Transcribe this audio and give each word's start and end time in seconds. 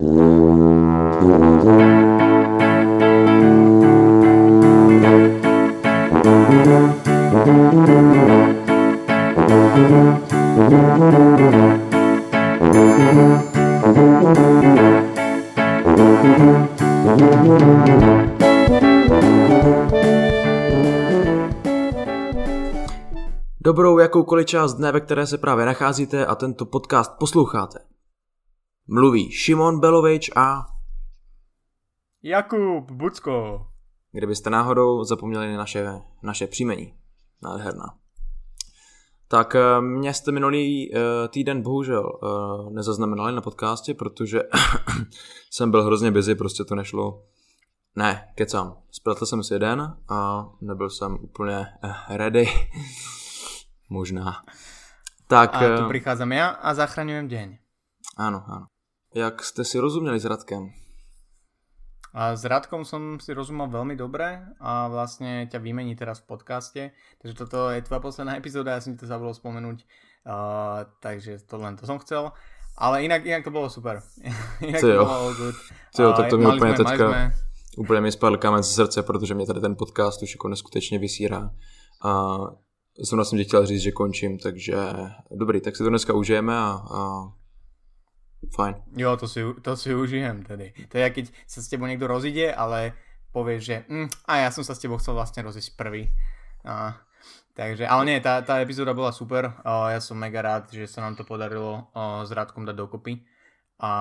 Dobrou 0.00 0.12
jakoukoliv 23.98 24.46
část 24.46 24.74
dne, 24.74 24.92
ve 24.92 25.00
které 25.00 25.26
se 25.26 25.38
právě 25.38 25.66
nacházíte 25.66 26.26
a 26.26 26.34
tento 26.34 26.66
podcast 26.66 27.12
posloucháte. 27.18 27.89
Mluví 28.92 29.30
Šimon 29.30 29.80
Belovič 29.80 30.30
a... 30.36 30.66
Jakub 32.22 32.90
Bucko. 32.90 33.66
Kdybyste 34.12 34.50
náhodou 34.50 35.04
zapomněli 35.04 35.56
naše, 35.56 36.00
naše 36.22 36.46
příjmení. 36.46 36.94
Nádherná. 37.42 37.84
Tak 39.28 39.54
eh, 39.54 39.80
mě 39.80 40.14
jste 40.14 40.32
minulý 40.32 40.94
eh, 40.94 41.28
týden 41.28 41.62
bohužel 41.62 42.18
eh, 42.22 42.70
nezaznamenali 42.70 43.32
na 43.32 43.40
podcastě, 43.40 43.94
protože 43.94 44.42
jsem 45.50 45.70
byl 45.70 45.84
hrozně 45.84 46.10
busy, 46.10 46.34
prostě 46.34 46.64
to 46.64 46.74
nešlo. 46.74 47.22
Ne, 47.96 48.32
kecám. 48.34 48.76
Spletl 48.90 49.26
jsem 49.26 49.42
si 49.42 49.54
jeden 49.54 49.96
a 50.08 50.48
nebyl 50.60 50.90
jsem 50.90 51.18
úplně 51.20 51.66
ready. 52.08 52.46
Možná. 53.90 54.42
Tak, 55.26 55.54
a 55.54 55.78
tu 55.78 55.88
prichádzam 55.88 56.32
ja 56.32 56.58
a 56.58 56.74
zachraňujem 56.74 57.30
deň. 57.30 57.48
Áno, 58.18 58.42
áno. 58.42 58.79
Jak 59.10 59.42
ste 59.42 59.66
si 59.66 59.74
rozumeli 59.82 60.22
s 60.22 60.24
Radkem? 60.24 60.70
A 62.14 62.38
s 62.38 62.46
Radkom 62.46 62.86
som 62.86 63.18
si 63.18 63.34
rozumel 63.34 63.66
veľmi 63.66 63.98
dobre 63.98 64.38
a 64.62 64.86
vlastne 64.86 65.50
ťa 65.50 65.58
vymení 65.58 65.98
teraz 65.98 66.22
v 66.22 66.34
podcaste. 66.34 66.82
Takže 67.18 67.34
toto 67.34 67.74
je 67.74 67.82
tvoja 67.82 67.98
posledná 67.98 68.38
epizóda, 68.38 68.78
ja 68.78 68.82
som 68.82 68.94
ti 68.94 69.02
to 69.02 69.10
zabudol 69.10 69.34
spomenúť. 69.34 69.82
Uh, 70.26 70.86
takže 71.02 71.42
to 71.42 71.58
len 71.58 71.74
to 71.74 71.90
som 71.90 71.98
chcel. 71.98 72.30
Ale 72.78 73.02
inak, 73.02 73.26
inak 73.26 73.42
to 73.42 73.50
bolo 73.50 73.66
super. 73.66 73.98
inak 74.70 74.78
to, 74.78 74.94
to 74.94 75.02
bolo 75.02 75.34
good. 75.34 75.56
Jo, 75.98 76.12
tak 76.14 76.30
to 76.30 76.38
mi 76.38 76.46
úplně 76.46 76.74
sme, 76.74 76.84
teďka 76.84 77.06
sme... 77.08 77.30
úplně 77.78 78.00
mi 78.00 78.12
spadl 78.12 78.36
kamen 78.36 78.62
z 78.62 78.74
srdce, 78.74 79.02
protože 79.02 79.34
mě 79.34 79.46
tady 79.46 79.60
ten 79.60 79.76
podcast 79.76 80.22
už 80.22 80.34
jako 80.34 80.48
neskutečně 80.48 80.98
vysírá. 80.98 81.50
A 82.04 82.38
zrovna 82.98 83.24
jsem 83.24 83.38
ti 83.38 83.44
chtěl 83.44 83.66
říct, 83.66 83.82
že 83.82 83.92
končím, 83.92 84.38
takže 84.38 84.76
dobrý, 85.30 85.60
tak 85.60 85.76
si 85.76 85.82
to 85.82 85.88
dneska 85.88 86.14
užijeme 86.14 86.58
a, 86.58 86.78
a 86.94 87.22
fajn. 88.48 88.96
Jo, 88.96 89.16
to 89.20 89.28
si, 89.28 89.44
to 89.60 89.76
si 89.76 89.92
užijem 89.92 90.40
tedy. 90.42 90.72
To 90.88 90.96
je, 90.96 91.06
keď 91.12 91.24
sa 91.44 91.60
s 91.60 91.68
tebou 91.68 91.84
niekto 91.84 92.08
rozíde, 92.08 92.48
ale 92.48 92.96
povie, 93.30 93.60
že 93.60 93.84
mm, 93.84 94.08
a 94.24 94.46
ja 94.46 94.48
som 94.48 94.64
sa 94.64 94.72
s 94.72 94.80
tebou 94.80 94.96
chcel 94.96 95.12
vlastne 95.12 95.44
rozísť 95.44 95.76
prvý. 95.76 96.08
A, 96.64 96.96
takže, 97.52 97.84
ale 97.84 98.02
nie, 98.08 98.18
tá, 98.24 98.40
tá 98.40 98.64
epizóda 98.64 98.96
bola 98.96 99.12
super. 99.12 99.52
A 99.60 99.92
ja 99.92 100.00
som 100.00 100.16
mega 100.16 100.40
rád, 100.40 100.72
že 100.72 100.88
sa 100.88 101.04
nám 101.04 101.20
to 101.20 101.28
podarilo 101.28 101.92
a, 101.92 102.24
s 102.24 102.32
Radkom 102.32 102.64
dať 102.64 102.76
dokopy. 102.76 103.20
A 103.80 103.92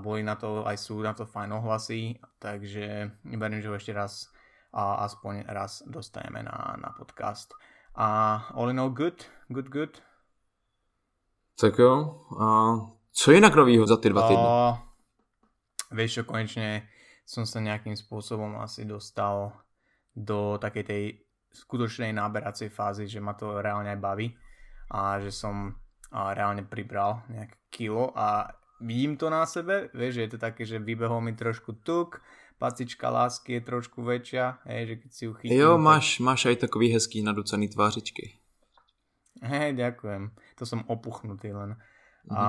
boli 0.00 0.20
na 0.20 0.36
to, 0.36 0.64
aj 0.68 0.76
sú 0.76 1.00
na 1.00 1.16
to 1.16 1.24
fajn 1.24 1.56
ohlasy, 1.56 2.20
takže 2.36 3.16
verím, 3.24 3.64
že 3.64 3.68
ho 3.72 3.80
ešte 3.80 3.96
raz 3.96 4.28
a 4.72 5.04
aspoň 5.08 5.48
raz 5.48 5.84
dostaneme 5.88 6.44
na, 6.44 6.76
na 6.80 6.92
podcast. 6.92 7.52
A 7.96 8.40
all 8.56 8.68
in 8.68 8.80
all 8.80 8.92
good, 8.92 9.24
good, 9.48 9.68
good. 9.68 10.00
Tak 11.56 11.78
jo. 11.78 12.20
A 12.40 12.46
co 13.12 13.32
jinak 13.32 13.54
novýho 13.54 13.86
za 13.86 13.96
ty 13.96 14.08
dva 14.08 14.28
týdny? 14.28 14.48
Uh, 14.48 14.74
vieš 15.92 16.20
čo, 16.20 16.22
konečne 16.24 16.88
som 17.28 17.46
sa 17.46 17.60
nejakým 17.60 17.94
spôsobom 17.94 18.58
asi 18.58 18.88
dostal 18.88 19.52
do 20.12 20.58
takej 20.60 20.84
tej 20.84 21.02
skutočnej 21.52 22.12
náberacej 22.16 22.72
fázy, 22.72 23.08
že 23.08 23.20
ma 23.20 23.36
to 23.36 23.60
reálne 23.60 23.92
aj 23.92 24.00
baví 24.00 24.32
a 24.92 25.20
že 25.20 25.32
som 25.32 25.76
a 26.12 26.36
reálne 26.36 26.68
pribral 26.68 27.24
nejaké 27.32 27.56
kilo 27.72 28.12
a 28.12 28.52
vidím 28.84 29.16
to 29.16 29.32
na 29.32 29.48
sebe, 29.48 29.88
vieš, 29.96 30.20
že 30.20 30.22
je 30.28 30.30
to 30.36 30.38
také, 30.38 30.62
že 30.68 30.76
vybehol 30.76 31.24
mi 31.24 31.32
trošku 31.32 31.80
tuk, 31.80 32.20
pacička 32.60 33.08
lásky 33.08 33.58
je 33.58 33.62
trošku 33.64 34.04
väčšia, 34.04 34.60
hej, 34.68 34.82
že 34.86 34.94
keď 35.00 35.10
si 35.10 35.22
ju 35.24 35.32
chytím. 35.32 35.56
Jo, 35.56 35.80
máš, 35.80 36.20
tak... 36.20 36.24
máš 36.28 36.40
aj 36.52 36.56
takový 36.68 36.92
hezký 36.92 37.24
naducený 37.24 37.72
tvářičky. 37.72 38.36
Hej, 39.42 39.74
ďakujem. 39.74 40.30
To 40.60 40.64
som 40.68 40.84
opuchnutý 40.86 41.50
len. 41.56 41.80
Mhm. 42.28 42.36
A, 42.36 42.46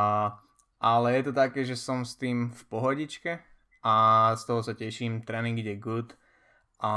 ale 0.84 1.16
je 1.16 1.32
to 1.32 1.34
také, 1.34 1.64
že 1.64 1.80
som 1.80 2.04
s 2.04 2.20
tým 2.20 2.52
v 2.52 2.64
pohodičke 2.68 3.40
a 3.80 3.96
z 4.36 4.44
toho 4.44 4.60
sa 4.60 4.76
teším. 4.76 5.24
Tréning 5.24 5.56
ide 5.56 5.80
good 5.80 6.12
a 6.84 6.92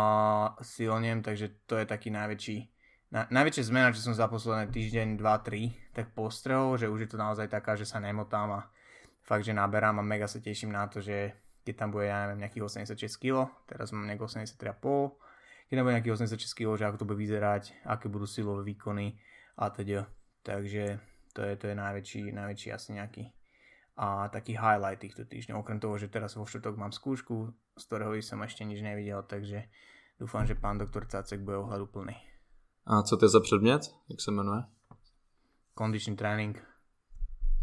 silnem, 0.59 1.23
takže 1.23 1.63
to 1.71 1.79
je 1.79 1.87
taký 1.87 2.11
najväčší 2.11 2.77
na, 3.07 3.31
najväčšia 3.31 3.71
zmena, 3.71 3.95
čo 3.95 4.03
som 4.03 4.15
za 4.19 4.27
posledné 4.27 4.67
týždeň, 4.75 5.15
2-3, 5.23 5.95
tak 5.95 6.11
postrehol, 6.11 6.75
že 6.75 6.91
už 6.91 7.07
je 7.07 7.11
to 7.15 7.19
naozaj 7.19 7.47
taká, 7.47 7.79
že 7.79 7.87
sa 7.87 8.03
nemotám 8.03 8.51
a 8.51 8.61
fakt, 9.23 9.47
že 9.47 9.55
naberám 9.55 10.03
a 10.03 10.07
mega 10.07 10.27
sa 10.27 10.43
teším 10.43 10.75
na 10.75 10.91
to, 10.91 10.99
že 10.99 11.35
keď 11.63 11.75
tam 11.87 11.89
bude, 11.95 12.11
ja 12.11 12.27
neviem, 12.27 12.47
nejakých 12.47 12.67
86 12.67 13.23
kg, 13.23 13.51
teraz 13.67 13.91
mám 13.95 14.07
nejakých 14.07 14.51
83,5, 14.51 15.71
keď 15.71 15.75
tam 15.75 15.85
bude 15.87 15.95
nejakých 15.99 16.15
86 16.19 16.59
kg, 16.59 16.69
že 16.79 16.85
ako 16.87 16.97
to 16.99 17.07
bude 17.07 17.19
vyzerať, 17.19 17.63
aké 17.87 18.07
budú 18.11 18.27
silové 18.27 18.63
výkony 18.67 19.19
a 19.59 19.71
teda. 19.71 20.07
Takže 20.47 20.99
to 21.35 21.43
je, 21.43 21.53
to 21.59 21.65
je 21.71 21.75
najväčší, 21.75 22.23
najväčší 22.31 22.69
asi 22.71 22.89
nejaký 22.95 23.23
a 23.97 24.29
taký 24.29 24.53
highlight 24.53 25.01
týchto 25.01 25.25
týždňov. 25.25 25.65
Okrem 25.65 25.81
toho, 25.81 25.97
že 25.97 26.13
teraz 26.13 26.37
vo 26.37 26.45
štvrtok 26.45 26.77
mám 26.77 26.93
skúšku, 26.93 27.49
z 27.81 27.85
ktorého 27.89 28.13
som 28.21 28.45
ešte 28.45 28.65
nič 28.65 28.85
nevidel, 28.85 29.25
takže 29.25 29.73
dúfam, 30.21 30.45
že 30.45 30.55
pán 30.55 30.77
doktor 30.77 31.09
Cacek 31.09 31.41
bude 31.41 31.57
ohľadu 31.65 31.89
plný. 31.89 32.17
A 32.87 33.03
co 33.03 33.17
to 33.17 33.25
je 33.25 33.29
za 33.29 33.41
předmět? 33.41 33.81
Jak 34.11 34.21
se 34.21 34.31
jmenuje? 34.31 34.63
Condition 35.79 36.17
training. 36.17 36.63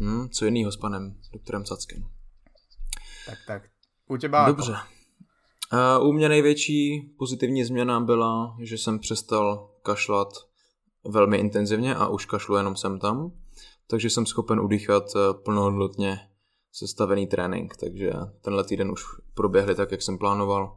Hmm, 0.00 0.28
co 0.28 0.44
jinýho 0.44 0.72
s 0.72 0.76
panem 0.76 1.20
doktorem 1.32 1.64
Cackem? 1.64 2.02
Tak, 3.26 3.38
tak. 3.46 3.62
U 4.08 4.16
těba 4.16 4.46
Dobře. 4.46 4.76
Uh, 5.72 6.08
u 6.08 6.12
mě 6.12 6.28
největší 6.28 7.00
pozitivní 7.18 7.64
změna 7.64 8.00
byla, 8.00 8.56
že 8.60 8.78
jsem 8.78 8.98
přestal 8.98 9.70
kašlat 9.82 10.28
velmi 11.04 11.36
intenzivně 11.36 11.94
a 11.94 12.08
už 12.08 12.26
kašlu 12.26 12.56
jenom 12.56 12.76
sem 12.76 12.98
tam, 12.98 13.32
takže 13.86 14.10
jsem 14.10 14.26
schopen 14.26 14.60
udýchat 14.60 15.04
eh, 15.16 15.34
plnohodnotně 15.44 16.20
sestavený 16.72 17.26
trénink, 17.26 17.76
takže 17.76 18.12
tenhle 18.40 18.64
týden 18.64 18.90
už 18.90 19.04
proběhly 19.34 19.74
tak, 19.74 19.92
jak 19.92 20.02
jsem 20.02 20.18
plánoval 20.18 20.76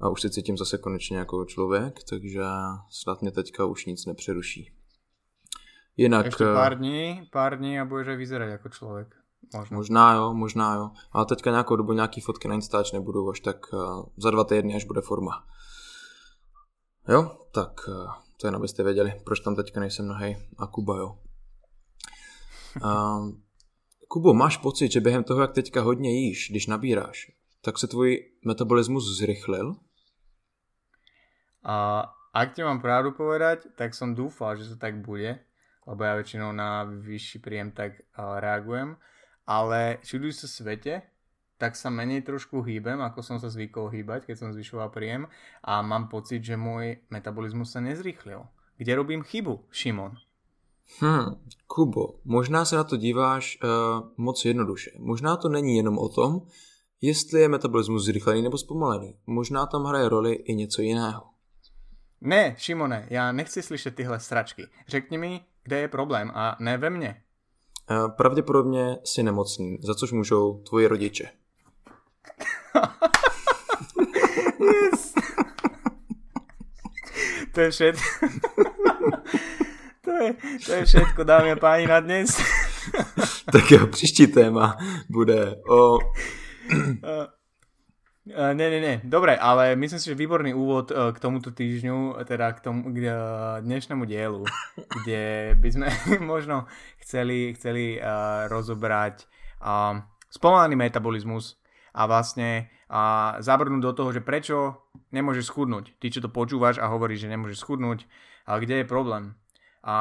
a 0.00 0.08
už 0.08 0.20
se 0.20 0.30
cítím 0.30 0.58
zase 0.58 0.78
konečně 0.78 1.16
jako 1.16 1.44
člověk, 1.44 2.04
takže 2.10 2.42
snad 2.90 3.22
mě 3.22 3.30
teďka 3.32 3.64
už 3.64 3.86
nic 3.86 4.06
nepřeruší. 4.06 4.72
Jinak... 5.96 6.26
Ještě 6.26 6.44
pár 6.44 6.78
dní, 6.78 7.28
pár 7.32 7.58
dní 7.58 7.80
a 7.80 7.84
budeš 7.84 8.08
aj 8.08 8.16
vyzerať 8.16 8.50
jako 8.50 8.68
člověk. 8.68 9.14
Možná. 9.54 9.76
možná 9.76 10.14
jo, 10.14 10.34
možná 10.34 10.74
jo. 10.74 10.90
Ale 11.12 11.26
teďka 11.26 11.50
nějakou 11.50 11.76
dobu 11.76 11.92
nějaký 11.92 12.20
fotky 12.20 12.48
na 12.48 12.54
Instač 12.54 12.92
nebudou 12.92 13.30
až 13.30 13.40
tak 13.40 13.72
uh, 13.72 14.04
za 14.16 14.30
dva 14.30 14.44
týdny, 14.44 14.74
až 14.74 14.84
bude 14.84 15.00
forma. 15.00 15.44
Jo, 17.08 17.30
tak 17.52 17.80
to 18.40 18.46
jen 18.46 18.56
abyste 18.56 18.82
věděli, 18.82 19.20
proč 19.24 19.40
tam 19.40 19.56
teďka 19.56 19.80
nejsem 19.80 20.06
nahej. 20.06 20.36
A 20.58 20.66
Kuba 20.66 20.96
jo. 20.96 21.18
Uh, 22.76 23.36
Kubo, 24.08 24.34
máš 24.34 24.56
pocit, 24.56 24.92
že 24.92 25.00
během 25.00 25.24
toho, 25.24 25.40
jak 25.40 25.52
teďka 25.52 25.80
hodně 25.80 26.10
jíš, 26.10 26.50
když 26.50 26.66
nabíráš, 26.66 27.32
tak 27.60 27.78
se 27.78 27.86
tvůj 27.86 28.24
metabolismus 28.44 29.18
zrychlil? 29.18 29.76
A 31.64 32.04
ak 32.34 32.54
ti 32.54 32.62
mám 32.64 32.80
pravdu 32.80 33.12
povedať, 33.12 33.70
tak 33.76 33.94
som 33.94 34.16
dúfal, 34.16 34.56
že 34.56 34.72
to 34.72 34.76
tak 34.76 34.98
bude, 34.98 35.38
lebo 35.86 36.00
ja 36.02 36.18
väčšinou 36.18 36.50
na 36.50 36.82
vyšší 36.88 37.38
príjem 37.38 37.70
tak 37.70 38.02
reagujem 38.18 38.96
ale 39.46 39.98
čuduj 40.06 40.32
sa 40.38 40.46
svete, 40.46 41.02
tak 41.58 41.78
sa 41.78 41.90
menej 41.90 42.26
trošku 42.26 42.62
hýbem, 42.62 42.98
ako 42.98 43.22
som 43.22 43.36
sa 43.38 43.46
zvykol 43.46 43.90
hýbať, 43.90 44.26
keď 44.26 44.36
som 44.38 44.50
zvyšoval 44.50 44.90
príjem 44.90 45.30
a 45.62 45.78
mám 45.82 46.10
pocit, 46.10 46.42
že 46.42 46.58
môj 46.58 46.98
metabolizmus 47.06 47.70
sa 47.70 47.78
nezrychlil. 47.78 48.46
Kde 48.78 48.92
robím 48.98 49.22
chybu, 49.22 49.70
Šimon? 49.70 50.18
Hmm, 51.00 51.24
Kubo, 51.66 52.14
možná 52.24 52.64
se 52.64 52.76
na 52.76 52.84
to 52.84 52.96
díváš 52.96 53.58
uh, 53.64 53.70
moc 54.16 54.44
jednoduše. 54.44 54.90
Možná 54.98 55.36
to 55.36 55.48
není 55.48 55.76
jenom 55.76 55.98
o 55.98 56.08
tom, 56.08 56.40
jestli 57.00 57.40
je 57.40 57.48
metabolismus 57.48 58.04
zrychlený 58.04 58.42
nebo 58.42 58.58
zpomalený. 58.58 59.16
Možná 59.26 59.66
tam 59.66 59.84
hraje 59.84 60.08
roli 60.08 60.32
i 60.32 60.54
něco 60.54 60.82
jiného. 60.82 61.22
Ne, 62.20 62.54
Šimone, 62.58 63.06
já 63.10 63.32
nechci 63.32 63.62
slyšet 63.62 63.94
tyhle 63.94 64.20
sračky. 64.20 64.66
Řekni 64.88 65.18
mi, 65.18 65.40
kde 65.64 65.78
je 65.78 65.88
problém 65.88 66.32
a 66.34 66.56
ne 66.60 66.78
ve 66.78 66.90
mně. 66.90 67.22
Pravděpodobně 68.16 68.98
si 69.04 69.22
nemocný, 69.22 69.78
za 69.82 69.94
což 69.94 70.12
můžou 70.12 70.62
tvoji 70.62 70.86
rodiče. 70.86 71.24
yes. 74.60 75.14
to 77.54 77.60
je 77.60 77.70
všetko. 77.70 78.02
to, 80.04 80.10
je, 80.10 80.34
to 80.66 80.72
je 80.72 80.82
všetko, 80.86 81.24
dámy 81.24 81.52
a 81.52 81.56
páni, 81.56 81.86
na 81.86 82.00
dnes. 82.00 82.38
tak 83.52 83.70
jo, 83.70 83.86
příští 83.86 84.26
téma 84.26 84.76
bude 85.08 85.56
o 85.70 85.98
Uh, 88.22 88.54
ne, 88.54 88.70
ne, 88.70 88.80
ne, 88.80 88.94
dobre, 89.04 89.34
ale 89.34 89.74
myslím 89.74 89.98
si, 89.98 90.06
že 90.06 90.14
výborný 90.14 90.54
úvod 90.54 90.94
uh, 90.94 91.10
k 91.10 91.18
tomuto 91.18 91.50
týždňu, 91.50 92.22
teda 92.22 92.54
k 92.54 92.62
tomu 92.62 92.94
k 92.94 93.10
uh, 93.10 93.58
dnešnému 93.66 94.06
dielu, 94.06 94.46
kde 94.78 95.52
by 95.58 95.68
sme 95.74 95.88
možno 96.32 96.70
chceli, 97.02 97.50
chceli 97.58 97.98
uh, 97.98 98.46
rozobrať 98.46 99.26
uh, 99.58 99.98
spomalený 100.30 100.78
metabolizmus 100.78 101.58
a 101.98 102.06
vlastne 102.06 102.70
uh, 102.86 103.42
zabrnúť 103.42 103.90
do 103.90 103.92
toho, 103.92 104.14
že 104.14 104.22
prečo 104.22 104.86
nemôžeš 105.10 105.50
schudnúť. 105.50 105.98
Ty, 105.98 106.06
čo 106.14 106.22
to 106.22 106.30
počúvaš 106.30 106.78
a 106.78 106.86
hovoríš, 106.94 107.26
že 107.26 107.32
nemôžeš 107.34 107.58
schudnúť, 107.58 108.06
ale 108.46 108.62
kde 108.62 108.80
je 108.80 108.86
problém? 108.86 109.34
A 109.82 109.96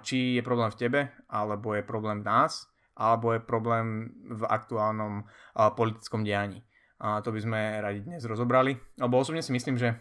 či 0.00 0.40
je 0.40 0.42
problém 0.42 0.72
v 0.72 0.80
tebe, 0.80 1.00
alebo 1.28 1.76
je 1.76 1.84
problém 1.84 2.24
v 2.24 2.28
nás, 2.28 2.72
alebo 2.96 3.36
je 3.36 3.40
problém 3.44 4.16
v 4.24 4.42
aktuálnom 4.48 5.22
uh, 5.22 5.70
politickom 5.76 6.24
dianí. 6.24 6.64
A 6.96 7.20
to 7.20 7.28
by 7.28 7.40
sme 7.44 7.60
radi 7.84 8.00
dnes 8.00 8.24
rozobrali. 8.24 8.72
Lebo 8.96 9.20
osobne 9.20 9.44
si 9.44 9.52
myslím, 9.52 9.76
že 9.76 9.92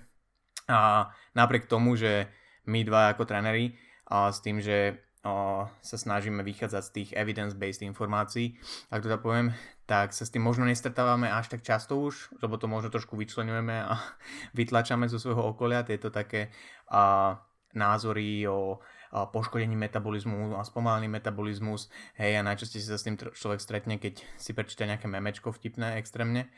a 0.65 1.09
napriek 1.37 1.69
tomu, 1.69 1.93
že 1.93 2.25
my 2.65 2.81
dva 2.81 3.13
ako 3.13 3.29
tréneri 3.29 3.77
a 4.09 4.33
s 4.33 4.41
tým, 4.41 4.57
že 4.57 4.97
a, 5.21 5.69
sa 5.81 5.97
snažíme 5.97 6.41
vychádzať 6.41 6.81
z 6.81 6.93
tých 6.93 7.09
evidence-based 7.13 7.85
informácií, 7.85 8.57
ak 8.89 9.05
to 9.05 9.11
tak 9.13 9.21
poviem, 9.21 9.53
tak 9.85 10.17
sa 10.17 10.25
s 10.25 10.33
tým 10.33 10.41
možno 10.41 10.65
nestretávame 10.65 11.29
až 11.29 11.53
tak 11.53 11.61
často 11.61 12.01
už, 12.01 12.33
lebo 12.41 12.57
to 12.57 12.65
možno 12.65 12.89
trošku 12.89 13.13
vyčlenujeme 13.13 13.85
a 13.85 13.93
vytlačame 14.57 15.05
zo 15.05 15.21
svojho 15.21 15.53
okolia 15.53 15.85
tieto 15.85 16.09
také 16.09 16.49
a, 16.89 17.37
názory 17.77 18.47
o 18.49 18.81
poškodení 19.23 19.79
metabolizmu 19.79 20.59
a 20.59 20.67
spomalený 20.67 21.07
metabolizmus. 21.07 21.87
Hej, 22.19 22.43
a 22.43 22.47
najčastejšie 22.47 22.91
sa 22.91 22.99
s 22.99 23.07
tým 23.07 23.15
človek 23.15 23.63
stretne, 23.63 23.95
keď 23.95 24.19
si 24.35 24.51
prečíta 24.51 24.83
nejaké 24.83 25.07
memečko 25.07 25.55
vtipné 25.55 25.95
extrémne. 25.95 26.51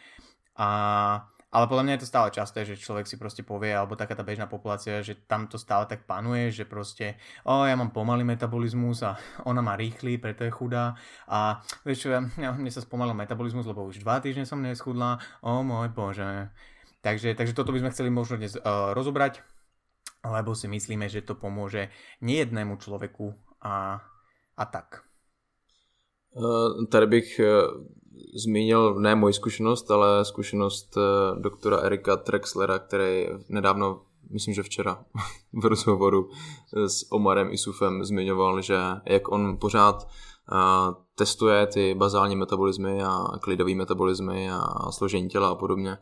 A, 0.58 0.70
ale 1.54 1.66
podľa 1.70 1.84
mňa 1.86 1.94
je 1.94 2.02
to 2.02 2.12
stále 2.12 2.28
časté, 2.34 2.66
že 2.66 2.82
človek 2.82 3.06
si 3.06 3.16
proste 3.22 3.46
povie, 3.46 3.70
alebo 3.70 3.94
taká 3.94 4.18
tá 4.18 4.26
bežná 4.26 4.50
populácia, 4.50 5.06
že 5.06 5.14
tam 5.30 5.46
to 5.46 5.62
stále 5.62 5.86
tak 5.86 6.10
panuje, 6.10 6.50
že 6.50 6.66
proste, 6.66 7.22
o, 7.46 7.62
ja 7.62 7.78
mám 7.78 7.94
pomalý 7.94 8.26
metabolizmus 8.26 9.06
a 9.06 9.22
ona 9.46 9.62
má 9.62 9.78
rýchly, 9.78 10.18
preto 10.18 10.42
je 10.42 10.52
chudá. 10.52 10.98
A 11.30 11.62
vieš 11.86 12.10
čo, 12.10 12.18
ja, 12.18 12.26
ja, 12.42 12.50
mne 12.58 12.74
sa 12.74 12.82
spomalil 12.82 13.14
metabolizmus, 13.14 13.70
lebo 13.70 13.86
už 13.86 14.02
dva 14.02 14.18
týždne 14.18 14.50
som 14.50 14.58
neschudla, 14.66 15.22
o 15.46 15.62
môj 15.62 15.94
bože. 15.94 16.50
Takže, 17.06 17.38
takže 17.38 17.54
toto 17.54 17.70
by 17.70 17.86
sme 17.86 17.94
chceli 17.94 18.10
možno 18.10 18.42
dnes 18.42 18.58
uh, 18.58 18.92
rozobrať, 18.98 19.46
lebo 20.32 20.56
si 20.56 20.68
myslíme, 20.68 21.10
že 21.10 21.22
to 21.22 21.36
pomôže 21.36 21.90
nejednému 22.22 22.78
človeku 22.78 23.34
a, 23.62 24.02
a 24.58 24.64
tak. 24.66 25.04
Uh, 26.38 26.86
tady 26.86 27.08
bych 27.08 27.40
zmínil 28.36 28.96
ne 28.96 29.16
moji 29.16 29.34
zkušenost, 29.34 29.92
ale 29.92 30.26
zkušenost 30.26 30.98
eh, 30.98 31.02
doktora 31.40 31.78
Erika 31.78 32.18
Trexlera, 32.18 32.80
který 32.80 33.28
nedávno, 33.50 34.02
myslím, 34.30 34.54
že 34.54 34.64
včera 34.64 35.04
v 35.54 35.66
rozhovoru 35.66 36.30
s 36.74 37.12
Omarem 37.12 37.52
Isufem 37.52 38.06
zmiňoval, 38.06 38.62
že 38.62 38.78
jak 39.06 39.32
on 39.32 39.58
pořád 39.58 40.08
testuje 41.16 41.68
ty 41.68 41.96
bazální 41.96 42.36
metabolizmy 42.36 43.04
a 43.04 43.26
klidové 43.42 43.76
metabolizmy 43.76 44.52
a 44.52 44.92
složení 44.92 45.30
těla 45.30 45.50
a 45.50 45.56
podobně, 45.56 45.98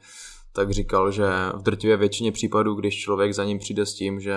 tak 0.56 0.72
říkal, 0.72 1.12
že 1.12 1.28
v 1.56 1.62
drtivé 1.62 1.98
většině 1.98 2.32
případů, 2.32 2.76
když 2.76 3.02
člověk 3.02 3.34
za 3.34 3.46
ním 3.46 3.60
přijde 3.60 3.86
s 3.86 3.94
tím, 3.94 4.20
že 4.20 4.36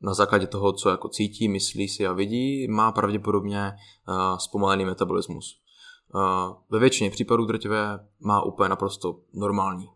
na 0.00 0.14
základě 0.14 0.46
toho, 0.46 0.72
co 0.72 0.88
jako 0.88 1.08
cítí, 1.08 1.48
myslí 1.48 1.88
si 1.88 2.06
a 2.06 2.12
vidí, 2.12 2.68
má 2.68 2.92
pravděpodobně 2.92 3.72
zpomalený 4.38 4.84
metabolismus 4.84 5.62
ve 6.70 6.78
většině 6.78 7.10
případů 7.10 7.44
drtivé 7.44 8.06
má 8.20 8.42
úplně 8.42 8.68
naprosto 8.68 9.20
normální 9.34 9.88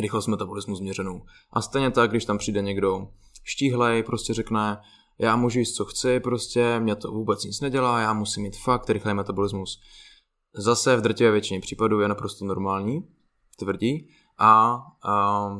rychlost 0.00 0.26
metabolismu 0.26 0.76
změřenou. 0.76 1.22
A 1.52 1.62
stejně 1.62 1.90
tak, 1.90 2.10
když 2.10 2.24
tam 2.24 2.38
přijde 2.38 2.62
někdo 2.62 3.08
štíhlej, 3.44 4.02
prostě 4.02 4.34
řekne, 4.34 4.80
já 5.18 5.36
můžu 5.36 5.58
jíst, 5.58 5.72
co 5.72 5.84
chci, 5.84 6.20
prostě 6.20 6.80
mě 6.80 6.96
to 6.96 7.12
vůbec 7.12 7.44
nic 7.44 7.60
nedělá, 7.60 8.00
já 8.00 8.12
musím 8.12 8.42
mít 8.42 8.56
fakt 8.56 8.90
rychlý 8.90 9.14
metabolismus. 9.14 9.80
Zase 10.54 10.96
v 10.96 11.00
drtivé 11.00 11.30
většině 11.30 11.60
případů 11.60 12.00
je 12.00 12.08
naprosto 12.08 12.44
normální, 12.44 13.08
tvrdí, 13.58 14.08
a, 14.38 14.82
a 15.02 15.50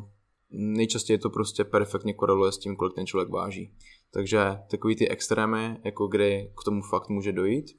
nejčastěji 0.50 1.18
to 1.18 1.30
prostě 1.30 1.64
perfektně 1.64 2.14
koreluje 2.14 2.52
s 2.52 2.58
tím, 2.58 2.76
kolik 2.76 2.94
ten 2.94 3.06
člověk 3.06 3.28
váží. 3.28 3.74
Takže 4.10 4.58
takový 4.70 4.96
ty 4.96 5.08
extrémy, 5.08 5.80
jako 5.84 6.06
kdy 6.06 6.52
k 6.60 6.64
tomu 6.64 6.82
fakt 6.82 7.08
může 7.08 7.32
dojít, 7.32 7.78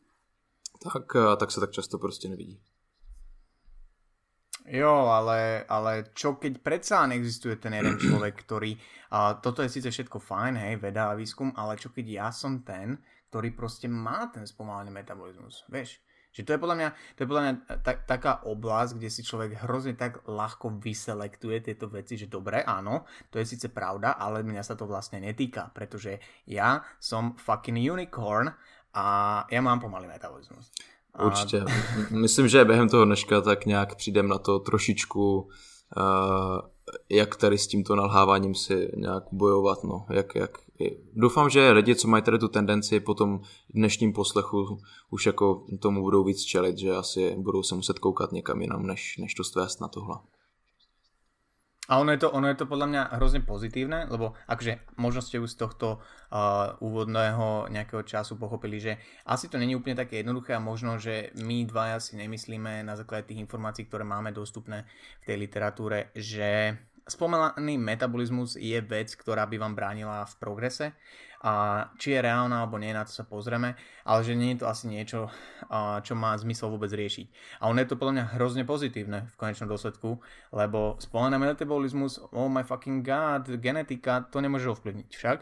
tak, 0.83 1.11
tak 1.39 1.51
sa 1.51 1.59
tak 1.59 1.71
často 1.75 1.99
proste 1.99 2.31
nevidí. 2.31 2.55
Jo, 4.69 5.09
ale, 5.09 5.65
ale 5.65 6.13
čo 6.13 6.37
keď 6.37 6.61
predsa 6.61 7.09
neexistuje 7.09 7.57
ten 7.57 7.73
jeden 7.73 7.97
človek, 8.05 8.37
ktorý, 8.45 8.77
a 9.11 9.33
toto 9.41 9.65
je 9.65 9.73
síce 9.73 9.89
všetko 9.89 10.21
fajn, 10.21 10.55
hej, 10.55 10.73
veda 10.77 11.09
a 11.09 11.17
výskum, 11.17 11.51
ale 11.57 11.75
čo 11.75 11.89
keď 11.89 12.05
ja 12.07 12.27
som 12.29 12.61
ten, 12.61 13.01
ktorý 13.33 13.57
proste 13.57 13.89
má 13.89 14.29
ten 14.29 14.45
spomalený 14.45 14.93
metabolizmus, 14.93 15.65
vieš? 15.67 15.99
Že 16.29 16.41
to 16.45 16.51
je 16.53 16.59
podľa 16.61 16.77
mňa, 16.77 16.89
to 17.15 17.19
je 17.23 17.27
podľa 17.27 17.43
mňa 17.43 17.53
ta, 17.81 17.93
taká 17.97 18.33
oblasť, 18.45 19.01
kde 19.01 19.09
si 19.09 19.21
človek 19.25 19.65
hrozne 19.65 19.97
tak 19.97 20.21
ľahko 20.29 20.77
vyselektuje 20.77 21.61
tieto 21.65 21.89
veci, 21.89 22.21
že 22.21 22.29
dobre, 22.29 22.61
áno, 22.61 23.09
to 23.33 23.41
je 23.41 23.49
síce 23.49 23.67
pravda, 23.73 24.13
ale 24.13 24.45
mňa 24.45 24.61
sa 24.61 24.77
to 24.77 24.85
vlastne 24.85 25.19
netýka, 25.19 25.73
pretože 25.73 26.21
ja 26.45 26.85
som 27.01 27.33
fucking 27.33 27.81
unicorn 27.81 28.53
a 28.93 29.05
ja 29.49 29.61
mám 29.61 29.81
pomalý 29.81 30.07
metabolismus. 30.07 30.69
A... 31.13 31.25
Určitě. 31.25 31.65
Myslím, 32.11 32.47
že 32.47 32.65
během 32.65 32.89
toho 32.89 33.05
dneška 33.05 33.41
tak 33.41 33.65
nějak 33.65 33.95
přijdem 33.95 34.27
na 34.27 34.37
to 34.37 34.59
trošičku, 34.59 35.41
uh, 35.41 36.59
jak 37.09 37.35
tady 37.35 37.57
s 37.57 37.67
tímto 37.67 37.95
nalháváním 37.95 38.55
si 38.55 38.91
nějak 38.95 39.23
bojovat. 39.31 39.83
No. 39.83 40.05
Jak, 40.09 40.35
jak... 40.35 40.57
Doufám, 41.13 41.49
že 41.49 41.71
lidi, 41.71 41.95
co 41.95 42.07
mají 42.07 42.23
tady 42.23 42.39
tu 42.39 42.47
tendenci 42.47 42.99
po 42.99 43.13
tom 43.13 43.41
dnešním 43.69 44.13
poslechu 44.13 44.81
už 45.09 45.25
jako 45.25 45.65
tomu 45.79 46.01
budou 46.01 46.23
víc 46.23 46.41
čelit, 46.41 46.77
že 46.77 46.95
asi 46.95 47.35
budou 47.37 47.63
se 47.63 47.75
muset 47.75 47.99
koukat 47.99 48.31
někam 48.31 48.61
jinam, 48.61 48.87
než, 48.87 49.17
než 49.17 49.33
to 49.33 49.43
stvést 49.43 49.81
na 49.81 49.87
tohle. 49.87 50.15
A 51.89 51.97
ono 51.97 52.13
je, 52.13 52.21
to, 52.21 52.29
ono 52.29 52.45
je 52.45 52.53
to 52.53 52.69
podľa 52.69 52.85
mňa 52.85 53.01
hrozne 53.17 53.41
pozitívne, 53.41 54.05
lebo 54.13 54.37
akože 54.45 54.93
možno 55.01 55.25
ste 55.25 55.41
už 55.41 55.57
z 55.57 55.65
tohto 55.65 55.97
uh, 55.97 56.77
úvodného 56.85 57.65
nejakého 57.73 58.05
času 58.05 58.37
pochopili, 58.37 58.77
že 58.77 59.01
asi 59.25 59.49
to 59.49 59.57
není 59.57 59.73
úplne 59.73 59.97
také 59.97 60.21
jednoduché 60.21 60.53
a 60.53 60.61
možno, 60.61 61.01
že 61.01 61.33
my 61.41 61.65
dvaja 61.65 61.97
si 61.97 62.13
nemyslíme 62.13 62.85
na 62.85 62.93
základe 62.93 63.25
tých 63.25 63.41
informácií, 63.41 63.89
ktoré 63.89 64.05
máme 64.05 64.29
dostupné 64.29 64.85
v 65.25 65.33
tej 65.33 65.37
literatúre, 65.41 66.13
že 66.13 66.77
spomelaný 67.09 67.75
metabolizmus 67.75 68.55
je 68.55 68.77
vec, 68.85 69.11
ktorá 69.17 69.49
by 69.49 69.57
vám 69.57 69.73
bránila 69.73 70.23
v 70.29 70.33
progrese 70.37 70.87
a 71.39 71.87
či 71.95 72.11
je 72.11 72.19
reálna 72.19 72.59
alebo 72.59 72.75
nie, 72.75 72.91
na 72.91 73.07
to 73.07 73.15
sa 73.15 73.23
pozrieme, 73.23 73.79
ale 74.03 74.19
že 74.27 74.35
nie 74.35 74.53
je 74.53 74.59
to 74.59 74.67
asi 74.67 74.91
niečo, 74.91 75.31
čo 76.03 76.13
má 76.13 76.35
zmysel 76.35 76.67
vôbec 76.67 76.91
riešiť. 76.91 77.27
A 77.63 77.71
on 77.71 77.79
je 77.79 77.87
to 77.87 77.95
podľa 77.95 78.13
mňa 78.19 78.25
hrozne 78.35 78.67
pozitívne 78.67 79.23
v 79.31 79.35
konečnom 79.39 79.71
dôsledku, 79.71 80.19
lebo 80.51 80.99
spolený 80.99 81.39
metabolizmus, 81.39 82.19
oh 82.35 82.51
my 82.51 82.67
fucking 82.67 83.07
god, 83.07 83.47
genetika, 83.63 84.27
to 84.27 84.43
nemôže 84.43 84.67
ovplyvniť 84.67 85.09
však, 85.15 85.39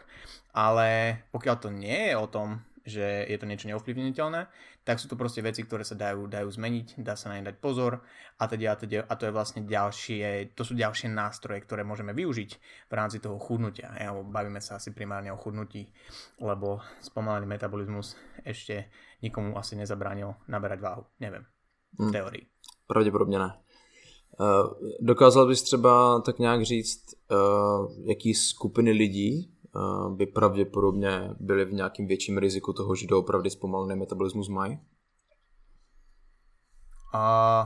ale 0.54 1.18
pokiaľ 1.34 1.56
to 1.58 1.74
nie 1.74 2.14
je 2.14 2.14
o 2.14 2.30
tom, 2.30 2.62
že 2.88 3.28
je 3.28 3.36
to 3.36 3.44
niečo 3.44 3.68
neovplyvniteľné, 3.68 4.48
tak 4.88 4.96
sú 4.96 5.12
to 5.12 5.20
proste 5.20 5.44
veci, 5.44 5.62
ktoré 5.62 5.84
sa 5.84 5.92
dajú, 5.92 6.24
dajú 6.26 6.48
zmeniť, 6.48 7.04
dá 7.04 7.12
sa 7.12 7.28
na 7.28 7.36
ne 7.36 7.44
dať 7.44 7.60
pozor 7.60 8.00
a 8.40 8.44
teda, 8.48 8.72
a 8.72 8.76
teda, 8.80 8.98
a 9.04 9.12
to 9.20 9.28
je 9.28 9.36
vlastne 9.36 9.60
ďalšie, 9.68 10.56
to 10.56 10.64
sú 10.64 10.72
ďalšie 10.72 11.12
nástroje, 11.12 11.60
ktoré 11.60 11.84
môžeme 11.84 12.16
využiť 12.16 12.50
v 12.88 12.92
rámci 12.96 13.20
toho 13.20 13.36
chudnutia. 13.36 13.92
Ja, 14.00 14.16
bavíme 14.16 14.64
sa 14.64 14.80
asi 14.80 14.96
primárne 14.96 15.28
o 15.28 15.36
chudnutí, 15.36 15.92
lebo 16.40 16.80
spomalený 17.04 17.44
metabolizmus 17.44 18.16
ešte 18.48 18.88
nikomu 19.20 19.60
asi 19.60 19.76
nezabránil 19.76 20.34
naberať 20.48 20.80
váhu. 20.80 21.04
Neviem. 21.20 21.44
V 21.92 22.08
hmm. 22.08 22.12
teórii. 22.12 22.46
Pravděpodobně 22.86 23.38
ne. 23.38 23.50
Uh, 24.40 24.70
dokázal 25.00 25.46
bys 25.46 25.62
třeba 25.62 26.20
tak 26.20 26.38
nějak 26.38 26.62
říct, 26.62 27.04
uh, 27.30 28.08
jaký 28.08 28.34
skupiny 28.34 28.90
lidí 28.90 29.57
by 30.08 30.26
pravděpodobně 30.26 31.30
byli 31.40 31.64
v 31.64 31.72
nějakým 31.72 32.06
větším 32.06 32.38
riziku 32.38 32.72
toho, 32.72 32.94
že 32.94 33.06
doopravdy 33.06 33.50
zpomalený 33.50 34.00
metabolismus 34.00 34.48
mají? 34.48 34.78
Uh, 37.14 37.64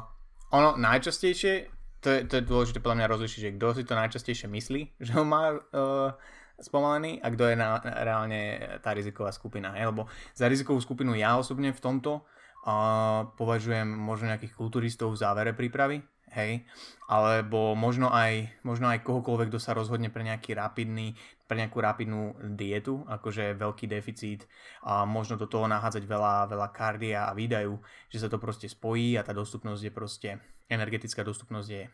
ono 0.55 0.79
najčastejšie, 0.79 1.67
to 1.99 2.09
je, 2.11 2.19
to 2.31 2.39
je 2.39 2.47
dôležité 2.47 2.79
podľa 2.79 3.03
mňa 3.03 3.11
rozlišiť, 3.11 3.41
že 3.43 3.55
kto 3.59 3.67
si 3.75 3.83
to 3.83 3.95
najčastejšie 3.99 4.47
myslí, 4.47 4.81
že 5.07 5.13
ho 5.19 5.27
má 5.27 5.51
uh, 5.51 6.15
spomalený 6.63 7.19
a 7.19 7.27
kto 7.35 7.51
je 7.51 7.57
na, 7.59 7.83
reálne 7.83 8.41
tá 8.87 8.95
riziková 8.95 9.35
skupina. 9.35 9.75
Hej? 9.75 9.91
Lebo 9.91 10.07
za 10.35 10.47
rizikovú 10.47 10.79
skupinu 10.79 11.19
ja 11.19 11.35
osobne 11.35 11.75
v 11.75 11.83
tomto 11.83 12.23
uh, 12.23 13.27
považujem 13.35 13.89
možno 13.91 14.31
nejakých 14.31 14.55
kulturistov 14.55 15.11
v 15.11 15.21
závere 15.27 15.53
prípravy, 15.59 16.07
hej, 16.33 16.65
alebo 17.07 17.77
možno 17.77 18.09
aj, 18.09 18.49
možno 18.65 18.89
aj 18.89 19.05
kohokoľvek, 19.05 19.53
kto 19.53 19.61
sa 19.61 19.77
rozhodne 19.77 20.09
pre 20.09 20.25
nejaký 20.25 20.57
rapidný, 20.57 21.13
pre 21.53 21.61
nejakú 21.61 21.85
rapidnú 21.85 22.33
dietu, 22.57 23.05
akože 23.05 23.61
veľký 23.61 23.85
deficit 23.85 24.49
a 24.89 25.05
možno 25.05 25.37
do 25.37 25.45
toho 25.45 25.69
nahádzať 25.69 26.01
veľa, 26.09 26.49
veľa 26.49 26.69
kardia 26.73 27.29
a 27.29 27.37
výdajú, 27.37 27.77
že 28.09 28.25
sa 28.25 28.33
to 28.33 28.41
proste 28.41 28.73
spojí 28.73 29.21
a 29.21 29.23
tá 29.23 29.37
dostupnosť 29.37 29.83
je 29.85 29.93
proste, 29.93 30.31
energetická 30.73 31.21
dostupnosť 31.21 31.69
je 31.69 31.93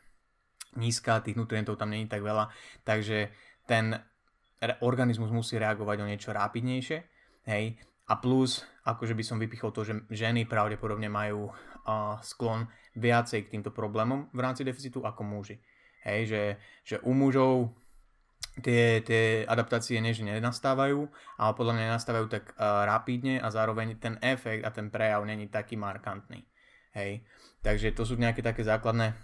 nízka, 0.79 1.19
tých 1.27 1.35
nutrientov 1.35 1.75
tam 1.75 1.91
není 1.91 2.07
tak 2.07 2.23
veľa, 2.23 2.55
takže 2.87 3.35
ten 3.67 3.99
organizmus 4.79 5.35
musí 5.35 5.59
reagovať 5.59 6.07
o 6.07 6.07
niečo 6.07 6.31
rápidnejšie, 6.31 6.99
hej, 7.51 7.75
a 8.07 8.15
plus, 8.15 8.63
akože 8.87 9.19
by 9.19 9.25
som 9.27 9.43
vypichol 9.43 9.75
to, 9.75 9.83
že 9.83 10.07
ženy 10.15 10.47
pravdepodobne 10.47 11.11
majú 11.11 11.51
uh, 11.51 12.15
sklon 12.23 12.71
viacej 12.95 13.51
k 13.51 13.59
týmto 13.59 13.75
problémom 13.75 14.31
v 14.31 14.39
rámci 14.39 14.63
deficitu 14.63 15.03
ako 15.03 15.27
muži. 15.27 15.59
Hej, 16.07 16.21
že, 16.31 16.43
že 16.87 16.97
u 17.03 17.11
mužov 17.11 17.75
tie, 18.63 19.01
tie 19.01 19.45
adaptácie 19.49 20.01
než 20.01 20.21
nenastávajú, 20.21 21.09
ale 21.39 21.53
podľa 21.55 21.73
mňa 21.75 21.85
nenastávajú 21.91 22.27
tak 22.29 22.55
uh, 22.55 22.85
rapidne 22.85 23.41
a 23.41 23.51
zároveň 23.51 23.99
ten 23.99 24.19
efekt 24.21 24.65
a 24.65 24.71
ten 24.71 24.91
prejav 24.91 25.25
není 25.25 25.49
taký 25.49 25.77
markantný. 25.77 26.45
Hej. 26.93 27.23
Takže 27.63 27.93
to 27.93 28.07
sú 28.07 28.15
nejaké 28.17 28.43
také 28.43 28.65
základné 28.65 29.15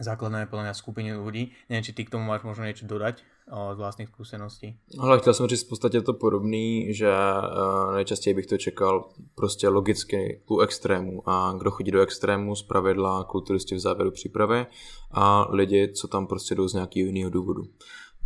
základné 0.00 0.48
podľa 0.48 0.72
mňa 0.72 0.74
skupiny 0.74 1.12
ľudí. 1.12 1.52
Neviem, 1.68 1.84
či 1.84 1.92
ty 1.92 2.08
k 2.08 2.16
tomu 2.16 2.24
máš 2.24 2.40
možno 2.42 2.64
niečo 2.64 2.88
dodať 2.88 3.20
o, 3.52 3.76
z 3.76 3.78
vlastných 3.78 4.08
skúseností. 4.08 4.80
Ale 4.98 5.18
chtěl 5.18 5.34
jsem 5.34 5.46
říct 5.46 5.66
v 5.66 5.68
podstatě 5.68 6.00
to 6.00 6.12
podobný, 6.12 6.94
že 6.94 7.12
uh, 7.12 7.94
nejčastěji 7.94 8.34
bych 8.34 8.46
to 8.46 8.58
čekal 8.58 9.12
prostě 9.34 9.68
logicky 9.68 10.42
u 10.50 10.60
extrému 10.60 11.28
a 11.28 11.52
kdo 11.58 11.70
chodí 11.70 11.90
do 11.90 12.00
extrému 12.00 12.56
z 12.56 12.62
pravidla 12.62 13.24
kulturisti 13.24 13.74
v 13.74 13.78
závěru 13.78 14.10
přípravy 14.10 14.66
a 15.10 15.46
lidi, 15.50 15.92
co 15.92 16.08
tam 16.08 16.26
prostě 16.26 16.54
jdou 16.54 16.68
z 16.68 16.74
nějakého 16.74 17.06
jiného 17.06 17.30
důvodu. 17.30 17.62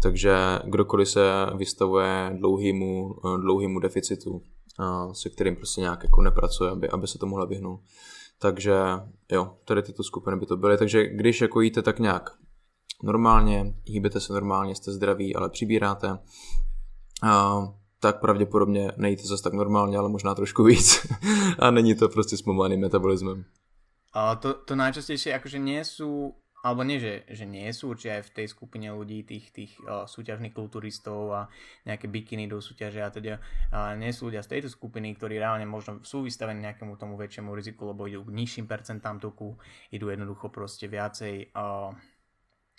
Takže 0.02 0.58
kdokoliv 0.64 1.08
se 1.08 1.46
vystavuje 1.56 2.36
dlouhýmu, 2.38 3.14
eh, 3.24 3.38
dlouhýmu 3.38 3.80
deficitu, 3.80 4.42
se 5.12 5.30
kterým 5.30 5.56
prostě 5.56 5.80
nějak 5.80 6.02
jako 6.02 6.22
nepracuje, 6.22 6.70
aby, 6.70 6.88
aby 6.88 7.06
se 7.06 7.18
tomuhle 7.18 7.46
vyhnul. 7.46 7.80
Takže 8.38 8.74
jo, 9.32 9.56
tady 9.64 9.82
tyto 9.82 10.02
skupiny 10.02 10.36
by 10.36 10.46
to 10.46 10.56
byly. 10.56 10.78
Takže 10.78 11.06
když 11.06 11.40
jako 11.40 11.60
jíte 11.60 11.82
tak 11.82 11.98
nějak 11.98 12.30
normálně, 13.02 13.74
hýbete 13.84 14.20
se 14.20 14.32
normálně, 14.32 14.74
jste 14.74 14.92
zdraví, 14.92 15.36
ale 15.36 15.50
přibíráte, 15.50 16.18
a, 17.22 17.62
tak 18.00 18.20
pravděpodobně 18.20 18.92
nejíte 18.96 19.22
zase 19.22 19.42
tak 19.42 19.52
normálně, 19.52 19.98
ale 19.98 20.08
možná 20.08 20.34
trošku 20.34 20.64
víc. 20.64 21.06
a 21.58 21.70
není 21.70 21.94
to 21.94 22.08
prostě 22.08 22.36
zpomalým 22.36 22.80
metabolismem. 22.80 23.44
A 24.14 24.38
to, 24.38 24.54
to 24.62 24.78
najčastejšie 24.78 25.34
akože 25.34 25.58
nie 25.58 25.82
sú 25.82 26.38
alebo 26.64 26.80
nie, 26.80 26.96
že, 26.96 27.28
že 27.28 27.44
nie 27.44 27.68
sú, 27.76 27.92
určite 27.92 28.18
aj 28.18 28.24
v 28.24 28.34
tej 28.40 28.46
skupine 28.48 28.88
ľudí, 28.88 29.20
tých, 29.28 29.52
tých 29.52 29.72
uh, 29.84 30.08
súťažných 30.08 30.56
kulturistov 30.56 31.36
a 31.36 31.42
nejaké 31.84 32.08
bikiny 32.08 32.48
do 32.48 32.64
súťaže 32.64 33.04
a 33.04 33.12
teda 33.12 33.36
uh, 33.36 33.92
nie 33.92 34.08
sú 34.16 34.32
ľudia 34.32 34.40
z 34.40 34.56
tejto 34.56 34.72
skupiny, 34.72 35.12
ktorí 35.12 35.36
reálne 35.36 35.68
možno 35.68 36.00
sú 36.00 36.24
vystavení 36.24 36.64
nejakému 36.64 36.96
tomu 36.96 37.20
väčšiemu 37.20 37.52
riziku, 37.52 37.92
lebo 37.92 38.08
idú 38.08 38.24
k 38.24 38.32
nižším 38.32 38.64
percentám 38.64 39.20
tuku, 39.20 39.52
idú 39.92 40.08
jednoducho 40.08 40.48
proste 40.48 40.88
viacej 40.88 41.52
uh, 41.52 41.92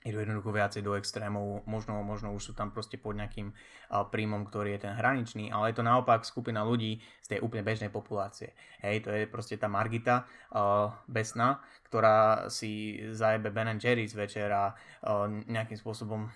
idú 0.06 0.22
jednoducho 0.22 0.54
viacej 0.54 0.86
do 0.86 0.94
extrémov, 0.94 1.66
možno, 1.66 1.98
možno 2.06 2.30
už 2.38 2.52
sú 2.52 2.54
tam 2.54 2.70
proste 2.70 3.02
pod 3.02 3.18
nejakým 3.18 3.50
príjmom, 3.90 4.46
ktorý 4.46 4.78
je 4.78 4.86
ten 4.86 4.94
hraničný, 4.94 5.50
ale 5.50 5.74
je 5.74 5.82
to 5.82 5.84
naopak 5.84 6.22
skupina 6.22 6.62
ľudí 6.62 7.02
z 7.26 7.28
tej 7.36 7.40
úplne 7.42 7.66
bežnej 7.66 7.90
populácie. 7.90 8.54
Hej, 8.86 9.02
to 9.02 9.10
je 9.10 9.26
proste 9.26 9.58
tá 9.58 9.66
Margita 9.66 10.30
uh, 10.54 10.94
besná, 11.10 11.58
ktorá 11.90 12.48
si 12.54 13.02
zajebe 13.10 13.50
Ben 13.50 13.82
Jerry's 13.82 14.14
večer 14.14 14.54
a 14.54 14.78
uh, 14.78 15.26
nejakým 15.28 15.82
spôsobom 15.82 16.30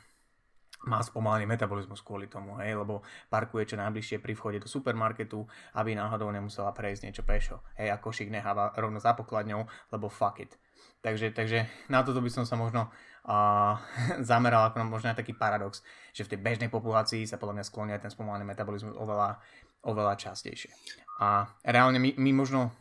má 0.88 1.04
spomalený 1.04 1.44
metabolizmus 1.44 2.00
kvôli 2.00 2.32
tomu, 2.32 2.56
hej, 2.64 2.72
lebo 2.72 3.04
parkuje 3.28 3.76
čo 3.76 3.76
najbližšie 3.76 4.24
pri 4.24 4.32
vchode 4.32 4.64
do 4.64 4.68
supermarketu, 4.72 5.44
aby 5.76 5.92
náhodou 5.92 6.32
nemusela 6.32 6.72
prejsť 6.72 7.04
niečo 7.04 7.24
pešo. 7.28 7.60
Hej, 7.76 7.92
a 7.92 8.00
košík 8.00 8.32
necháva 8.32 8.72
rovno 8.80 8.98
za 9.04 9.12
pokladňou, 9.12 9.68
lebo 9.92 10.08
fuck 10.08 10.40
it. 10.40 10.56
Takže, 11.04 11.32
takže 11.36 11.68
na 11.92 12.04
toto 12.04 12.24
by 12.24 12.32
som 12.32 12.48
sa 12.48 12.56
možno 12.56 12.92
uh, 13.30 13.78
zameral 14.30 14.74
ako 14.74 14.82
možno 14.90 15.14
taký 15.14 15.38
paradox, 15.38 15.86
že 16.12 16.26
v 16.26 16.36
tej 16.36 16.40
bežnej 16.42 16.70
populácii 16.74 17.30
sa 17.30 17.38
podľa 17.38 17.62
mňa 17.62 17.66
sklonia 17.70 18.02
ten 18.02 18.10
spomalený 18.10 18.50
metabolizmus 18.50 18.98
oveľa, 18.98 19.38
oveľa 19.86 20.18
častejšie. 20.18 20.74
A 21.22 21.46
reálne 21.62 22.02
my, 22.02 22.18
my 22.18 22.32
možno 22.34 22.74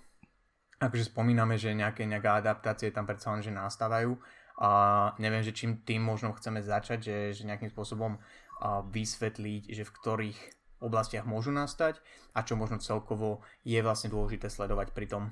akože 0.78 1.10
spomíname, 1.10 1.58
že 1.58 1.74
nejaké, 1.74 2.06
nejaké 2.06 2.30
adaptácie 2.30 2.94
tam 2.94 3.04
predsa 3.04 3.34
len, 3.34 3.42
že 3.42 3.50
nastávajú 3.50 4.14
a 4.62 4.70
neviem, 5.18 5.42
že 5.42 5.54
čím 5.54 5.82
tým 5.82 6.02
možno 6.02 6.34
chceme 6.34 6.62
začať, 6.62 6.98
že, 7.02 7.16
že 7.34 7.42
nejakým 7.46 7.70
spôsobom 7.70 8.18
uh, 8.18 8.82
vysvetliť, 8.86 9.74
že 9.74 9.82
v 9.82 9.94
ktorých 9.94 10.38
oblastiach 10.78 11.26
môžu 11.26 11.50
nastať 11.50 11.98
a 12.34 12.46
čo 12.46 12.54
možno 12.54 12.78
celkovo 12.78 13.42
je 13.66 13.82
vlastne 13.82 14.14
dôležité 14.14 14.46
sledovať 14.46 14.94
pri 14.94 15.06
tom 15.10 15.22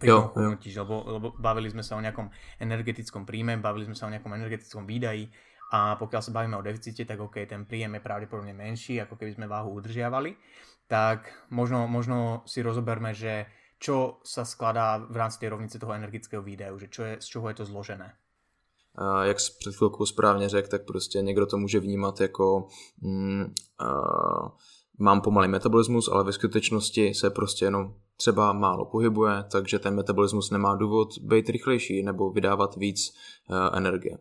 pri 0.00 0.08
jo, 0.08 0.32
chudnutí, 0.32 0.72
lebo, 0.72 1.04
lebo 1.04 1.26
bavili 1.36 1.68
sme 1.68 1.84
sa 1.84 2.00
o 2.00 2.00
nejakom 2.00 2.32
energetickom 2.56 3.28
príjme, 3.28 3.60
bavili 3.60 3.84
sme 3.84 3.96
sa 3.96 4.08
o 4.08 4.12
nejakom 4.12 4.32
energetickom 4.32 4.88
výdaji 4.88 5.28
a 5.76 6.00
pokiaľ 6.00 6.22
sa 6.24 6.32
bavíme 6.32 6.56
o 6.56 6.64
deficite, 6.64 7.04
tak 7.04 7.20
ok, 7.20 7.44
ten 7.44 7.68
príjem 7.68 8.00
je 8.00 8.02
pravdepodobne 8.02 8.56
menší, 8.56 8.98
ako 9.04 9.20
keby 9.20 9.36
sme 9.36 9.46
váhu 9.46 9.76
udržiavali, 9.76 10.34
tak 10.88 11.30
možno, 11.52 11.84
možno 11.84 12.42
si 12.48 12.64
rozoberme, 12.64 13.12
že 13.12 13.46
čo 13.78 14.20
sa 14.24 14.44
skladá 14.44 14.98
v 14.98 15.16
rámci 15.16 15.40
tej 15.40 15.52
rovnice 15.52 15.76
toho 15.78 15.92
energetického 15.92 16.42
výdaju, 16.42 16.74
že 16.80 16.88
čo 16.88 17.02
je, 17.04 17.14
z 17.20 17.26
čoho 17.26 17.48
je 17.48 17.56
to 17.60 17.64
zložené. 17.64 18.16
A 18.94 19.24
jak 19.24 19.40
jsi 19.40 19.52
před 19.58 19.76
chvilkou 19.76 20.06
správně 20.06 20.48
řekl, 20.48 20.68
tak 20.68 20.84
prostě 20.84 21.22
někdo 21.22 21.46
to 21.46 21.56
může 21.56 21.80
vnímat 21.80 22.20
jako 22.20 22.68
mm, 23.00 23.54
uh, 23.80 24.48
mám 24.98 25.20
pomalý 25.20 25.48
metabolismus, 25.48 26.08
ale 26.08 26.24
ve 26.24 26.32
skutečnosti 26.32 27.14
se 27.14 27.30
prostě 27.30 27.64
jenom 27.64 27.94
třeba 28.20 28.52
málo 28.52 28.84
pohybuje, 28.84 29.44
takže 29.52 29.78
ten 29.78 29.94
metabolismus 29.94 30.50
nemá 30.50 30.76
důvod 30.76 31.08
být 31.22 31.48
rychlejší 31.48 32.02
nebo 32.02 32.30
vydávat 32.30 32.76
víc 32.76 33.14
uh, 33.50 33.56
energie. 33.72 34.18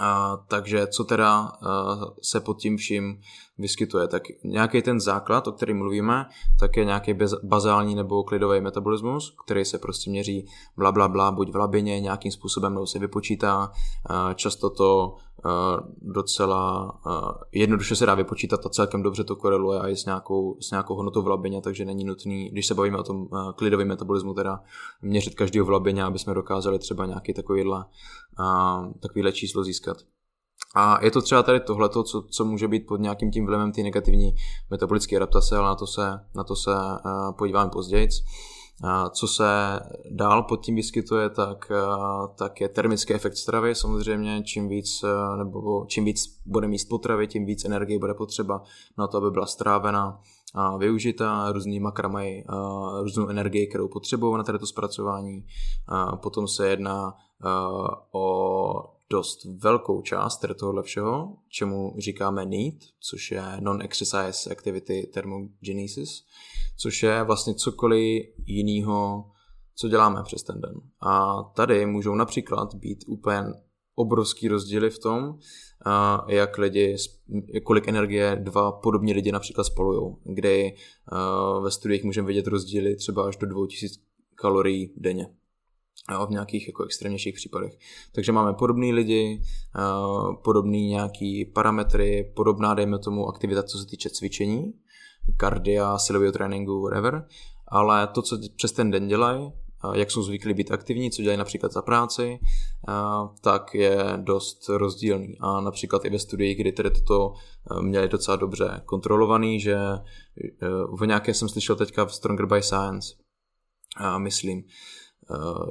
A, 0.00 0.36
takže 0.48 0.86
co 0.86 1.04
teda 1.04 1.42
uh, 1.42 2.04
se 2.22 2.40
pod 2.40 2.58
tím 2.58 2.76
vším 2.76 3.20
vyskytuje? 3.58 4.08
Tak 4.08 4.22
nějaký 4.44 4.82
ten 4.82 5.00
základ, 5.00 5.48
o 5.48 5.52
kterém 5.52 5.78
mluvíme, 5.78 6.26
tak 6.60 6.76
je 6.76 6.84
nějaký 6.84 7.14
bazální 7.42 7.94
nebo 7.94 8.24
klidový 8.24 8.60
metabolismus, 8.60 9.36
který 9.44 9.64
se 9.64 9.78
prostě 9.78 10.10
měří 10.10 10.46
bla, 10.76 10.92
bla, 10.92 11.08
bla 11.08 11.32
buď 11.32 11.52
v 11.52 11.56
labině, 11.56 12.00
nějakým 12.00 12.32
způsobem 12.32 12.74
nebo 12.74 12.86
se 12.86 12.98
vypočítá. 12.98 13.72
Uh, 14.10 14.34
často 14.34 14.70
to 14.70 15.16
docela 16.02 16.92
jednoduše 17.52 17.96
se 17.96 18.06
dá 18.06 18.14
vypočítat 18.14 18.66
a 18.66 18.68
celkem 18.68 19.02
dobře 19.02 19.24
to 19.24 19.36
koreluje 19.36 19.80
a 19.80 19.86
je 19.86 19.96
s 19.96 20.04
nějakou, 20.04 20.56
s 20.60 20.70
nějakou 20.70 20.94
hodnotou 20.94 21.22
v 21.22 21.28
labině, 21.28 21.60
takže 21.60 21.84
není 21.84 22.04
nutný, 22.04 22.50
když 22.50 22.66
se 22.66 22.74
bavíme 22.74 22.98
o 22.98 23.02
tom 23.02 23.28
klidovém 23.56 23.88
metabolismu, 23.88 24.34
teda 24.34 24.60
měřit 25.02 25.34
každého 25.34 25.66
v 25.66 25.70
labině, 25.70 26.04
aby 26.04 26.18
jsme 26.18 26.34
dokázali 26.34 26.78
třeba 26.78 27.06
nějaký 27.06 27.34
takovýhle, 27.34 27.84
takovýhle 29.00 29.32
číslo 29.32 29.64
získat. 29.64 29.96
A 30.74 31.04
je 31.04 31.10
to 31.10 31.22
třeba 31.22 31.42
tady 31.42 31.60
tohleto, 31.60 32.02
co, 32.02 32.22
co 32.22 32.44
může 32.44 32.68
být 32.68 32.86
pod 32.86 33.00
nějakým 33.00 33.30
tím 33.30 33.46
vlivem 33.46 33.72
ty 33.72 33.82
negativní 33.82 34.34
metabolické 34.70 35.16
adaptace, 35.16 35.56
ale 35.56 35.68
na 35.68 35.74
to 35.74 35.86
se, 35.86 36.20
na 36.34 36.44
to 36.44 36.56
se 36.56 36.70
podíváme 37.38 37.70
později. 37.70 38.08
Co 39.10 39.26
se 39.28 39.80
dál 40.10 40.42
pod 40.42 40.56
tím 40.56 40.74
vyskytuje, 40.74 41.30
tak, 41.30 41.70
uh, 41.70 42.26
tak 42.38 42.60
je 42.60 42.68
termický 42.68 43.14
efekt 43.14 43.36
stravy. 43.36 43.74
Samozřejmě 43.74 44.42
čím 44.42 44.68
víc, 44.68 45.02
uh, 45.02 45.36
nebo 45.36 45.86
čím 45.86 46.04
víc 46.04 46.40
bude 46.46 46.68
míst 46.68 46.84
potravy, 46.84 47.26
tím 47.26 47.46
víc 47.46 47.64
energie 47.64 47.98
bude 47.98 48.14
potřeba 48.14 48.62
na 48.98 49.06
to, 49.06 49.16
aby 49.16 49.30
byla 49.30 49.46
strávena 49.46 50.20
a 50.54 50.76
využita. 50.76 51.52
Různý 51.52 51.80
makra 51.80 52.08
mají 52.08 52.44
uh, 52.44 53.02
různou 53.02 53.28
energii, 53.28 53.66
kterou 53.66 53.88
potřebují 53.88 54.36
na 54.36 54.44
toto 54.44 54.66
zpracování. 54.66 55.44
Potom 56.22 56.48
se 56.48 56.68
jedná 56.68 57.14
o 58.12 58.97
dost 59.10 59.44
velkou 59.44 60.02
část 60.02 60.40
tohohle 60.58 60.82
všeho, 60.82 61.36
čemu 61.48 61.94
říkáme 61.98 62.46
NEAT, 62.46 62.74
což 63.00 63.30
je 63.30 63.42
Non-Exercise 63.60 64.52
Activity 64.52 65.10
Thermogenesis, 65.14 66.24
což 66.76 67.02
je 67.02 67.22
vlastně 67.22 67.54
cokoliv 67.54 68.26
jiného, 68.46 69.24
co 69.74 69.88
děláme 69.88 70.22
přes 70.22 70.42
ten 70.42 70.60
den. 70.60 70.74
A 71.00 71.42
tady 71.42 71.86
můžou 71.86 72.14
například 72.14 72.74
být 72.74 73.04
úplně 73.06 73.42
obrovský 73.94 74.48
rozdíly 74.48 74.90
v 74.90 74.98
tom, 74.98 75.38
jak 76.28 76.58
lidi, 76.58 76.96
kolik 77.64 77.88
energie 77.88 78.36
dva 78.36 78.72
podobní 78.72 79.12
lidi 79.12 79.32
například 79.32 79.64
spolují, 79.64 80.16
kdy 80.24 80.74
ve 81.62 81.70
studiích 81.70 82.04
můžeme 82.04 82.26
vidět 82.26 82.46
rozdíly 82.46 82.96
třeba 82.96 83.28
až 83.28 83.36
do 83.36 83.46
2000 83.46 84.00
kalorií 84.34 84.94
denně 84.96 85.37
jo, 86.12 86.26
v 86.26 86.30
nějakých 86.30 86.66
jako 86.66 86.84
extrémnějších 86.84 87.34
případech. 87.34 87.72
Takže 88.14 88.32
máme 88.32 88.52
podobný 88.54 88.92
lidi, 88.92 89.42
podobný 90.44 90.86
nějaký 90.86 91.44
parametry, 91.44 92.32
podobná, 92.36 92.74
dejme 92.74 92.98
tomu, 92.98 93.28
aktivita, 93.28 93.62
co 93.62 93.78
se 93.78 93.86
týče 93.86 94.10
cvičení, 94.10 94.72
kardia, 95.36 95.98
silového 95.98 96.32
tréninku, 96.32 96.82
whatever. 96.82 97.26
ale 97.68 98.06
to, 98.06 98.22
co 98.22 98.38
přes 98.56 98.72
ten 98.72 98.90
den 98.90 99.08
dělají, 99.08 99.52
jak 99.94 100.10
jsou 100.10 100.22
zvyklí 100.22 100.54
být 100.54 100.72
aktivní, 100.72 101.10
co 101.10 101.22
dělají 101.22 101.38
například 101.38 101.72
za 101.72 101.82
práci, 101.82 102.38
tak 103.40 103.74
je 103.74 103.98
dost 104.16 104.68
rozdílný. 104.68 105.36
A 105.40 105.60
například 105.60 106.04
i 106.04 106.10
ve 106.10 106.18
studii, 106.18 106.54
kdy 106.54 106.72
tedy 106.72 106.90
toto 106.90 107.32
měli 107.80 108.08
docela 108.08 108.36
dobře 108.36 108.82
kontrolovaný, 108.84 109.60
že 109.60 109.78
v 110.98 111.06
nějaké 111.06 111.34
jsem 111.34 111.48
slyšel 111.48 111.76
teďka 111.76 112.04
v 112.04 112.14
Stronger 112.14 112.46
by 112.46 112.62
Science, 112.62 113.14
myslím, 114.18 114.62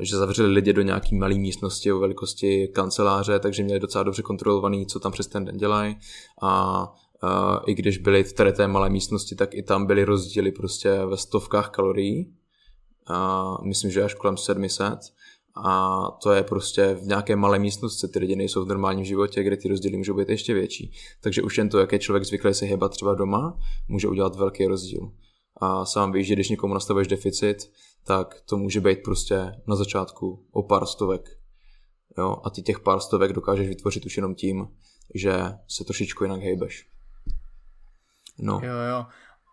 že 0.01 0.17
zavřeli 0.17 0.49
lidi 0.49 0.73
do 0.73 0.81
nějaký 0.81 1.15
malé 1.15 1.35
místnosti 1.35 1.91
o 1.91 1.99
velikosti 1.99 2.67
kanceláře, 2.67 3.39
takže 3.39 3.63
měli 3.63 3.79
docela 3.79 4.03
dobře 4.03 4.21
kontrolovaný, 4.21 4.85
co 4.85 4.99
tam 4.99 5.11
přes 5.11 5.27
ten 5.27 5.45
den 5.45 5.57
dělají 5.57 5.97
a 6.41 6.93
Uh, 7.23 7.57
i 7.65 7.73
když 7.73 7.97
byly 7.97 8.23
v 8.23 8.33
té, 8.33 8.67
malé 8.67 8.89
místnosti, 8.89 9.35
tak 9.35 9.53
i 9.53 9.63
tam 9.63 9.85
byly 9.85 10.03
rozdíly 10.03 10.51
prostě 10.51 11.05
ve 11.05 11.17
stovkách 11.17 11.69
kalorií. 11.69 12.33
Uh, 13.09 13.65
myslím, 13.65 13.91
že 13.91 14.03
až 14.03 14.13
kolem 14.13 14.37
700. 14.37 14.99
A 15.65 16.01
to 16.23 16.31
je 16.31 16.43
prostě 16.43 16.93
v 16.93 17.07
nějaké 17.07 17.35
malé 17.35 17.59
místnosti, 17.59 18.07
ty 18.07 18.19
lidi 18.19 18.35
nejsou 18.35 18.65
v 18.65 18.67
normálním 18.67 19.05
životě, 19.05 19.43
kde 19.43 19.57
ty 19.57 19.67
rozdíly 19.67 19.97
můžou 19.97 20.13
být 20.13 20.29
ještě 20.29 20.53
větší. 20.53 20.91
Takže 21.21 21.41
už 21.41 21.57
jen 21.57 21.69
to, 21.69 21.79
jak 21.79 21.91
je 21.91 21.99
člověk 21.99 22.25
zvyklý 22.25 22.53
se 22.53 22.65
hýbat 22.65 22.91
třeba 22.91 23.15
doma, 23.15 23.59
může 23.87 24.07
udělat 24.07 24.35
velký 24.35 24.65
rozdíl. 24.65 25.11
A 25.61 25.85
sám 25.85 26.11
víš, 26.11 26.27
že 26.27 26.33
když 26.33 26.49
někomu 26.49 26.73
nastavuješ 26.73 27.07
deficit, 27.07 27.57
tak 28.07 28.41
to 28.49 28.57
může 28.57 28.81
být 28.81 29.03
prostě 29.03 29.61
na 29.67 29.75
začátku 29.75 30.47
o 30.51 30.63
pár 30.63 30.85
stovek. 30.85 31.29
Jo? 32.17 32.41
A 32.43 32.49
ty 32.49 32.61
těch 32.61 32.79
pár 32.79 32.99
stovek 32.99 33.33
dokážeš 33.33 33.67
vytvořit 33.67 34.05
už 34.05 34.17
jenom 34.17 34.35
tím, 34.35 34.67
že 35.15 35.33
se 35.67 35.83
trošičku 35.83 36.23
jinak 36.23 36.41
hejbeš. 36.41 36.87
No. 38.39 38.61
Jo, 38.63 38.77
jo. 38.89 39.05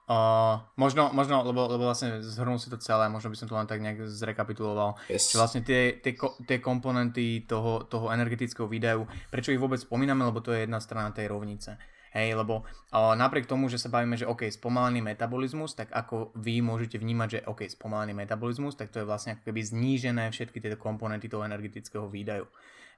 Uh, 0.05 0.61
možno, 0.77 1.09
možno 1.17 1.41
lebo, 1.49 1.65
lebo 1.65 1.89
vlastne 1.89 2.21
zhrnul 2.21 2.61
si 2.61 2.69
to 2.69 2.77
celé, 2.77 3.09
možno 3.09 3.33
by 3.33 3.41
som 3.41 3.49
to 3.49 3.57
len 3.57 3.65
tak 3.65 3.81
nejak 3.81 4.05
zrekapituloval. 4.05 5.01
Yes. 5.09 5.33
Čiže 5.33 5.41
vlastne 5.41 5.63
tie, 5.65 5.97
tie, 5.97 6.13
tie 6.45 6.59
komponenty 6.61 7.49
toho, 7.49 7.89
toho 7.89 8.13
energetického 8.13 8.69
videu, 8.69 9.09
prečo 9.33 9.49
ich 9.49 9.57
vôbec 9.57 9.81
spomíname, 9.81 10.29
lebo 10.29 10.45
to 10.45 10.53
je 10.53 10.69
jedna 10.69 10.77
strana 10.77 11.09
tej 11.09 11.33
rovnice. 11.33 11.81
Hej, 12.15 12.39
lebo 12.39 12.63
uh, 12.63 13.19
napriek 13.19 13.51
tomu, 13.51 13.67
že 13.67 13.75
sa 13.75 13.91
bavíme, 13.91 14.15
že 14.15 14.23
OK, 14.23 14.47
spomalený 14.47 15.03
metabolizmus, 15.03 15.75
tak 15.75 15.91
ako 15.91 16.31
vy 16.39 16.63
môžete 16.63 16.95
vnímať, 17.03 17.29
že 17.29 17.41
OK, 17.51 17.67
spomalený 17.67 18.15
metabolizmus, 18.15 18.79
tak 18.79 18.95
to 18.95 19.03
je 19.03 19.09
vlastne 19.09 19.35
ako 19.35 19.51
keby 19.51 19.61
znížené 19.67 20.31
všetky 20.31 20.63
tieto 20.63 20.79
komponenty 20.79 21.27
toho 21.27 21.43
energetického 21.43 22.07
výdaju. 22.07 22.47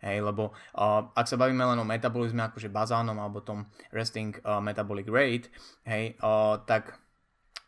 Hej, 0.05 0.21
lebo 0.21 0.53
uh, 0.53 1.09
ak 1.17 1.25
sa 1.33 1.41
bavíme 1.41 1.65
len 1.65 1.81
o 1.81 1.89
metabolizme 1.89 2.45
akože 2.45 2.69
bazálnom 2.69 3.17
alebo 3.17 3.41
tom 3.41 3.65
resting 3.89 4.37
uh, 4.45 4.61
metabolic 4.61 5.09
rate, 5.09 5.49
hej, 5.89 6.13
uh, 6.21 6.61
tak 6.69 7.01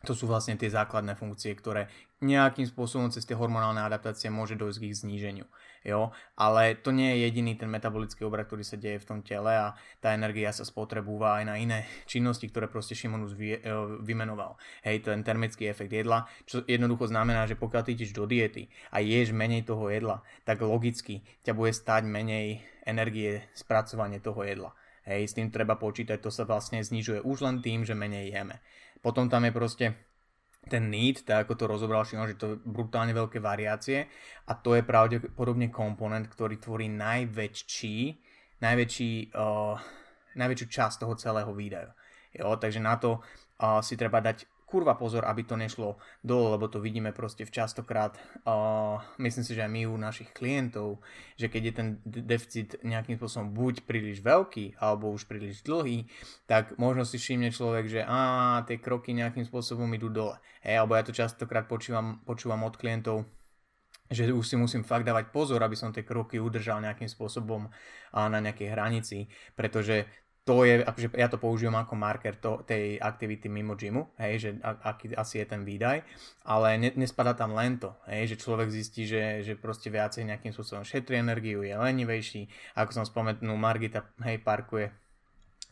to 0.05 0.13
sú 0.13 0.29
vlastne 0.29 0.55
tie 0.55 0.69
základné 0.71 1.17
funkcie, 1.17 1.51
ktoré 1.57 1.91
nejakým 2.23 2.67
spôsobom 2.67 3.11
cez 3.11 3.25
tie 3.25 3.35
hormonálne 3.35 3.83
adaptácie 3.83 4.29
môže 4.31 4.55
dojsť 4.55 4.77
k 4.79 4.87
ich 4.91 4.99
zníženiu. 5.01 5.45
Jo? 5.85 6.11
Ale 6.35 6.75
to 6.75 6.91
nie 6.91 7.15
je 7.15 7.31
jediný 7.31 7.55
ten 7.55 7.71
metabolický 7.71 8.27
obrad, 8.27 8.47
ktorý 8.47 8.63
sa 8.67 8.75
deje 8.75 8.99
v 8.99 9.07
tom 9.07 9.19
tele 9.23 9.55
a 9.55 9.75
tá 10.03 10.11
energia 10.11 10.51
sa 10.51 10.67
spotrebúva 10.67 11.39
aj 11.39 11.43
na 11.47 11.55
iné 11.55 11.87
činnosti, 12.03 12.51
ktoré 12.51 12.67
proste 12.67 12.99
Šimonus 12.99 13.31
vy, 13.31 13.57
e, 13.57 13.59
vymenoval. 14.03 14.59
Hej, 14.83 15.07
ten 15.07 15.23
termický 15.23 15.71
efekt 15.71 15.91
jedla, 15.95 16.27
čo 16.43 16.67
jednoducho 16.67 17.07
znamená, 17.07 17.47
že 17.47 17.55
pokiaľ 17.55 17.83
ty 17.87 17.95
do 17.95 18.25
diety 18.27 18.67
a 18.91 18.99
ješ 18.99 19.31
menej 19.31 19.63
toho 19.63 19.87
jedla, 19.87 20.19
tak 20.43 20.59
logicky 20.65 21.23
ťa 21.47 21.55
bude 21.55 21.71
stať 21.71 22.03
menej 22.03 22.63
energie 22.83 23.45
spracovanie 23.55 24.19
toho 24.19 24.43
jedla. 24.43 24.71
Hej, 25.07 25.31
s 25.31 25.35
tým 25.39 25.49
treba 25.49 25.79
počítať, 25.79 26.19
to 26.19 26.29
sa 26.29 26.43
vlastne 26.43 26.83
znižuje 26.83 27.23
už 27.23 27.41
len 27.41 27.63
tým, 27.63 27.87
že 27.87 27.97
menej 27.97 28.29
jeme. 28.29 28.61
Potom 28.99 29.31
tam 29.31 29.47
je 29.47 29.53
proste 29.55 29.85
ten 30.67 30.91
need, 30.91 31.23
tak 31.23 31.47
ako 31.47 31.53
to 31.55 31.65
rozobral 31.71 32.03
Šimon, 32.03 32.27
že 32.27 32.39
to 32.39 32.47
je 32.53 32.61
brutálne 32.61 33.15
veľké 33.15 33.39
variácie 33.39 34.05
a 34.45 34.51
to 34.59 34.75
je 34.75 34.83
pravdepodobne 34.83 35.71
komponent, 35.71 36.27
ktorý 36.27 36.59
tvorí 36.59 36.91
najväčší, 36.91 37.97
najväčší, 38.59 39.11
uh, 39.33 39.79
najväčšiu 40.35 40.67
časť 40.67 40.95
toho 41.01 41.15
celého 41.15 41.51
výdaju. 41.55 41.89
Jo, 42.35 42.59
takže 42.59 42.83
na 42.83 42.99
to 42.99 43.17
uh, 43.17 43.79
si 43.79 43.95
treba 43.95 44.19
dať 44.19 44.45
kurva 44.69 44.93
pozor, 44.93 45.25
aby 45.25 45.41
to 45.41 45.57
nešlo 45.57 45.97
dole, 46.21 46.53
lebo 46.53 46.69
to 46.69 46.77
vidíme 46.77 47.09
proste 47.09 47.41
v 47.41 47.51
častokrát, 47.51 48.13
uh, 48.45 49.01
myslím 49.17 49.41
si, 49.41 49.57
že 49.57 49.65
aj 49.65 49.71
my 49.73 49.81
u 49.89 49.97
našich 49.97 50.29
klientov, 50.29 51.01
že 51.33 51.49
keď 51.49 51.61
je 51.65 51.73
ten 51.73 51.87
deficit 52.05 52.69
nejakým 52.85 53.17
spôsobom 53.17 53.49
buď 53.49 53.89
príliš 53.89 54.21
veľký, 54.21 54.77
alebo 54.77 55.09
už 55.09 55.25
príliš 55.25 55.65
dlhý, 55.65 56.05
tak 56.45 56.77
možno 56.77 57.01
si 57.01 57.17
všimne 57.17 57.49
človek, 57.49 57.89
že 57.89 58.01
a 58.05 58.61
tie 58.69 58.77
kroky 58.77 59.17
nejakým 59.17 59.43
spôsobom 59.49 59.89
idú 59.97 60.13
dole. 60.13 60.37
Hej, 60.61 60.85
alebo 60.85 60.93
ja 60.93 61.01
to 61.01 61.17
častokrát 61.17 61.65
počúvam, 61.65 62.21
počúvam 62.21 62.61
od 62.69 62.77
klientov, 62.77 63.25
že 64.09 64.29
už 64.33 64.45
si 64.45 64.57
musím 64.57 64.81
fakt 64.81 65.05
dávať 65.05 65.29
pozor, 65.29 65.61
aby 65.61 65.77
som 65.77 65.93
tie 65.93 66.01
kroky 66.01 66.41
udržal 66.41 66.81
nejakým 66.81 67.09
spôsobom 67.09 67.69
na 68.13 68.39
nejakej 68.41 68.73
hranici, 68.73 69.29
pretože 69.53 70.09
to 70.49 70.65
je, 70.65 70.81
akože 70.81 71.13
ja 71.13 71.29
to 71.29 71.37
používam 71.37 71.77
ako 71.77 71.93
marker 71.93 72.33
to, 72.33 72.65
tej 72.65 72.97
aktivity 72.97 73.45
mimo 73.45 73.77
gymu, 73.77 74.17
hej, 74.17 74.33
že 74.41 74.49
aký 74.65 75.13
asi 75.13 75.45
je 75.45 75.45
ten 75.45 75.61
výdaj, 75.61 76.01
ale 76.41 76.81
ne, 76.81 76.89
nespada 76.97 77.37
tam 77.37 77.53
len 77.53 77.77
to, 77.77 77.93
hej, 78.09 78.33
že 78.33 78.41
človek 78.41 78.73
zistí, 78.73 79.05
že, 79.05 79.45
že 79.45 79.53
proste 79.53 79.93
viacej 79.93 80.25
nejakým 80.25 80.49
spôsobom 80.49 80.81
šetrí 80.81 81.21
energiu, 81.21 81.61
je 81.61 81.77
lenivejší, 81.77 82.49
ako 82.73 82.89
som 82.89 83.05
spomenul, 83.05 83.61
Margita, 83.61 84.09
hej, 84.25 84.41
parkuje 84.41 84.89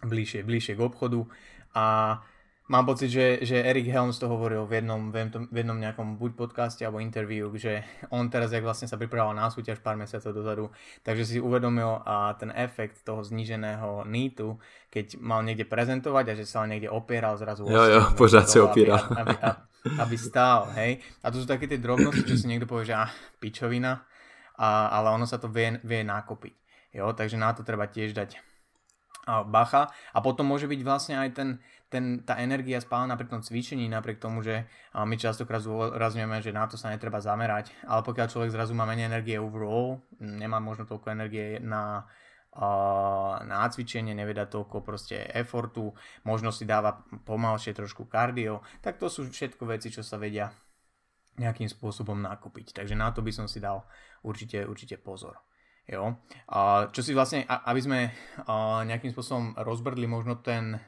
bližšie, 0.06 0.46
bližšie 0.46 0.78
k 0.78 0.86
obchodu 0.86 1.26
a 1.74 2.22
Mám 2.68 2.84
pocit, 2.84 3.08
že, 3.08 3.40
že 3.48 3.64
Eric 3.64 3.88
Helms 3.88 4.20
to 4.20 4.28
hovoril 4.28 4.68
v 4.68 4.84
jednom, 4.84 5.08
v 5.08 5.56
jednom 5.56 5.80
nejakom 5.80 6.20
buď 6.20 6.36
podcaste 6.36 6.84
alebo 6.84 7.00
interviu, 7.00 7.48
že 7.56 7.88
on 8.12 8.28
teraz, 8.28 8.52
jak 8.52 8.60
vlastne 8.60 8.92
sa 8.92 9.00
pripravoval 9.00 9.32
na 9.32 9.48
súťaž 9.48 9.80
pár 9.80 9.96
mesiacov 9.96 10.36
dozadu, 10.36 10.66
takže 11.00 11.24
si 11.24 11.38
uvedomil 11.40 12.04
a 12.04 12.36
ten 12.36 12.52
efekt 12.52 13.08
toho 13.08 13.24
zníženého 13.24 14.04
nítu, 14.12 14.60
keď 14.92 15.16
mal 15.16 15.48
niekde 15.48 15.64
prezentovať 15.64 16.26
a 16.28 16.34
že 16.36 16.44
sa 16.44 16.68
niekde 16.68 16.92
opieral 16.92 17.40
zrazu. 17.40 17.64
Jo, 17.72 17.88
jo, 17.88 18.02
pořád 18.20 18.52
sa 18.52 18.60
opieral. 18.68 19.00
Aby, 19.00 19.16
aby, 19.16 19.36
aby, 19.40 19.56
aby 20.04 20.16
stál, 20.20 20.68
hej. 20.76 21.00
A 21.24 21.32
to 21.32 21.40
sú 21.40 21.48
také 21.48 21.72
tie 21.72 21.80
drobnosti, 21.80 22.28
čo 22.28 22.36
si 22.36 22.52
niekto 22.52 22.68
povie, 22.68 22.92
že 22.92 23.00
ah, 23.00 23.08
pičovina, 23.40 24.04
a, 24.60 24.92
ale 24.92 25.16
ono 25.16 25.24
sa 25.24 25.40
to 25.40 25.48
vie, 25.48 25.80
vie 25.88 26.04
nákopiť. 26.04 26.54
Jo, 27.00 27.16
takže 27.16 27.40
na 27.40 27.56
to 27.56 27.64
treba 27.64 27.88
tiež 27.88 28.12
dať 28.12 28.44
bacha. 29.28 29.92
A 30.16 30.24
potom 30.24 30.48
môže 30.48 30.66
byť 30.66 30.82
vlastne 30.82 31.16
aj 31.20 31.30
ten, 31.36 31.50
ten, 31.88 32.24
tá 32.28 32.36
energia 32.44 32.84
spálená 32.84 33.16
pri 33.16 33.32
tom 33.32 33.40
cvičení, 33.40 33.88
napriek 33.88 34.20
tomu, 34.20 34.44
že 34.44 34.68
my 34.92 35.16
častokrát 35.16 35.64
zúrazňujeme, 35.64 36.44
že 36.44 36.52
na 36.52 36.68
to 36.68 36.76
sa 36.76 36.92
netreba 36.92 37.24
zamerať, 37.24 37.72
ale 37.88 38.04
pokiaľ 38.04 38.28
človek 38.28 38.52
zrazu 38.52 38.76
má 38.76 38.84
menej 38.84 39.08
energie 39.08 39.40
overall, 39.40 40.04
nemá 40.20 40.60
možno 40.60 40.84
toľko 40.84 41.16
energie 41.16 41.64
na, 41.64 42.04
na 43.48 43.64
cvičenie, 43.72 44.12
neveda 44.12 44.52
toľko 44.52 44.84
proste 44.84 45.32
effortu, 45.32 45.96
možno 46.28 46.52
si 46.52 46.68
dáva 46.68 47.08
pomalšie 47.24 47.72
trošku 47.72 48.12
kardio, 48.12 48.60
tak 48.84 49.00
to 49.00 49.08
sú 49.08 49.24
všetko 49.32 49.64
veci, 49.72 49.88
čo 49.88 50.04
sa 50.04 50.20
vedia 50.20 50.52
nejakým 51.38 51.70
spôsobom 51.70 52.18
nakúpiť. 52.18 52.74
Takže 52.82 52.98
na 52.98 53.14
to 53.14 53.22
by 53.22 53.32
som 53.32 53.46
si 53.46 53.62
dal 53.62 53.86
určite, 54.26 54.66
určite 54.66 54.98
pozor. 54.98 55.38
Jo. 55.88 56.20
Čo 56.92 57.00
si 57.00 57.16
vlastne, 57.16 57.48
aby 57.48 57.80
sme 57.80 58.00
nejakým 58.84 59.14
spôsobom 59.16 59.56
rozbrdli 59.56 60.04
možno 60.04 60.36
ten, 60.36 60.82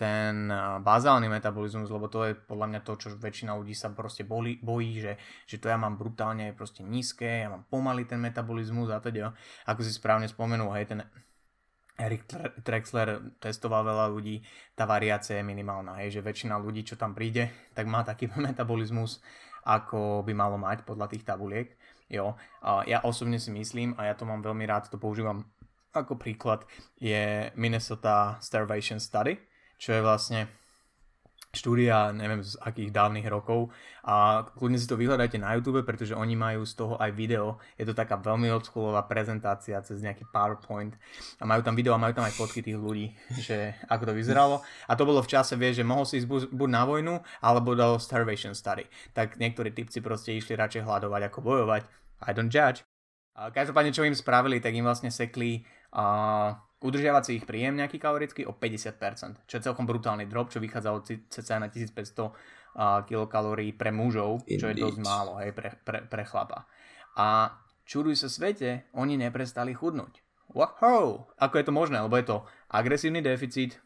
ten 0.00 0.48
bazálny 0.80 1.28
metabolizmus, 1.28 1.92
lebo 1.92 2.08
to 2.08 2.24
je 2.24 2.32
podľa 2.32 2.66
mňa 2.72 2.80
to, 2.80 2.92
čo 2.96 3.08
väčšina 3.20 3.52
ľudí 3.52 3.76
sa 3.76 3.92
proste 3.92 4.24
boli, 4.24 4.56
bojí, 4.56 4.96
že, 4.96 5.12
že 5.44 5.60
to 5.60 5.68
ja 5.68 5.76
mám 5.76 6.00
brutálne 6.00 6.56
proste 6.56 6.80
nízke, 6.80 7.44
ja 7.44 7.52
mám 7.52 7.68
pomalý 7.68 8.08
ten 8.08 8.16
metabolizmus 8.16 8.88
a 8.88 9.04
teda, 9.04 9.36
ako 9.68 9.84
si 9.84 9.92
správne 9.92 10.24
spomenul, 10.24 10.72
hej, 10.72 10.88
ten 10.88 11.04
Erik 12.00 12.24
Trexler 12.64 13.36
testoval 13.44 13.84
veľa 13.84 14.08
ľudí, 14.08 14.40
tá 14.72 14.88
variácia 14.88 15.36
je 15.36 15.44
minimálna, 15.44 16.00
hej, 16.00 16.16
že 16.16 16.24
väčšina 16.24 16.56
ľudí, 16.56 16.80
čo 16.88 16.96
tam 16.96 17.12
príde, 17.12 17.52
tak 17.76 17.84
má 17.84 18.00
taký 18.00 18.32
metabolizmus, 18.40 19.20
ako 19.68 20.24
by 20.24 20.32
malo 20.32 20.56
mať 20.56 20.88
podľa 20.88 21.12
tých 21.12 21.28
tabuliek. 21.28 21.76
Jo. 22.08 22.40
A 22.64 22.88
ja 22.88 23.04
osobne 23.04 23.36
si 23.36 23.52
myslím, 23.52 23.92
a 24.00 24.08
ja 24.08 24.16
to 24.16 24.24
mám 24.24 24.40
veľmi 24.40 24.64
rád, 24.64 24.88
to 24.88 24.96
používam 24.96 25.44
ako 25.92 26.16
príklad, 26.16 26.64
je 26.96 27.52
Minnesota 27.54 28.40
Starvation 28.40 28.96
Study, 28.96 29.49
čo 29.80 29.96
je 29.96 30.04
vlastne 30.04 30.52
štúdia, 31.50 32.14
neviem 32.14 32.46
z 32.46 32.54
akých 32.62 32.94
dávnych 32.94 33.26
rokov. 33.26 33.74
A 34.06 34.46
kľudne 34.54 34.78
si 34.78 34.86
to 34.86 34.94
vyhľadajte 34.94 35.42
na 35.42 35.58
YouTube, 35.58 35.82
pretože 35.82 36.14
oni 36.14 36.38
majú 36.38 36.62
z 36.62 36.78
toho 36.78 36.94
aj 36.94 37.10
video, 37.10 37.58
je 37.74 37.82
to 37.82 37.94
taká 37.94 38.14
veľmi 38.22 38.46
odschoolová 38.54 39.02
prezentácia 39.10 39.82
cez 39.82 39.98
nejaký 39.98 40.30
PowerPoint. 40.30 40.94
A 41.42 41.44
majú 41.48 41.66
tam 41.66 41.74
video 41.74 41.90
a 41.90 41.98
majú 41.98 42.14
tam 42.14 42.22
aj 42.22 42.38
fotky 42.38 42.62
tých 42.62 42.78
ľudí, 42.78 43.10
že 43.42 43.74
ako 43.90 44.10
to 44.10 44.12
vyzeralo. 44.14 44.62
A 44.86 44.94
to 44.94 45.02
bolo 45.02 45.18
v 45.26 45.30
čase, 45.30 45.58
vieš, 45.58 45.82
že 45.82 45.88
mohol 45.88 46.06
si 46.06 46.22
ísť 46.22 46.54
buď 46.54 46.68
na 46.70 46.86
vojnu 46.86 47.18
alebo 47.42 47.74
do 47.74 47.98
starvation 47.98 48.54
study, 48.54 48.86
tak 49.10 49.34
niektorí 49.42 49.74
typci 49.74 49.98
proste 49.98 50.38
išli 50.38 50.54
radšej 50.54 50.86
hľadovať 50.86 51.22
ako 51.34 51.38
bojovať, 51.42 51.82
I 52.20 52.30
don't 52.30 52.52
judge. 52.52 52.86
A 53.34 53.50
každopádne, 53.50 53.90
čo 53.90 54.06
im 54.06 54.14
spravili, 54.14 54.62
tak 54.62 54.76
im 54.76 54.84
vlastne 54.84 55.08
sekli 55.08 55.64
uh, 55.96 56.52
udržiavať 56.80 57.22
si 57.22 57.32
ich 57.36 57.44
príjem 57.44 57.76
nejaký 57.76 58.00
kalorický 58.00 58.48
o 58.48 58.56
50%, 58.56 59.44
čo 59.44 59.54
je 59.60 59.62
celkom 59.62 59.84
brutálny 59.84 60.24
drop, 60.24 60.48
čo 60.48 60.64
vychádzalo 60.64 61.04
cca 61.04 61.56
na 61.60 61.68
1500 61.68 61.92
uh, 61.92 63.04
kilokalórií 63.04 63.76
pre 63.76 63.92
mužov, 63.92 64.40
Indeed. 64.48 64.60
čo 64.60 64.66
je 64.72 64.76
dosť 64.80 64.98
málo, 65.04 65.36
hej, 65.44 65.52
pre, 65.52 65.76
pre, 65.84 66.08
pre 66.08 66.22
chlapa. 66.24 66.64
A 67.20 67.52
čuduj 67.84 68.16
sa 68.16 68.32
svete, 68.32 68.88
oni 68.96 69.20
neprestali 69.20 69.76
chudnúť. 69.76 70.24
Wow, 70.50 71.30
ako 71.38 71.54
je 71.62 71.64
to 71.68 71.72
možné, 71.72 72.02
lebo 72.02 72.18
je 72.18 72.26
to 72.26 72.42
agresívny 72.74 73.22
deficit, 73.22 73.78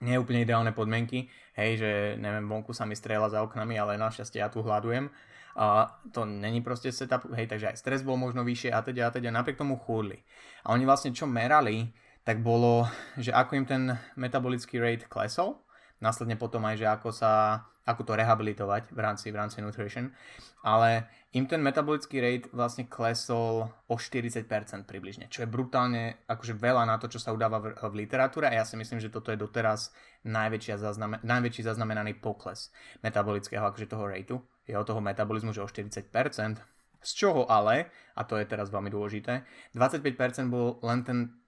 nie 0.00 0.16
úplne 0.16 0.44
ideálne 0.44 0.72
podmienky, 0.72 1.28
hej, 1.56 1.70
že 1.76 1.90
neviem, 2.16 2.46
vonku 2.46 2.72
sa 2.72 2.86
mi 2.86 2.94
strieľa 2.94 3.36
za 3.36 3.40
oknami, 3.44 3.76
ale 3.76 4.00
našťastie 4.00 4.40
ja 4.40 4.48
tu 4.48 4.64
hľadujem. 4.64 5.12
A 5.58 5.98
to 6.14 6.24
není 6.24 6.62
proste 6.62 6.94
setup, 6.94 7.26
hej, 7.34 7.50
takže 7.50 7.74
aj 7.74 7.76
stres 7.82 8.00
bol 8.06 8.14
možno 8.14 8.46
vyššie 8.46 8.70
a 8.70 8.80
teda 8.86 9.10
a 9.10 9.12
teda, 9.12 9.34
napriek 9.34 9.58
tomu 9.58 9.76
chudli. 9.76 10.22
A 10.62 10.72
oni 10.72 10.86
vlastne 10.86 11.10
čo 11.10 11.26
merali, 11.26 11.90
tak 12.24 12.44
bolo, 12.44 12.84
že 13.16 13.32
ako 13.32 13.52
im 13.56 13.66
ten 13.66 13.82
metabolický 14.16 14.76
rate 14.76 15.08
klesol, 15.08 15.56
následne 16.00 16.36
potom 16.36 16.64
aj, 16.68 16.76
že 16.80 16.86
ako 16.88 17.08
sa, 17.12 17.64
ako 17.84 18.04
to 18.04 18.12
rehabilitovať 18.16 18.92
v 18.92 19.00
rámci, 19.00 19.32
v 19.32 19.36
rámci 19.40 19.58
nutrition, 19.64 20.12
ale 20.60 21.08
im 21.32 21.48
ten 21.48 21.62
metabolický 21.62 22.20
rate 22.20 22.46
vlastne 22.52 22.84
klesol 22.90 23.72
o 23.88 23.94
40% 23.96 24.44
približne, 24.84 25.32
čo 25.32 25.44
je 25.44 25.48
brutálne 25.48 26.20
akože 26.28 26.58
veľa 26.58 26.84
na 26.84 27.00
to, 27.00 27.08
čo 27.08 27.22
sa 27.22 27.32
udáva 27.32 27.60
v, 27.62 27.72
v 27.72 27.94
literatúre 28.04 28.50
a 28.50 28.56
ja 28.56 28.64
si 28.68 28.76
myslím, 28.76 29.00
že 29.00 29.12
toto 29.12 29.32
je 29.32 29.40
doteraz 29.40 29.94
najväčšia 30.26 30.76
zaznamen- 30.76 31.22
najväčší 31.24 31.64
zaznamenaný 31.64 32.20
pokles 32.20 32.68
metabolického 33.00 33.64
akože 33.64 33.88
toho 33.88 34.04
rateu, 34.04 34.36
jeho 34.68 34.84
toho 34.84 35.00
metabolizmu, 35.00 35.56
že 35.56 35.64
o 35.64 35.68
40%, 35.68 36.60
z 37.00 37.10
čoho 37.16 37.48
ale, 37.48 37.88
a 38.12 38.28
to 38.28 38.36
je 38.36 38.44
teraz 38.44 38.68
veľmi 38.68 38.92
dôležité, 38.92 39.40
25% 39.72 40.52
bol 40.52 40.76
len 40.84 41.00
ten 41.00 41.39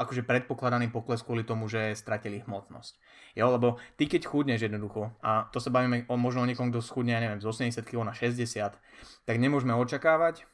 akože 0.00 0.24
predpokladaný 0.24 0.88
pokles 0.88 1.20
kvôli 1.20 1.44
tomu, 1.44 1.68
že 1.68 1.92
stratili 1.92 2.40
hmotnosť. 2.40 2.96
Jo, 3.36 3.52
lebo 3.52 3.76
ty 4.00 4.08
keď 4.08 4.24
chudneš 4.24 4.64
jednoducho, 4.64 5.12
a 5.20 5.52
to 5.52 5.60
sa 5.60 5.68
bavíme 5.68 6.08
o 6.08 6.16
možno 6.16 6.42
o 6.42 6.48
niekom, 6.48 6.72
kto 6.72 6.80
schudne, 6.80 7.12
ja 7.12 7.20
neviem, 7.20 7.38
z 7.38 7.46
80 7.46 7.84
kg 7.84 8.08
na 8.08 8.16
60, 8.16 8.80
tak 9.28 9.36
nemôžeme 9.36 9.76
očakávať, 9.76 10.48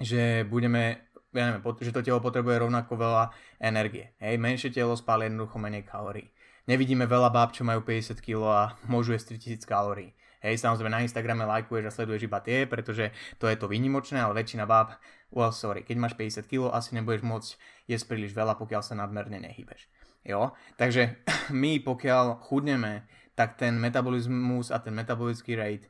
že 0.00 0.48
budeme, 0.48 1.04
ja 1.36 1.52
neviem, 1.52 1.62
že 1.84 1.92
to 1.92 2.00
telo 2.00 2.24
potrebuje 2.24 2.64
rovnako 2.64 2.96
veľa 2.96 3.24
energie. 3.60 4.16
Hej, 4.18 4.40
menšie 4.40 4.72
telo 4.72 4.96
spáli 4.96 5.28
jednoducho 5.28 5.60
menej 5.60 5.84
kalórií. 5.84 6.32
Nevidíme 6.64 7.04
veľa 7.04 7.28
báb, 7.28 7.52
čo 7.52 7.68
majú 7.68 7.84
50 7.84 8.16
kg 8.24 8.40
a 8.48 8.64
môžu 8.88 9.12
jesť 9.12 9.36
3000 9.36 9.68
kalórií. 9.68 10.10
Hej, 10.40 10.56
samozrejme 10.64 10.88
na 10.88 11.04
Instagrame 11.04 11.44
lajkuješ 11.44 11.84
a 11.84 11.92
sleduješ 11.92 12.24
iba 12.24 12.40
tie, 12.40 12.64
pretože 12.64 13.12
to 13.36 13.44
je 13.44 13.60
to 13.60 13.68
výnimočné, 13.68 14.24
ale 14.24 14.40
väčšina 14.40 14.64
báb, 14.64 14.96
well 15.30 15.54
sorry, 15.54 15.86
keď 15.86 15.96
máš 15.98 16.14
50 16.18 16.50
kg, 16.50 16.74
asi 16.74 16.94
nebudeš 16.94 17.22
môcť 17.22 17.50
jesť 17.86 18.04
príliš 18.10 18.32
veľa, 18.34 18.58
pokiaľ 18.58 18.82
sa 18.82 18.98
nadmerne 18.98 19.38
nehybeš. 19.42 19.86
Jo? 20.26 20.52
Takže 20.76 21.24
my, 21.62 21.82
pokiaľ 21.82 22.42
chudneme, 22.44 23.06
tak 23.38 23.56
ten 23.56 23.78
metabolizmus 23.78 24.68
a 24.74 24.82
ten 24.82 24.92
metabolický 24.92 25.56
rate 25.56 25.88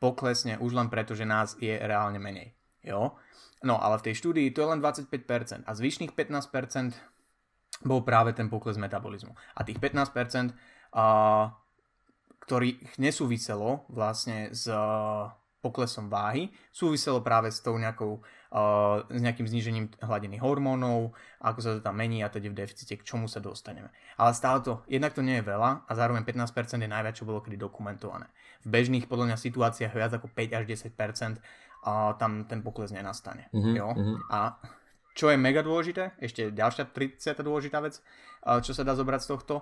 poklesne 0.00 0.56
už 0.62 0.72
len 0.76 0.88
preto, 0.88 1.12
že 1.12 1.28
nás 1.28 1.58
je 1.58 1.74
reálne 1.76 2.22
menej. 2.22 2.54
Jo? 2.80 3.18
No 3.66 3.80
ale 3.82 3.98
v 3.98 4.12
tej 4.12 4.14
štúdii 4.22 4.54
to 4.54 4.62
je 4.62 4.68
len 4.70 4.80
25% 4.80 5.66
a 5.66 5.70
zvyšných 5.74 6.12
15% 6.14 7.84
bol 7.84 8.00
práve 8.06 8.32
ten 8.32 8.48
pokles 8.48 8.80
metabolizmu. 8.80 9.36
A 9.56 9.60
tých 9.66 9.76
15% 9.82 10.54
uh, 10.96 11.52
ktorých 12.46 13.02
nesúviselo 13.02 13.90
vlastne 13.90 14.54
s 14.54 14.70
eh, 14.70 14.78
poklesom 15.58 16.06
váhy, 16.06 16.54
súviselo 16.70 17.18
práve 17.26 17.50
s 17.50 17.58
tou 17.58 17.74
nejakou, 17.74 18.22
uh, 18.22 18.24
s 19.10 19.20
nejakým 19.20 19.46
znížením 19.46 19.90
hladiny 19.98 20.38
hormónov, 20.38 21.12
ako 21.42 21.58
sa 21.60 21.70
to 21.76 21.80
tam 21.82 21.98
mení 21.98 22.22
a 22.22 22.30
teda 22.30 22.48
v 22.48 22.58
deficite, 22.62 22.96
k 22.96 23.06
čomu 23.06 23.26
sa 23.26 23.42
dostaneme. 23.42 23.90
Ale 24.16 24.32
stále 24.32 24.62
to, 24.62 24.86
jednak 24.86 25.12
to 25.12 25.20
nie 25.20 25.42
je 25.42 25.44
veľa 25.44 25.84
a 25.84 25.92
zároveň 25.92 26.22
15% 26.22 26.78
je 26.78 26.88
najviac, 26.88 27.14
čo 27.18 27.26
bolo 27.26 27.42
kedy 27.42 27.58
dokumentované. 27.58 28.30
V 28.62 28.70
bežných 28.70 29.10
podľa 29.10 29.34
mňa 29.34 29.36
situáciách 29.38 29.92
viac 29.92 30.12
ako 30.14 30.30
5 30.30 30.58
až 30.58 30.64
10% 30.64 31.42
a 31.86 32.14
tam 32.18 32.46
ten 32.46 32.62
pokles 32.62 32.90
nenastane. 32.90 33.50
Mm-hmm, 33.50 33.74
jo? 33.74 33.88
Mm-hmm. 33.94 34.16
A 34.30 34.58
čo 35.16 35.32
je 35.32 35.40
mega 35.40 35.64
dôležité, 35.64 36.12
ešte 36.20 36.52
ďalšia 36.52 36.92
30 36.92 37.40
dôležitá 37.40 37.80
vec, 37.80 37.98
čo 38.62 38.72
sa 38.76 38.84
dá 38.84 38.92
zobrať 38.92 39.20
z 39.24 39.28
tohto, 39.32 39.56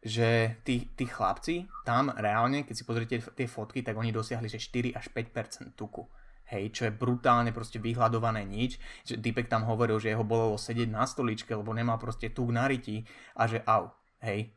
že 0.00 0.60
tí, 0.64 0.88
tí 0.96 1.04
chlapci 1.04 1.68
tam 1.84 2.08
reálne, 2.12 2.64
keď 2.64 2.74
si 2.76 2.84
pozrite 2.88 3.16
tie 3.20 3.48
fotky, 3.48 3.84
tak 3.84 3.96
oni 3.96 4.12
dosiahli, 4.12 4.48
že 4.48 4.60
4 4.60 4.96
až 4.96 5.12
5% 5.12 5.76
tuku. 5.76 6.04
Hej, 6.50 6.74
čo 6.74 6.82
je 6.90 6.92
brutálne 6.92 7.54
proste 7.54 7.78
vyhľadované 7.78 8.42
nič. 8.42 8.82
Že 9.06 9.22
Dipek 9.22 9.46
tam 9.46 9.64
hovoril, 9.70 10.02
že 10.02 10.10
jeho 10.10 10.26
bolo 10.26 10.58
sedieť 10.58 10.90
na 10.90 11.06
stoličke, 11.06 11.54
lebo 11.54 11.70
nemal 11.70 11.96
proste 12.02 12.34
tuk 12.34 12.50
na 12.50 12.66
ryti 12.66 13.06
a 13.38 13.46
že 13.46 13.62
au. 13.62 13.94
Hej. 14.18 14.50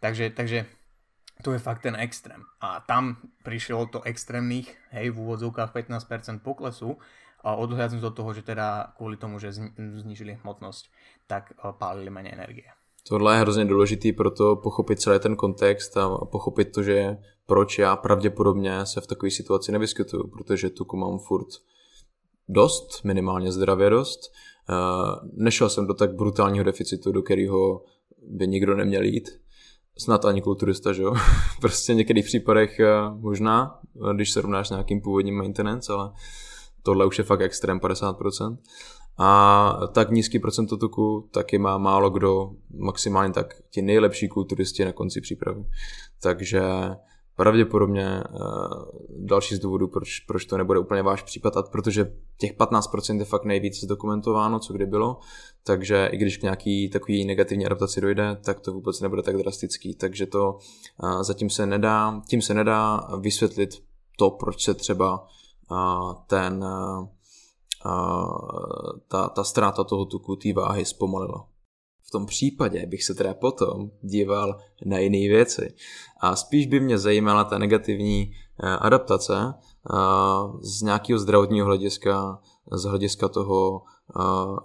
Takže, 0.00 0.32
takže 0.32 0.64
to 1.44 1.52
je 1.52 1.60
fakt 1.60 1.84
ten 1.84 1.96
extrém. 2.00 2.40
A 2.64 2.80
tam 2.80 3.20
prišiel 3.44 3.92
to 3.92 4.00
extrémnych, 4.08 4.72
hej, 4.94 5.12
v 5.12 5.20
úvodzovkách 5.20 5.76
15% 5.76 6.40
poklesu 6.40 6.96
a 7.44 7.58
odhľadnúť 7.60 8.00
do 8.00 8.12
toho, 8.14 8.30
že 8.32 8.46
teda 8.46 8.96
kvôli 8.96 9.20
tomu, 9.20 9.36
že 9.36 9.52
znižili 9.76 10.40
hmotnosť, 10.40 10.84
tak 11.28 11.52
eh, 11.52 11.72
pálili 11.76 12.08
menej 12.08 12.36
energie. 12.38 12.68
Tohle 13.08 13.34
je 13.34 13.40
hrozně 13.40 13.64
důležitý 13.64 14.12
pro 14.12 14.30
to 14.30 14.56
pochopit 14.56 15.00
celý 15.00 15.18
ten 15.18 15.36
kontext 15.36 15.96
a 15.96 16.18
pochopit 16.18 16.64
to, 16.64 16.82
že 16.82 17.16
proč 17.46 17.78
já 17.78 17.96
pravděpodobně 17.96 18.86
se 18.86 19.00
v 19.00 19.06
takové 19.06 19.30
situaci 19.30 19.72
nevyskytuju, 19.72 20.28
protože 20.28 20.70
tuku 20.70 20.96
mám 20.96 21.18
furt 21.18 21.48
dost, 22.48 23.04
minimálně 23.04 23.52
zdravě 23.52 23.90
dost. 23.90 24.32
Eh, 24.70 24.74
nešel 25.32 25.68
jsem 25.68 25.86
do 25.86 25.94
tak 25.94 26.14
brutálního 26.14 26.64
deficitu, 26.64 27.12
do 27.12 27.22
kterého 27.22 27.84
by 28.28 28.46
nikdo 28.46 28.74
neměl 28.74 29.02
jít. 29.02 29.30
Snad 29.98 30.24
ani 30.24 30.42
kulturista, 30.42 30.92
že 30.92 31.02
jo? 31.02 31.14
prostě 31.60 31.92
v 31.92 31.96
některých 31.96 32.24
případech 32.24 32.80
eh, 32.80 32.92
možná, 33.14 33.80
když 34.16 34.30
se 34.30 34.40
rovnáš 34.40 34.68
s 34.68 34.70
nějakým 34.70 35.00
původním 35.00 35.36
maintenance, 35.36 35.92
ale 35.92 36.12
tohle 36.82 37.06
už 37.06 37.18
je 37.18 37.24
fakt 37.24 37.40
extrém 37.40 37.78
50% 37.78 38.56
a 39.18 39.72
tak 39.92 40.10
nízký 40.10 40.38
procento 40.38 40.76
tuku 40.76 41.28
taky 41.30 41.58
má 41.58 41.78
málo 41.78 42.10
kdo, 42.10 42.50
maximálně 42.78 43.32
tak 43.32 43.54
ti 43.70 43.82
nejlepší 43.82 44.28
kulturisti 44.28 44.84
na 44.84 44.92
konci 44.92 45.20
přípravy. 45.20 45.64
Takže 46.22 46.62
pravděpodobně 47.36 48.22
uh, 48.30 49.26
další 49.26 49.54
z 49.54 49.58
důvodů, 49.58 49.88
proč, 49.88 50.20
proč 50.20 50.44
to 50.44 50.58
nebude 50.58 50.78
úplně 50.78 51.02
váš 51.02 51.22
případ, 51.22 51.56
a 51.56 51.62
protože 51.62 52.12
těch 52.38 52.56
15% 52.56 53.18
je 53.18 53.24
fakt 53.24 53.44
nejvíc 53.44 53.80
zdokumentováno, 53.80 54.58
co 54.58 54.72
kdy 54.72 54.86
bylo, 54.86 55.18
takže 55.64 56.08
i 56.12 56.16
když 56.16 56.36
k 56.36 56.42
nějaký 56.42 56.90
takový 56.90 57.24
negativní 57.24 57.66
adaptaci 57.66 58.00
dojde, 58.00 58.36
tak 58.44 58.60
to 58.60 58.72
vůbec 58.72 59.00
nebude 59.00 59.22
tak 59.22 59.36
drastický, 59.36 59.94
takže 59.94 60.26
to 60.26 60.58
uh, 61.02 61.22
zatím 61.22 61.50
se 61.50 61.66
nedá, 61.66 62.22
tím 62.28 62.42
se 62.42 62.54
nedá 62.54 63.08
vysvětlit 63.20 63.70
to, 64.18 64.30
proč 64.30 64.64
se 64.64 64.74
třeba 64.74 65.26
uh, 65.70 66.14
ten 66.26 66.64
uh, 67.84 68.98
ta, 69.08 69.28
ta 69.28 69.44
ztráta 69.44 69.84
toho 69.84 70.04
tuku, 70.04 70.36
té 70.36 70.52
váhy 70.52 70.84
zpomalila. 70.84 71.46
V 72.06 72.10
tom 72.10 72.26
případě 72.26 72.86
bych 72.86 73.04
se 73.04 73.14
teda 73.14 73.34
potom 73.34 73.90
díval 74.00 74.58
na 74.84 74.98
jiné 74.98 75.18
věci 75.18 75.74
a 76.20 76.36
spíš 76.36 76.66
by 76.66 76.80
mě 76.80 76.98
zajímala 76.98 77.44
ta 77.44 77.58
negativní 77.58 78.32
eh, 78.62 78.68
adaptace 78.68 79.54
eh, 79.54 79.96
z 80.60 80.82
nějakého 80.82 81.18
zdravotního 81.18 81.66
hlediska, 81.66 82.40
z 82.72 82.84
hlediska 82.84 83.28
toho, 83.28 83.82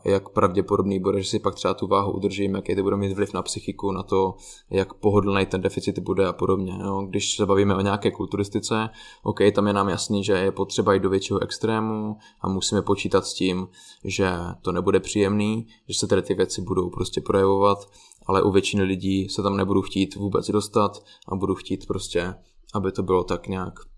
jak 0.05 0.29
pravděpodobný 0.29 0.99
bude, 0.99 1.21
že 1.21 1.29
si 1.29 1.39
pak 1.39 1.55
třeba 1.55 1.73
tu 1.73 1.87
váhu 1.87 2.11
udržím, 2.11 2.55
jaký 2.55 2.75
to 2.75 2.83
bude 2.83 2.97
mít 2.97 3.13
vliv 3.13 3.33
na 3.33 3.41
psychiku, 3.41 3.91
na 3.91 4.03
to, 4.03 4.35
jak 4.69 4.93
pohodlný 4.93 5.45
ten 5.45 5.61
deficit 5.61 5.99
bude 5.99 6.27
a 6.27 6.33
podobně. 6.33 6.77
No, 6.77 7.05
když 7.05 7.35
se 7.35 7.45
bavíme 7.45 7.75
o 7.75 7.81
nějaké 7.81 8.11
kulturistice, 8.11 8.89
OK, 9.23 9.39
tam 9.55 9.67
je 9.67 9.73
nám 9.73 9.89
jasný, 9.89 10.23
že 10.23 10.33
je 10.33 10.51
potřeba 10.51 10.93
jít 10.93 11.03
do 11.03 11.09
většího 11.09 11.39
extrému 11.39 12.17
a 12.41 12.49
musíme 12.49 12.81
počítat 12.81 13.25
s 13.25 13.33
tím, 13.33 13.67
že 14.03 14.31
to 14.61 14.71
nebude 14.71 14.99
příjemný, 14.99 15.67
že 15.87 15.99
se 15.99 16.07
tady 16.07 16.21
ty 16.21 16.33
věci 16.33 16.61
budou 16.61 16.89
prostě 16.89 17.21
projevovat, 17.21 17.89
ale 18.27 18.43
u 18.43 18.51
většiny 18.51 18.83
lidí 18.83 19.29
se 19.29 19.41
tam 19.41 19.57
nebudu 19.57 19.81
chtít 19.81 20.15
vůbec 20.15 20.49
dostat 20.49 21.03
a 21.27 21.35
budu 21.35 21.55
chtít 21.55 21.87
prostě, 21.87 22.35
aby 22.73 22.91
to 22.91 23.03
bylo 23.03 23.23
tak 23.23 23.47
nějak 23.47 23.88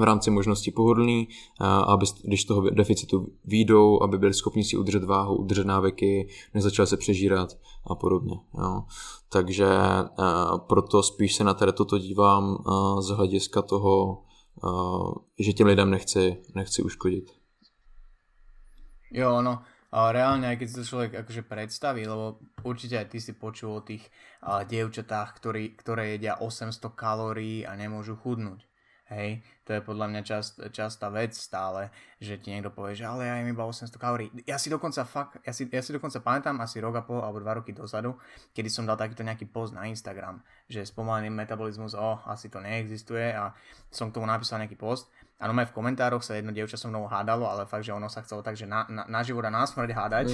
v 0.00 0.04
rámci 0.04 0.30
možností 0.30 0.70
pohodlný, 0.70 1.28
aby, 1.60 2.06
když 2.24 2.44
toho 2.44 2.70
deficitu 2.70 3.26
výjdou, 3.44 4.02
aby 4.02 4.18
byli 4.18 4.34
schopni 4.34 4.64
si 4.64 4.76
udržet 4.76 5.04
váhu, 5.04 5.36
udržet 5.36 5.66
návyky, 5.66 6.28
nezačali 6.54 6.86
se 6.86 6.96
přežírat 6.96 7.48
a 7.86 7.94
podobně. 7.94 8.36
Jo. 8.58 8.82
Takže 9.28 9.68
proto 10.66 11.02
spíš 11.02 11.34
se 11.34 11.44
na 11.44 11.54
tady 11.54 11.72
toto 11.72 11.98
dívám 11.98 12.58
z 13.00 13.08
hlediska 13.08 13.62
toho, 13.62 14.22
že 15.38 15.52
těm 15.52 15.66
lidem 15.66 15.90
nechci, 15.90 16.42
nechci 16.54 16.82
uškodit. 16.82 17.30
Jo, 19.12 19.42
no, 19.42 19.62
a 19.90 20.14
reálne 20.14 20.46
aj 20.46 20.62
keď 20.62 20.66
si 20.70 20.76
to 20.78 20.86
človek 20.86 21.12
akože 21.26 21.42
predstaví, 21.50 22.06
lebo 22.06 22.38
určite 22.62 22.94
aj 22.94 23.10
ty 23.10 23.18
si 23.18 23.34
počul 23.34 23.74
o 23.74 23.82
tých 23.82 24.06
uh, 24.06 24.62
dievčatách, 24.62 25.34
ktorí, 25.34 25.74
ktoré 25.74 26.14
jedia 26.14 26.38
800 26.38 26.78
kalórií 26.94 27.66
a 27.66 27.74
nemôžu 27.74 28.14
chudnúť. 28.14 28.69
Hej, 29.10 29.42
to 29.66 29.74
je 29.74 29.82
podľa 29.82 30.06
mňa 30.06 30.22
čast, 30.22 30.62
častá 30.70 31.10
vec 31.10 31.34
stále, 31.34 31.90
že 32.22 32.38
ti 32.38 32.54
niekto 32.54 32.70
povie, 32.70 32.94
že 32.94 33.10
ale 33.10 33.26
ja 33.26 33.42
im 33.42 33.50
iba 33.50 33.66
800 33.66 33.90
kalórií. 33.98 34.30
Ja 34.46 34.54
si 34.54 34.70
dokonca 34.70 35.02
fakt, 35.02 35.42
ja 35.42 35.50
si, 35.50 35.66
ja 35.66 35.82
si 35.82 35.90
dokonca 35.90 36.22
pamätám 36.22 36.54
asi 36.62 36.78
rok 36.78 36.94
a 36.94 37.02
pol 37.02 37.18
alebo 37.18 37.42
dva 37.42 37.58
roky 37.58 37.74
dozadu, 37.74 38.14
kedy 38.54 38.70
som 38.70 38.86
dal 38.86 38.94
takýto 38.94 39.26
nejaký 39.26 39.50
post 39.50 39.74
na 39.74 39.90
Instagram, 39.90 40.38
že 40.70 40.86
spomalený 40.86 41.26
metabolizmus, 41.26 41.98
o, 41.98 42.22
asi 42.22 42.54
to 42.54 42.62
neexistuje 42.62 43.34
a 43.34 43.50
som 43.90 44.14
k 44.14 44.22
tomu 44.22 44.30
napísal 44.30 44.62
nejaký 44.62 44.78
post. 44.78 45.10
A 45.42 45.50
no 45.50 45.58
v 45.58 45.74
komentároch 45.74 46.22
sa 46.22 46.38
jedno 46.38 46.54
dievča 46.54 46.78
so 46.78 46.86
mnou 46.86 47.10
hádalo, 47.10 47.50
ale 47.50 47.66
fakt, 47.66 47.82
že 47.82 47.90
ono 47.90 48.06
sa 48.06 48.22
chcelo 48.22 48.46
tak, 48.46 48.54
že 48.54 48.70
na, 48.70 48.86
na, 48.86 49.10
na 49.10 49.26
život 49.26 49.42
a 49.42 49.50
na 49.50 49.66
smrť 49.66 49.90
hádať, 49.90 50.26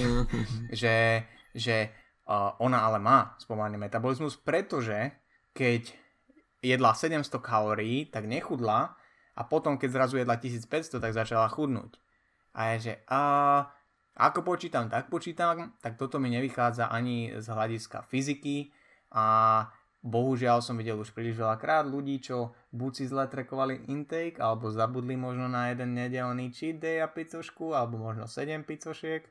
že, 0.69 1.25
že 1.49 1.89
uh, 2.29 2.53
ona 2.61 2.85
ale 2.85 3.01
má 3.01 3.33
spomalený 3.41 3.89
metabolizmus, 3.89 4.37
pretože 4.37 5.17
keď 5.57 6.06
jedla 6.61 6.93
700 6.93 7.29
kalórií, 7.41 8.09
tak 8.09 8.25
nechudla 8.25 8.97
a 9.37 9.41
potom, 9.45 9.77
keď 9.77 9.89
zrazu 9.93 10.15
jedla 10.17 10.37
1500, 10.41 10.97
tak 10.97 11.13
začala 11.13 11.47
chudnúť. 11.49 12.01
A 12.57 12.73
je, 12.73 12.89
že 12.89 12.93
a, 13.05 13.21
ako 14.17 14.41
počítam, 14.41 14.89
tak 14.89 15.13
počítam, 15.13 15.77
tak 15.77 15.93
toto 16.01 16.17
mi 16.17 16.33
nevychádza 16.33 16.89
ani 16.89 17.37
z 17.37 17.45
hľadiska 17.45 18.01
fyziky 18.09 18.73
a 19.13 19.25
bohužiaľ 20.01 20.65
som 20.65 20.79
videl 20.79 20.97
už 20.97 21.13
príliš 21.13 21.37
veľakrát 21.37 21.85
ľudí, 21.85 22.17
čo 22.17 22.57
buď 22.73 22.91
si 22.93 23.05
zle 23.05 23.29
trekovali 23.29 23.85
intake, 23.91 24.41
alebo 24.41 24.73
zabudli 24.73 25.13
možno 25.13 25.45
na 25.45 25.69
jeden 25.69 25.93
nedelný 25.93 26.49
cheat 26.49 26.81
day 26.81 26.97
a 27.03 27.11
picošku, 27.11 27.77
alebo 27.77 28.01
možno 28.01 28.25
7 28.25 28.65
picošiek, 28.65 29.27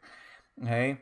hej, 0.63 1.01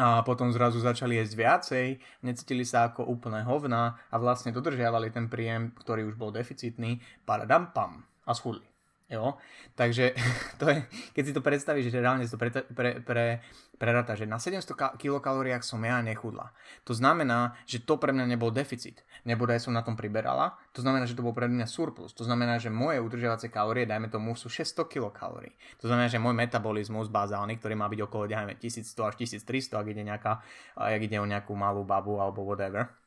a 0.00 0.24
potom 0.24 0.48
zrazu 0.48 0.80
začali 0.80 1.20
jesť 1.20 1.34
viacej, 1.36 1.86
necítili 2.24 2.64
sa 2.64 2.88
ako 2.88 3.04
úplne 3.04 3.44
hovna 3.44 4.00
a 4.08 4.16
vlastne 4.16 4.48
dodržiavali 4.48 5.12
ten 5.12 5.28
príjem, 5.28 5.76
ktorý 5.76 6.08
už 6.08 6.16
bol 6.16 6.32
deficitný, 6.32 7.04
paradam 7.28 7.68
pam 7.76 8.00
a 8.24 8.32
schudli. 8.32 8.69
Jo? 9.10 9.34
Takže 9.74 10.14
to 10.62 10.70
je, 10.70 10.76
keď 11.12 11.22
si 11.26 11.32
to 11.34 11.42
predstavíš, 11.42 11.90
že 11.90 11.98
reálne 11.98 12.22
si 12.22 12.30
to 12.30 12.38
pre, 12.38 12.54
pre, 12.54 13.02
pre, 13.02 13.42
preráta, 13.74 14.14
že 14.14 14.28
na 14.28 14.38
700 14.38 15.00
kilokalóriách 15.00 15.66
som 15.66 15.82
ja 15.82 15.98
nechudla. 15.98 16.54
To 16.86 16.94
znamená, 16.94 17.58
že 17.66 17.82
to 17.82 17.98
pre 17.98 18.14
mňa 18.14 18.30
nebol 18.30 18.54
deficit. 18.54 19.02
Nebude 19.26 19.58
som 19.58 19.74
na 19.74 19.82
tom 19.82 19.98
priberala. 19.98 20.54
To 20.76 20.84
znamená, 20.84 21.10
že 21.10 21.18
to 21.18 21.26
bol 21.26 21.34
pre 21.34 21.50
mňa 21.50 21.66
surplus. 21.66 22.14
To 22.14 22.22
znamená, 22.22 22.62
že 22.62 22.70
moje 22.70 23.02
udržiavacie 23.02 23.50
kalórie, 23.50 23.88
dajme 23.88 24.12
tomu, 24.12 24.38
sú 24.38 24.46
600 24.46 24.86
kilokalórií. 24.86 25.56
To 25.82 25.90
znamená, 25.90 26.06
že 26.06 26.22
môj 26.22 26.36
metabolizmus 26.38 27.10
bazálny, 27.10 27.58
ktorý 27.58 27.74
má 27.74 27.90
byť 27.90 28.00
okolo, 28.06 28.30
dajme, 28.30 28.54
1100 28.60 29.10
až 29.10 29.14
1300, 29.18 29.80
ak 29.80 29.86
ide, 29.90 30.02
nejaká, 30.06 30.32
ak 30.78 31.00
ide 31.02 31.18
o 31.18 31.26
nejakú 31.26 31.56
malú 31.58 31.82
babu 31.82 32.20
alebo 32.22 32.46
whatever, 32.46 32.99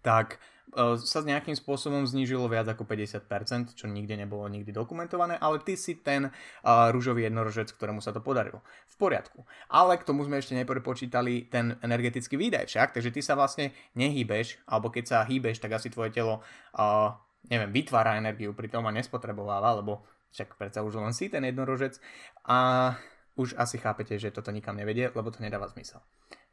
tak 0.00 0.42
e, 0.76 0.96
sa 0.98 1.20
nejakým 1.22 1.56
spôsobom 1.56 2.04
znížilo 2.08 2.48
viac 2.48 2.68
ako 2.68 2.84
50%, 2.84 3.76
čo 3.76 3.86
nikde 3.86 4.16
nebolo 4.16 4.48
nikdy 4.48 4.72
dokumentované, 4.72 5.36
ale 5.38 5.60
ty 5.60 5.76
si 5.76 6.00
ten 6.00 6.28
uh, 6.28 6.88
rúžový 6.92 7.28
jednorožec, 7.28 7.70
ktorému 7.74 8.00
sa 8.00 8.10
to 8.16 8.24
podarilo. 8.24 8.64
V 8.90 8.96
poriadku. 8.96 9.44
Ale 9.68 10.00
k 10.00 10.06
tomu 10.06 10.24
sme 10.24 10.40
ešte 10.40 10.56
neprepočítali 10.56 11.48
ten 11.48 11.76
energetický 11.84 12.36
výdaj 12.40 12.68
však, 12.68 12.88
takže 12.96 13.10
ty 13.12 13.20
sa 13.20 13.36
vlastne 13.36 13.72
nehýbeš, 13.96 14.60
alebo 14.68 14.88
keď 14.88 15.04
sa 15.04 15.18
hýbeš, 15.24 15.60
tak 15.60 15.76
asi 15.76 15.92
tvoje 15.92 16.12
telo, 16.12 16.40
uh, 16.76 17.12
neviem, 17.48 17.72
vytvára 17.72 18.20
energiu, 18.20 18.56
pritom 18.56 18.84
a 18.88 18.94
nespotrebováva, 18.94 19.80
lebo 19.80 20.04
však 20.30 20.54
predsa 20.54 20.86
už 20.86 21.02
len 21.02 21.14
si 21.14 21.26
ten 21.26 21.42
jednorožec 21.42 21.98
a 22.46 22.94
už 23.34 23.54
asi 23.58 23.78
chápete, 23.78 24.18
že 24.18 24.34
toto 24.34 24.50
nikam 24.54 24.76
nevedie, 24.76 25.10
lebo 25.14 25.30
to 25.30 25.42
nedáva 25.42 25.66
zmysel. 25.70 26.02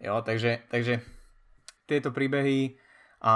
Jo, 0.02 0.22
takže, 0.22 0.66
takže 0.70 1.02
tieto 1.90 2.14
príbehy 2.14 2.78
a 3.18 3.34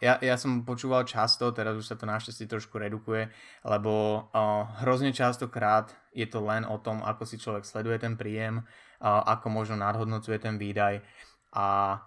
ja, 0.00 0.16
ja 0.24 0.36
som 0.40 0.64
počúval 0.64 1.04
často, 1.04 1.52
teraz 1.52 1.76
už 1.76 1.84
sa 1.84 1.96
to 2.00 2.08
našťastie 2.08 2.48
trošku 2.48 2.80
redukuje, 2.80 3.28
lebo 3.60 4.24
uh, 4.32 4.64
hrozne 4.80 5.12
častokrát 5.12 5.92
je 6.16 6.24
to 6.24 6.40
len 6.40 6.64
o 6.64 6.80
tom, 6.80 7.04
ako 7.04 7.28
si 7.28 7.36
človek 7.36 7.68
sleduje 7.68 8.00
ten 8.00 8.16
príjem, 8.16 8.64
uh, 8.64 9.22
ako 9.28 9.52
možno 9.52 9.76
nadhodnocuje 9.76 10.40
ten 10.40 10.56
výdaj 10.56 11.04
a 11.52 11.98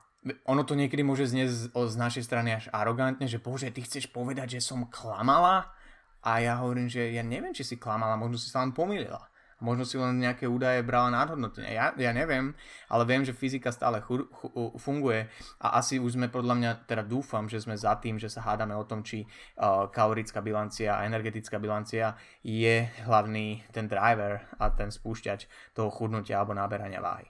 ono 0.45 0.61
to 0.61 0.77
niekedy 0.77 1.01
môže 1.01 1.33
znieť 1.33 1.73
z, 1.73 1.95
našej 1.97 2.23
strany 2.25 2.53
až 2.53 2.69
arogantne, 2.69 3.25
že 3.25 3.41
bože, 3.41 3.73
ty 3.73 3.81
chceš 3.81 4.13
povedať, 4.13 4.57
že 4.57 4.69
som 4.69 4.85
klamala? 4.85 5.73
A 6.21 6.37
ja 6.37 6.61
hovorím, 6.61 6.85
že 6.85 7.09
ja 7.09 7.25
neviem, 7.25 7.49
či 7.49 7.65
si 7.65 7.81
klamala, 7.81 8.13
možno 8.13 8.37
si 8.37 8.53
sa 8.53 8.61
len 8.61 8.69
pomýlila. 8.69 9.30
Možno 9.61 9.85
si 9.85 9.93
len 9.93 10.17
nejaké 10.17 10.49
údaje 10.49 10.81
brala 10.81 11.13
nadhodnotne. 11.13 11.69
Ja, 11.69 11.93
ja 11.93 12.11
neviem, 12.11 12.57
ale 12.89 13.05
viem, 13.05 13.21
že 13.21 13.37
fyzika 13.37 13.69
stále 13.69 14.01
chu, 14.01 14.25
chu, 14.33 14.73
funguje 14.81 15.29
a 15.61 15.77
asi 15.77 16.01
už 16.01 16.17
sme 16.17 16.33
podľa 16.33 16.57
mňa, 16.57 16.71
teda 16.89 17.05
dúfam, 17.05 17.45
že 17.45 17.61
sme 17.61 17.77
za 17.77 17.93
tým, 18.01 18.17
že 18.17 18.25
sa 18.25 18.41
hádame 18.41 18.73
o 18.73 18.81
tom, 18.89 19.05
či 19.05 19.21
uh, 19.21 19.85
kalorická 19.93 20.41
bilancia 20.41 20.97
a 20.97 21.05
energetická 21.05 21.61
bilancia 21.61 22.17
je 22.41 22.89
hlavný 23.05 23.61
ten 23.69 23.85
driver 23.85 24.41
a 24.57 24.73
ten 24.73 24.89
spúšťač 24.89 25.45
toho 25.77 25.93
chudnutia 25.93 26.41
alebo 26.41 26.57
náberania 26.57 26.97
váhy. 26.97 27.29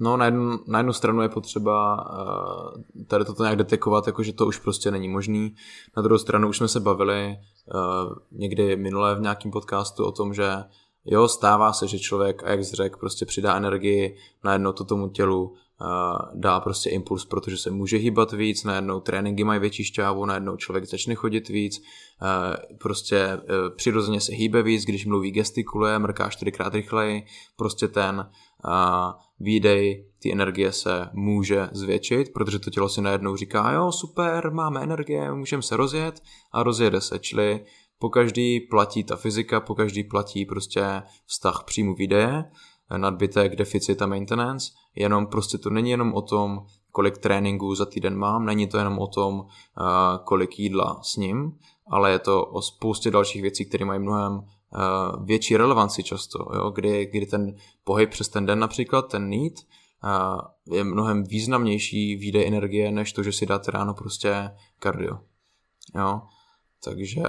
No 0.00 0.16
na 0.16 0.24
jednu, 0.24 0.58
na 0.68 0.78
jednu 0.78 0.92
stranu 0.92 1.22
je 1.22 1.28
potřeba 1.28 1.94
uh, 1.94 3.04
tady 3.06 3.24
toto 3.24 3.42
nějak 3.42 3.56
detekovat, 3.56 4.06
jakože 4.06 4.32
to 4.32 4.46
už 4.46 4.58
prostě 4.58 4.90
není 4.90 5.08
možný. 5.08 5.54
Na 5.96 6.02
druhou 6.02 6.18
stranu 6.18 6.48
už 6.48 6.56
jsme 6.56 6.68
se 6.68 6.80
bavili 6.80 7.36
uh, 7.74 8.12
někdy 8.32 8.76
minule 8.76 9.14
v 9.14 9.20
nějakém 9.20 9.50
podcastu 9.50 10.04
o 10.04 10.12
tom, 10.12 10.34
že 10.34 10.52
Jo, 11.04 11.28
stává 11.28 11.72
se, 11.72 11.88
že 11.88 11.98
člověk, 11.98 12.42
jak 12.46 12.64
jsi 12.64 12.76
řekl, 12.76 12.98
prostě 12.98 13.26
přidá 13.26 13.56
energii, 13.56 14.16
najednou 14.44 14.72
to 14.72 14.84
tomu 14.84 15.08
tělu 15.08 15.44
uh, 15.44 15.56
dá 16.34 16.60
prostě 16.60 16.90
impuls, 16.90 17.24
protože 17.24 17.56
se 17.56 17.70
může 17.70 17.96
hýbat 17.96 18.32
víc, 18.32 18.64
najednou 18.64 19.00
tréninky 19.00 19.44
mají 19.44 19.60
větší 19.60 19.84
šťávu, 19.84 20.26
najednou 20.26 20.56
člověk 20.56 20.84
začne 20.84 21.14
chodit 21.14 21.48
víc, 21.48 21.78
uh, 21.78 22.76
prostě 22.78 23.36
uh, 23.36 23.76
přirozeně 23.76 24.20
se 24.20 24.32
hýbe 24.32 24.62
víc, 24.62 24.84
když 24.84 25.06
mluví, 25.06 25.30
gestikuluje, 25.30 25.98
mrká 25.98 26.30
čtyřikrát 26.30 26.74
rychleji, 26.74 27.26
prostě 27.56 27.88
ten 27.88 28.30
výdej 29.40 30.06
ty 30.18 30.32
energie 30.32 30.72
se 30.72 31.08
může 31.12 31.68
zvětšit, 31.72 32.32
protože 32.32 32.58
to 32.58 32.70
tělo 32.70 32.88
si 32.88 33.00
najednou 33.00 33.36
říká, 33.36 33.72
jo, 33.72 33.92
super, 33.92 34.50
máme 34.50 34.82
energie, 34.82 35.34
můžeme 35.34 35.62
se 35.62 35.76
rozjet 35.76 36.22
a 36.52 36.62
rozjede 36.62 37.00
se, 37.00 37.18
čili 37.18 37.64
po 38.02 38.08
každý 38.08 38.60
platí 38.60 39.04
ta 39.04 39.16
fyzika, 39.16 39.60
po 39.60 39.74
každý 39.74 40.04
platí 40.04 40.44
prostě 40.44 41.02
vztah 41.26 41.62
příjmu 41.64 41.94
výdeje, 41.94 42.44
nadbytek, 42.96 43.56
deficit 43.56 44.02
a 44.02 44.06
maintenance, 44.06 44.72
jenom 44.94 45.26
prostě 45.26 45.58
to 45.58 45.70
není 45.70 45.90
jenom 45.90 46.14
o 46.14 46.22
tom, 46.22 46.66
kolik 46.92 47.18
tréninků 47.18 47.74
za 47.74 47.86
týden 47.86 48.16
mám, 48.16 48.46
není 48.46 48.66
to 48.66 48.78
jenom 48.78 48.98
o 48.98 49.06
tom, 49.06 49.34
uh, 49.38 49.46
kolik 50.24 50.58
jídla 50.58 51.00
s 51.02 51.16
ním, 51.16 51.58
ale 51.86 52.10
je 52.10 52.18
to 52.18 52.44
o 52.44 52.62
spoustě 52.62 53.10
dalších 53.10 53.42
věcí, 53.42 53.64
které 53.64 53.84
mají 53.84 54.00
mnohem 54.00 54.32
uh, 54.32 55.24
větší 55.24 55.56
relevanci 55.56 56.02
často, 56.02 56.38
jo? 56.54 56.70
Kdy, 56.70 57.06
kdy 57.06 57.26
ten 57.26 57.54
pohyb 57.84 58.10
přes 58.10 58.28
ten 58.28 58.46
den 58.46 58.58
například, 58.58 59.02
ten 59.02 59.28
need, 59.28 59.54
uh, 60.04 60.74
je 60.76 60.84
mnohem 60.84 61.24
významnější 61.24 62.16
výdej 62.16 62.46
energie, 62.46 62.92
než 62.92 63.12
to, 63.12 63.22
že 63.22 63.32
si 63.32 63.46
dáte 63.46 63.70
ráno 63.70 63.94
prostě 63.94 64.50
kardio. 64.78 65.18
Jo? 65.94 66.22
Takže 66.84 67.20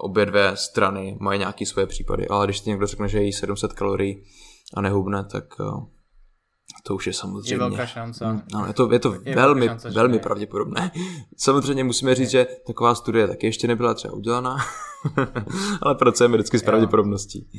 obě 0.00 0.26
dvě 0.26 0.56
strany 0.56 1.16
mají 1.20 1.38
nějaké 1.38 1.66
svoje 1.66 1.86
případy, 1.86 2.28
ale 2.28 2.46
když 2.46 2.60
ti 2.60 2.70
někdo 2.70 2.86
řekne, 2.86 3.08
že 3.08 3.22
jí 3.22 3.32
700 3.32 3.72
kalorií 3.72 4.24
a 4.74 4.80
nehubne, 4.80 5.24
tak 5.24 5.44
eh, 5.60 5.86
to 6.82 6.94
už 6.94 7.06
je 7.06 7.12
samozřejmě... 7.12 7.54
Je 7.54 7.58
velká 7.58 7.86
šance. 7.86 8.26
Mm, 8.26 8.42
no, 8.52 8.66
je 8.66 8.72
to, 8.72 8.92
je 8.92 8.98
to 8.98 9.14
je 9.24 9.34
velmi, 9.34 9.66
šance, 9.66 9.90
velmi 9.90 10.18
pravděpodobné. 10.18 10.90
Samozřejmě 11.36 11.84
musíme 11.84 12.14
říct, 12.14 12.30
že 12.30 12.46
taková 12.66 12.94
studie 12.94 13.28
taky 13.28 13.46
ještě 13.46 13.68
nebyla 13.68 13.94
třeba 13.94 14.14
udělaná, 14.14 14.56
ale 15.82 15.94
pracujeme 15.94 16.36
vždycky 16.36 16.58
s 16.58 16.62
pravděpodobností. 16.62 17.50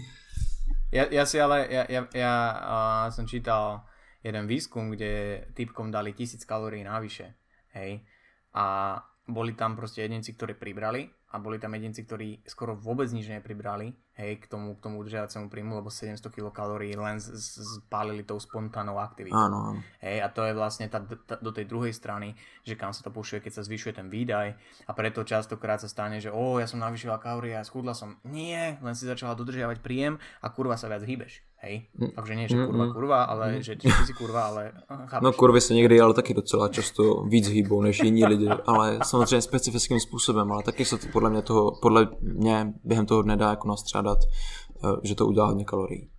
Ja, 0.87 1.03
ja 1.11 1.27
si 1.27 1.35
ale, 1.35 1.67
ja, 1.67 1.83
ja, 1.91 2.01
ja 2.15 2.33
uh, 2.63 3.11
som 3.11 3.27
čítal 3.27 3.83
jeden 4.23 4.47
výskum, 4.47 4.95
kde 4.95 5.43
typkom 5.51 5.91
dali 5.91 6.15
tisíc 6.15 6.47
kalórií 6.47 6.79
navyše, 6.79 7.35
hej, 7.75 8.07
a 8.55 8.95
boli 9.27 9.51
tam 9.51 9.75
proste 9.75 10.07
jedinci, 10.07 10.31
ktorí 10.31 10.55
pribrali 10.55 11.11
a 11.27 11.35
boli 11.39 11.59
tam 11.59 11.75
jedinci, 11.75 12.07
ktorí 12.07 12.47
skoro 12.47 12.77
vôbec 12.77 13.11
nič 13.11 13.27
nepribrali, 13.27 13.91
hej, 14.17 14.41
k 14.41 14.45
tomu, 14.49 14.73
k 14.75 14.81
tomu 14.81 14.99
udržiavacemu 15.05 15.45
príjmu, 15.49 15.77
lebo 15.77 15.93
700 15.93 16.25
kilokalórií 16.33 16.97
len 16.97 17.21
spálili 17.21 18.25
tou 18.25 18.41
spontánnou 18.41 18.97
aktivitou. 18.97 19.37
Áno. 19.37 19.77
Hej, 20.01 20.25
a 20.25 20.27
to 20.33 20.41
je 20.41 20.57
vlastne 20.57 20.89
tá, 20.89 21.05
tá, 21.05 21.37
do 21.37 21.53
tej 21.53 21.69
druhej 21.69 21.93
strany, 21.93 22.33
že 22.65 22.73
kam 22.73 22.91
sa 22.91 23.05
to 23.05 23.13
pušuje, 23.13 23.45
keď 23.45 23.61
sa 23.61 23.65
zvyšuje 23.65 23.93
ten 23.93 24.09
výdaj 24.09 24.57
a 24.89 24.91
preto 24.97 25.21
častokrát 25.21 25.77
sa 25.77 25.87
stane, 25.87 26.17
že 26.17 26.33
o, 26.33 26.57
ja 26.57 26.65
som 26.65 26.81
navýšila 26.81 27.21
kalórie 27.21 27.53
a 27.53 27.63
schudla 27.63 27.93
som. 27.93 28.17
Nie, 28.25 28.81
len 28.81 28.97
si 28.97 29.05
začala 29.05 29.37
dodržiavať 29.37 29.85
príjem 29.85 30.17
a 30.41 30.47
kurva 30.49 30.75
sa 30.75 30.89
viac 30.89 31.05
hýbeš. 31.05 31.45
Hej, 31.57 31.89
mm. 31.97 32.13
takže 32.13 32.33
nie, 32.37 32.45
že 32.45 32.53
kurva, 32.53 32.85
mm, 32.85 32.93
kurva, 32.93 33.19
ale 33.23 33.45
mm. 33.57 33.61
že 33.65 33.73
ty 33.81 33.89
si 33.89 34.13
kurva, 34.13 34.45
ale 34.45 34.71
chápeš. 34.85 35.25
No 35.25 35.33
kurvy 35.33 35.61
se 35.61 35.73
někdy 35.73 36.01
ale 36.01 36.13
taky 36.13 36.33
docela 36.33 36.69
často 36.69 37.23
víc 37.23 37.47
hýbou 37.47 37.81
než 37.81 37.99
jiní 38.03 38.25
lidi, 38.25 38.49
ale 38.65 38.99
samozřejmě 39.03 39.41
specifickým 39.41 39.99
způsobem, 39.99 40.51
ale 40.51 40.63
taky 40.63 40.85
se 40.85 40.97
to 40.97 41.07
podle 41.13 41.29
mě 41.29 41.41
toho, 41.41 41.71
podle 41.81 42.07
mě 42.21 42.73
během 42.83 43.05
toho 43.05 43.21
dne 43.21 43.37
dá 43.37 43.49
jako 43.49 43.67
nastřádat, 43.67 44.06
eh, 44.15 44.87
že 45.03 45.15
to 45.15 45.27
udělá 45.27 45.47
hodně 45.47 45.65
kalorií. 45.65 46.09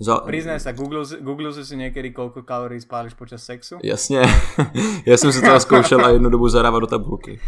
Za... 0.00 0.22
Priznaj 0.22 0.62
sa, 0.62 0.70
googlil, 0.70 1.02
googlil 1.02 1.50
si 1.50 1.74
niekedy, 1.74 2.14
koľko 2.14 2.46
kalórií 2.46 2.78
spáliš 2.78 3.18
počas 3.18 3.42
sexu? 3.42 3.82
Jasně, 3.82 4.22
já 5.06 5.16
jsem 5.16 5.32
si 5.32 5.42
to 5.42 5.60
zkoušel 5.60 6.06
a 6.06 6.08
jednu 6.08 6.30
dobu 6.30 6.48
zadávat 6.48 6.80
do 6.80 6.86
tabulky. 6.86 7.40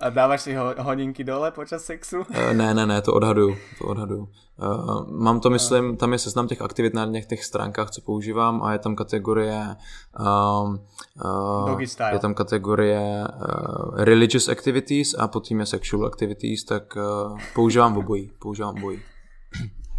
A 0.00 0.10
dáváš 0.10 0.48
si 0.48 0.54
ho, 0.54 0.74
hodinky 0.78 1.24
dole 1.24 1.50
počas 1.50 1.84
sexu? 1.84 2.20
Uh, 2.20 2.52
ne, 2.52 2.74
ne, 2.74 2.86
ne, 2.86 3.02
to 3.02 3.12
odhaduju, 3.12 3.56
to 3.78 3.84
odhaduju. 3.84 4.28
Uh, 4.56 5.04
mám 5.12 5.40
to, 5.40 5.50
myslím, 5.50 5.96
tam 5.96 6.12
je 6.12 6.18
seznam 6.18 6.48
těch 6.48 6.62
aktivit 6.62 6.94
na 6.94 7.12
těch, 7.12 7.26
těch 7.26 7.44
stránkách, 7.44 7.90
co 7.90 8.00
používám 8.00 8.62
a 8.62 8.72
je 8.72 8.78
tam 8.78 8.96
kategorie 8.96 9.76
um, 10.20 10.80
uh, 11.24 11.80
je 12.12 12.18
tam 12.18 12.34
kategorie 12.34 13.24
uh, 13.24 14.04
religious 14.04 14.48
activities 14.48 15.14
a 15.14 15.28
potom 15.28 15.60
je 15.60 15.66
sexual 15.66 16.06
activities, 16.06 16.64
tak 16.64 16.96
uh, 16.96 17.38
používám 17.54 17.96
obojí, 17.96 18.32
používám 18.38 18.76
obojí. 18.76 19.02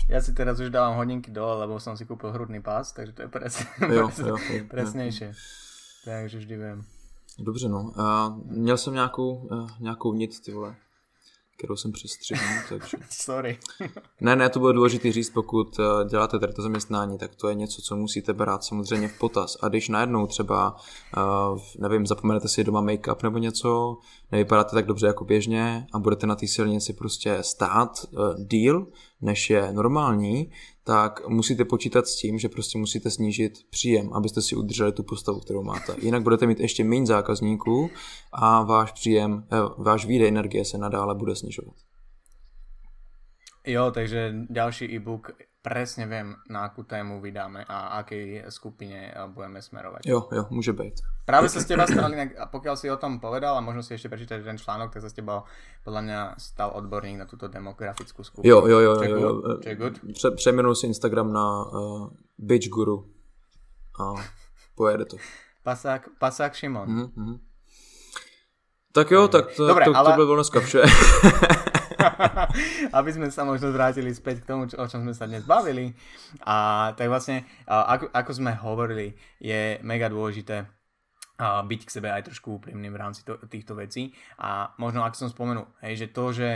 Ja 0.10 0.20
si 0.20 0.36
teraz 0.36 0.60
už 0.60 0.76
dávam 0.76 1.00
hodinky 1.00 1.32
dole, 1.32 1.64
lebo 1.64 1.80
som 1.80 1.96
si 1.96 2.04
kúpil 2.04 2.36
hrudný 2.36 2.60
pás, 2.60 2.92
takže 2.92 3.16
to 3.16 3.22
je 3.22 3.30
presne, 3.32 3.64
jo, 3.80 4.12
jo, 4.12 4.36
jo, 4.36 4.68
presnejšie. 4.68 5.32
Jo. 5.32 5.36
Takže 6.04 6.38
vždy 6.44 6.56
viem. 6.58 6.80
Dobře, 7.40 7.70
no. 7.70 7.82
Uh, 7.82 8.58
měl 8.58 8.78
jsem 8.78 8.94
nějakou, 8.94 9.34
uh, 9.34 9.70
nějakou 9.80 10.14
nit, 10.14 10.40
ty 10.46 10.52
vole, 10.52 10.76
kterou 11.58 11.76
jsem 11.76 11.92
přestřihnul, 11.92 12.64
takže... 12.70 12.98
Sorry. 13.10 13.60
ne, 14.22 14.36
ne, 14.36 14.50
to 14.50 14.60
bylo 14.60 14.72
důležité 14.72 15.12
říct, 15.12 15.30
pokud 15.30 15.80
uh, 15.80 16.10
děláte 16.10 16.40
tady 16.40 16.54
to 16.54 16.62
zaměstnání, 16.62 17.18
tak 17.18 17.36
to 17.36 17.50
je 17.50 17.56
něco, 17.56 17.82
co 17.82 17.96
musíte 17.96 18.34
brát 18.34 18.64
samozřejmě 18.64 19.08
v 19.08 19.20
potaz. 19.20 19.58
A 19.62 19.68
když 19.68 19.90
najednou 19.90 20.28
třeba, 20.28 20.76
uh, 21.18 21.60
nevím, 21.80 22.08
zapomenete 22.08 22.48
si 22.48 22.64
doma 22.64 22.82
make-up 22.82 23.24
nebo 23.24 23.38
něco, 23.38 23.98
nevypadáte 24.32 24.76
tak 24.76 24.86
dobře 24.86 25.08
jako 25.08 25.26
běžně 25.26 25.88
a 25.94 26.00
budete 26.00 26.28
na 26.28 26.36
té 26.36 26.48
silnici 26.48 26.94
prostě 26.94 27.38
stát 27.42 28.06
díl, 28.38 28.88
než 29.22 29.50
je 29.50 29.74
normální, 29.74 30.52
tak 30.84 31.28
musíte 31.28 31.66
počítat 31.66 32.08
s 32.08 32.16
tím, 32.16 32.40
že 32.40 32.50
prostě 32.50 32.78
musíte 32.78 33.10
snížit 33.10 33.54
příjem, 33.70 34.14
abyste 34.14 34.42
si 34.42 34.56
udrželi 34.56 34.92
tu 34.92 35.04
postavu, 35.04 35.40
kterou 35.40 35.64
máte. 35.64 35.96
Jinak 36.02 36.24
budete 36.24 36.48
mít 36.48 36.60
ještě 36.60 36.84
méně 36.84 37.06
zákazníků 37.06 37.90
a 38.32 38.64
váš 38.64 38.92
příjem, 38.92 39.48
eh, 39.52 39.58
váš 39.78 40.06
výdej 40.06 40.28
energie 40.28 40.66
se 40.66 40.78
nadále 40.78 41.16
bude 41.16 41.36
snižovat. 41.36 41.76
Jo, 43.66 43.92
takže 43.94 44.50
ďalší 44.50 44.90
e-book 44.96 45.38
presne 45.62 46.10
viem, 46.10 46.34
na 46.50 46.66
akú 46.66 46.82
tému 46.82 47.22
vydáme 47.22 47.62
a 47.70 48.02
akej 48.02 48.50
skupine 48.50 49.14
budeme 49.30 49.62
smerovať. 49.62 50.02
Jo, 50.10 50.26
jo, 50.34 50.50
môže 50.50 50.74
byť. 50.74 51.26
Práve 51.30 51.54
sa 51.54 51.62
s 51.62 51.70
teba 51.70 51.86
stal, 51.86 52.10
pokiaľ 52.50 52.76
si 52.76 52.90
o 52.90 52.98
tom 52.98 53.22
povedal 53.22 53.54
a 53.54 53.62
možno 53.62 53.86
si 53.86 53.94
ešte 53.94 54.10
prečítať 54.10 54.42
ten 54.42 54.58
článok, 54.58 54.90
tak 54.90 55.06
sa 55.06 55.14
s 55.14 55.16
teba 55.16 55.46
podľa 55.86 56.02
mňa 56.02 56.20
stal 56.42 56.74
odborník 56.74 57.22
na 57.22 57.30
túto 57.30 57.46
demografickú 57.46 58.26
skupinu. 58.26 58.50
Jo, 58.50 58.66
jo, 58.66 58.80
jo. 58.82 58.94
Čo 58.98 59.06
jo, 59.06 59.18
jo. 59.22 59.76
good? 59.78 59.96
Pře, 60.14 60.32
přeměnul 60.32 60.76
si 60.76 60.88
Instagram 60.88 61.34
na 61.34 61.46
uh, 61.66 62.10
Bitch 62.38 62.70
Guru 62.70 63.06
a 64.02 64.18
pojede 64.76 65.06
to. 65.06 65.18
Pasák, 65.64 66.10
pasák 66.18 66.54
Šimon. 66.54 66.90
Mm-hmm. 66.90 67.40
Tak 68.92 69.12
jo, 69.12 69.28
tak 69.28 69.56
to, 69.56 69.68
Dobre, 69.68 69.86
to, 69.86 69.98
ale... 69.98 70.10
to 70.10 70.16
bylo 70.16 70.36
dneska 70.36 70.60
vše. 70.60 70.82
aby 72.98 73.10
sme 73.12 73.28
sa 73.30 73.46
možno 73.48 73.72
vrátili 73.72 74.12
späť 74.12 74.44
k 74.44 74.50
tomu, 74.50 74.68
čo, 74.68 74.78
o 74.78 74.86
čom 74.86 75.06
sme 75.06 75.14
sa 75.16 75.30
dnes 75.30 75.46
bavili. 75.46 75.94
A 76.46 76.92
tak 76.98 77.08
vlastne, 77.08 77.46
ako, 77.68 78.12
ako 78.12 78.32
sme 78.34 78.52
hovorili, 78.58 79.14
je 79.42 79.80
mega 79.86 80.12
dôležité 80.12 80.68
byť 81.42 81.82
k 81.90 81.94
sebe 81.94 82.14
aj 82.14 82.30
trošku 82.30 82.62
úprimným 82.62 82.94
v 82.94 83.02
rámci 83.02 83.26
to, 83.26 83.34
týchto 83.50 83.74
vecí. 83.74 84.14
A 84.38 84.78
možno, 84.78 85.02
ak 85.02 85.18
som 85.18 85.26
spomenul, 85.26 85.66
hej, 85.82 86.06
že 86.06 86.08
to, 86.14 86.26
že 86.30 86.50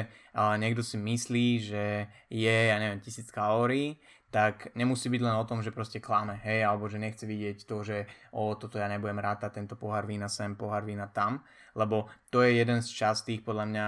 niekto 0.62 0.86
si 0.86 1.02
myslí, 1.02 1.48
že 1.66 1.84
je, 2.30 2.58
ja 2.70 2.78
neviem, 2.78 3.02
tisíc 3.02 3.34
kalórií, 3.34 3.98
tak 4.30 4.76
nemusí 4.76 5.08
byť 5.08 5.22
len 5.24 5.36
o 5.40 5.48
tom, 5.48 5.64
že 5.64 5.72
proste 5.72 6.04
klame, 6.04 6.36
hej, 6.44 6.68
alebo 6.68 6.92
že 6.92 7.00
nechce 7.00 7.24
vidieť 7.24 7.64
to, 7.64 7.88
že 7.88 8.04
o, 8.36 8.52
toto 8.60 8.76
ja 8.76 8.92
nebudem 8.92 9.16
rátať, 9.16 9.64
tento 9.64 9.80
pohár 9.80 10.04
vína 10.04 10.28
sem, 10.28 10.60
pohár 10.60 10.84
vína 10.84 11.08
tam, 11.08 11.40
lebo 11.72 12.12
to 12.28 12.44
je 12.44 12.60
jeden 12.60 12.84
z 12.84 12.90
častých, 12.92 13.48
podľa 13.48 13.66
mňa, 13.72 13.88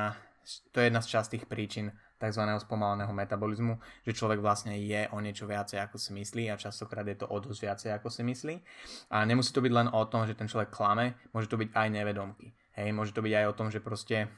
to 0.71 0.79
je 0.79 0.87
jedna 0.87 1.01
z 1.03 1.11
častých 1.11 1.43
príčin 1.45 1.91
tzv. 2.17 2.43
spomaleného 2.63 3.13
metabolizmu, 3.13 3.77
že 4.01 4.17
človek 4.17 4.41
vlastne 4.41 4.73
je 4.79 5.05
o 5.13 5.17
niečo 5.21 5.45
viacej 5.45 5.77
ako 5.83 6.01
si 6.01 6.11
myslí 6.17 6.49
a 6.49 6.57
častokrát 6.57 7.05
je 7.05 7.17
to 7.21 7.29
o 7.29 7.37
dosť 7.37 7.59
viacej 7.61 7.89
ako 7.93 8.07
si 8.09 8.21
myslí. 8.25 8.55
A 9.13 9.23
nemusí 9.23 9.53
to 9.53 9.61
byť 9.61 9.73
len 9.73 9.87
o 9.93 10.01
tom, 10.09 10.25
že 10.25 10.33
ten 10.33 10.49
človek 10.49 10.73
klame, 10.73 11.19
môže 11.31 11.47
to 11.47 11.61
byť 11.61 11.69
aj 11.77 11.87
nevedomky. 11.93 12.57
Hej, 12.73 12.89
môže 12.93 13.13
to 13.13 13.21
byť 13.21 13.33
aj 13.33 13.45
o 13.49 13.57
tom, 13.57 13.67
že 13.69 13.81
proste 13.81 14.29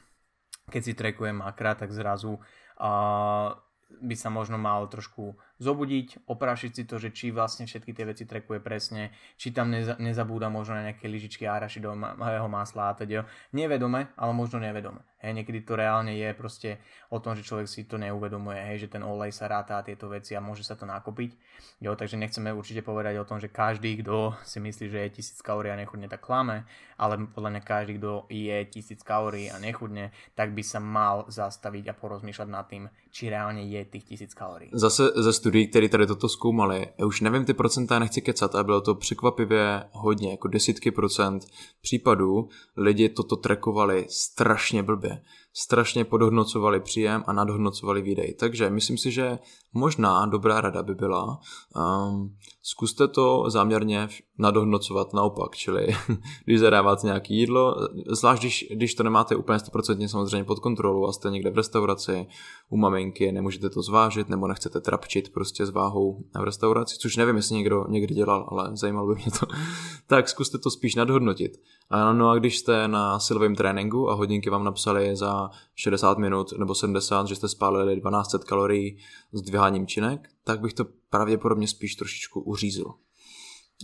keď 0.68 0.82
si 0.84 0.92
trekuje 0.94 1.32
makra, 1.32 1.74
tak 1.74 1.90
zrazu 1.90 2.36
uh, 2.36 3.48
by 3.90 4.14
sa 4.14 4.30
možno 4.30 4.56
mal 4.60 4.86
trošku 4.86 5.34
zobudiť, 5.60 6.26
oprašiť 6.26 6.70
si 6.72 6.82
to, 6.88 6.96
že 6.96 7.12
či 7.12 7.30
vlastne 7.30 7.68
všetky 7.68 7.92
tie 7.92 8.08
veci 8.08 8.24
trekuje 8.24 8.58
presne, 8.64 9.12
či 9.36 9.52
tam 9.52 9.68
neza, 9.70 9.94
nezabúda 10.00 10.48
možno 10.48 10.80
na 10.80 10.90
nejaké 10.90 11.06
lyžičky 11.06 11.44
arašidového 11.44 12.48
masla 12.48 12.90
a 12.90 12.96
teda. 12.96 13.28
Nevedome, 13.52 14.10
ale 14.16 14.32
možno 14.32 14.58
nevedome. 14.58 15.04
Hej, 15.20 15.36
niekedy 15.36 15.68
to 15.68 15.76
reálne 15.76 16.16
je 16.16 16.32
proste 16.32 16.80
o 17.12 17.20
tom, 17.20 17.36
že 17.36 17.44
človek 17.44 17.68
si 17.68 17.84
to 17.84 18.00
neuvedomuje, 18.00 18.56
hej, 18.56 18.88
že 18.88 18.96
ten 18.96 19.04
olej 19.04 19.36
sa 19.36 19.52
ráta 19.52 19.76
a 19.76 19.84
tieto 19.84 20.08
veci 20.08 20.32
a 20.32 20.40
môže 20.40 20.64
sa 20.64 20.80
to 20.80 20.88
nakopiť. 20.88 21.36
Jo, 21.84 21.92
takže 21.92 22.16
nechceme 22.16 22.56
určite 22.56 22.80
povedať 22.80 23.20
o 23.20 23.28
tom, 23.28 23.36
že 23.36 23.52
každý, 23.52 24.00
kto 24.00 24.32
si 24.48 24.64
myslí, 24.64 24.88
že 24.88 24.96
je 25.04 25.14
tisíc 25.20 25.36
kalórií 25.44 25.68
a 25.68 25.76
nechudne, 25.76 26.08
tak 26.08 26.24
klame, 26.24 26.64
ale 26.96 27.20
podľa 27.36 27.52
mňa 27.52 27.62
každý, 27.68 28.00
kto 28.00 28.32
je 28.32 28.56
tisíc 28.72 29.04
kalórií 29.04 29.52
a 29.52 29.60
nechudne, 29.60 30.08
tak 30.32 30.56
by 30.56 30.64
sa 30.64 30.80
mal 30.80 31.28
zastaviť 31.28 31.92
a 31.92 31.98
porozmýšľať 32.00 32.48
nad 32.48 32.64
tým, 32.64 32.88
či 33.12 33.28
reálne 33.28 33.60
je 33.68 33.80
tých 33.84 34.16
tisíc 34.16 34.32
kalórií. 34.32 34.72
Zase 34.72 35.12
ze 35.20 35.32
studií, 35.50 35.66
které 35.66 35.88
tady 35.88 36.06
toto 36.06 36.28
zkoumali, 36.28 36.86
už 37.06 37.20
nevím 37.20 37.44
ty 37.44 37.54
procenta, 37.54 37.98
nechci 37.98 38.20
kecat, 38.20 38.54
ale 38.54 38.64
bylo 38.64 38.80
to 38.80 38.94
překvapivě 38.94 39.84
hodně, 39.92 40.30
jako 40.30 40.48
desítky 40.48 40.90
procent 40.90 41.46
případů, 41.80 42.48
lidi 42.76 43.08
toto 43.08 43.36
trekovali 43.36 44.06
strašně 44.08 44.82
blbě. 44.82 45.22
Strašně 45.52 46.04
podhodnocovali 46.04 46.80
příjem 46.80 47.24
a 47.26 47.32
nadhodnocovali 47.32 48.02
výdej. 48.02 48.34
Takže 48.34 48.70
myslím 48.70 48.98
si, 48.98 49.10
že 49.10 49.38
možná 49.72 50.26
dobrá 50.26 50.60
rada 50.60 50.82
by 50.82 50.94
byla, 50.94 51.38
um, 51.76 52.36
zkuste 52.62 53.08
to 53.08 53.44
záměrně 53.50 54.08
nadhodnocovat 54.38 55.12
naopak, 55.12 55.56
čili 55.56 55.86
když 56.44 56.60
zadáváte 56.60 57.06
nějaké 57.06 57.34
jídlo, 57.34 57.76
zvlášť 58.10 58.42
když, 58.42 58.66
když 58.70 58.94
to 58.94 59.02
nemáte 59.02 59.36
úplně 59.36 59.58
100% 59.58 60.06
samozřejmě 60.06 60.44
pod 60.44 60.58
kontrolou 60.58 61.06
a 61.06 61.12
jste 61.12 61.30
někde 61.30 61.50
v 61.50 61.56
restauraci, 61.56 62.26
u 62.68 62.76
maminky, 62.76 63.32
nemůžete 63.32 63.70
to 63.70 63.82
zvážit 63.82 64.28
nebo 64.28 64.46
nechcete 64.46 64.80
trapčit 64.80 65.32
prostě 65.32 65.66
s 65.66 65.70
váhou 65.70 66.24
v 66.40 66.44
restauraci, 66.44 66.96
což 66.98 67.16
nevím, 67.16 67.36
jestli 67.36 67.56
někdo 67.56 67.84
někdy 67.88 68.14
dělal, 68.14 68.48
ale 68.50 68.70
zajímalo 68.76 69.06
by 69.06 69.14
mě 69.14 69.30
to, 69.40 69.46
tak 70.06 70.28
zkuste 70.28 70.58
to 70.58 70.70
spíš 70.70 70.94
nadhodnotit. 70.94 71.52
A 71.90 72.12
no 72.12 72.28
a 72.28 72.38
když 72.38 72.58
jste 72.58 72.88
na 72.88 73.18
silovém 73.18 73.54
tréninku 73.54 74.10
a 74.10 74.14
hodinky 74.14 74.50
vám 74.50 74.64
napsali 74.64 75.16
za 75.16 75.50
60 75.74 76.18
minut 76.18 76.52
nebo 76.58 76.74
70, 76.74 77.26
že 77.26 77.36
jste 77.36 77.48
spálili 77.48 78.00
1200 78.00 78.38
kalorií 78.38 78.98
s 79.32 79.42
dviháním 79.60 79.86
činek, 79.86 80.28
tak 80.44 80.60
bych 80.60 80.74
to 80.74 80.84
pravděpodobně 81.10 81.68
spíš 81.68 81.94
trošičku 81.94 82.40
uřízl. 82.40 82.84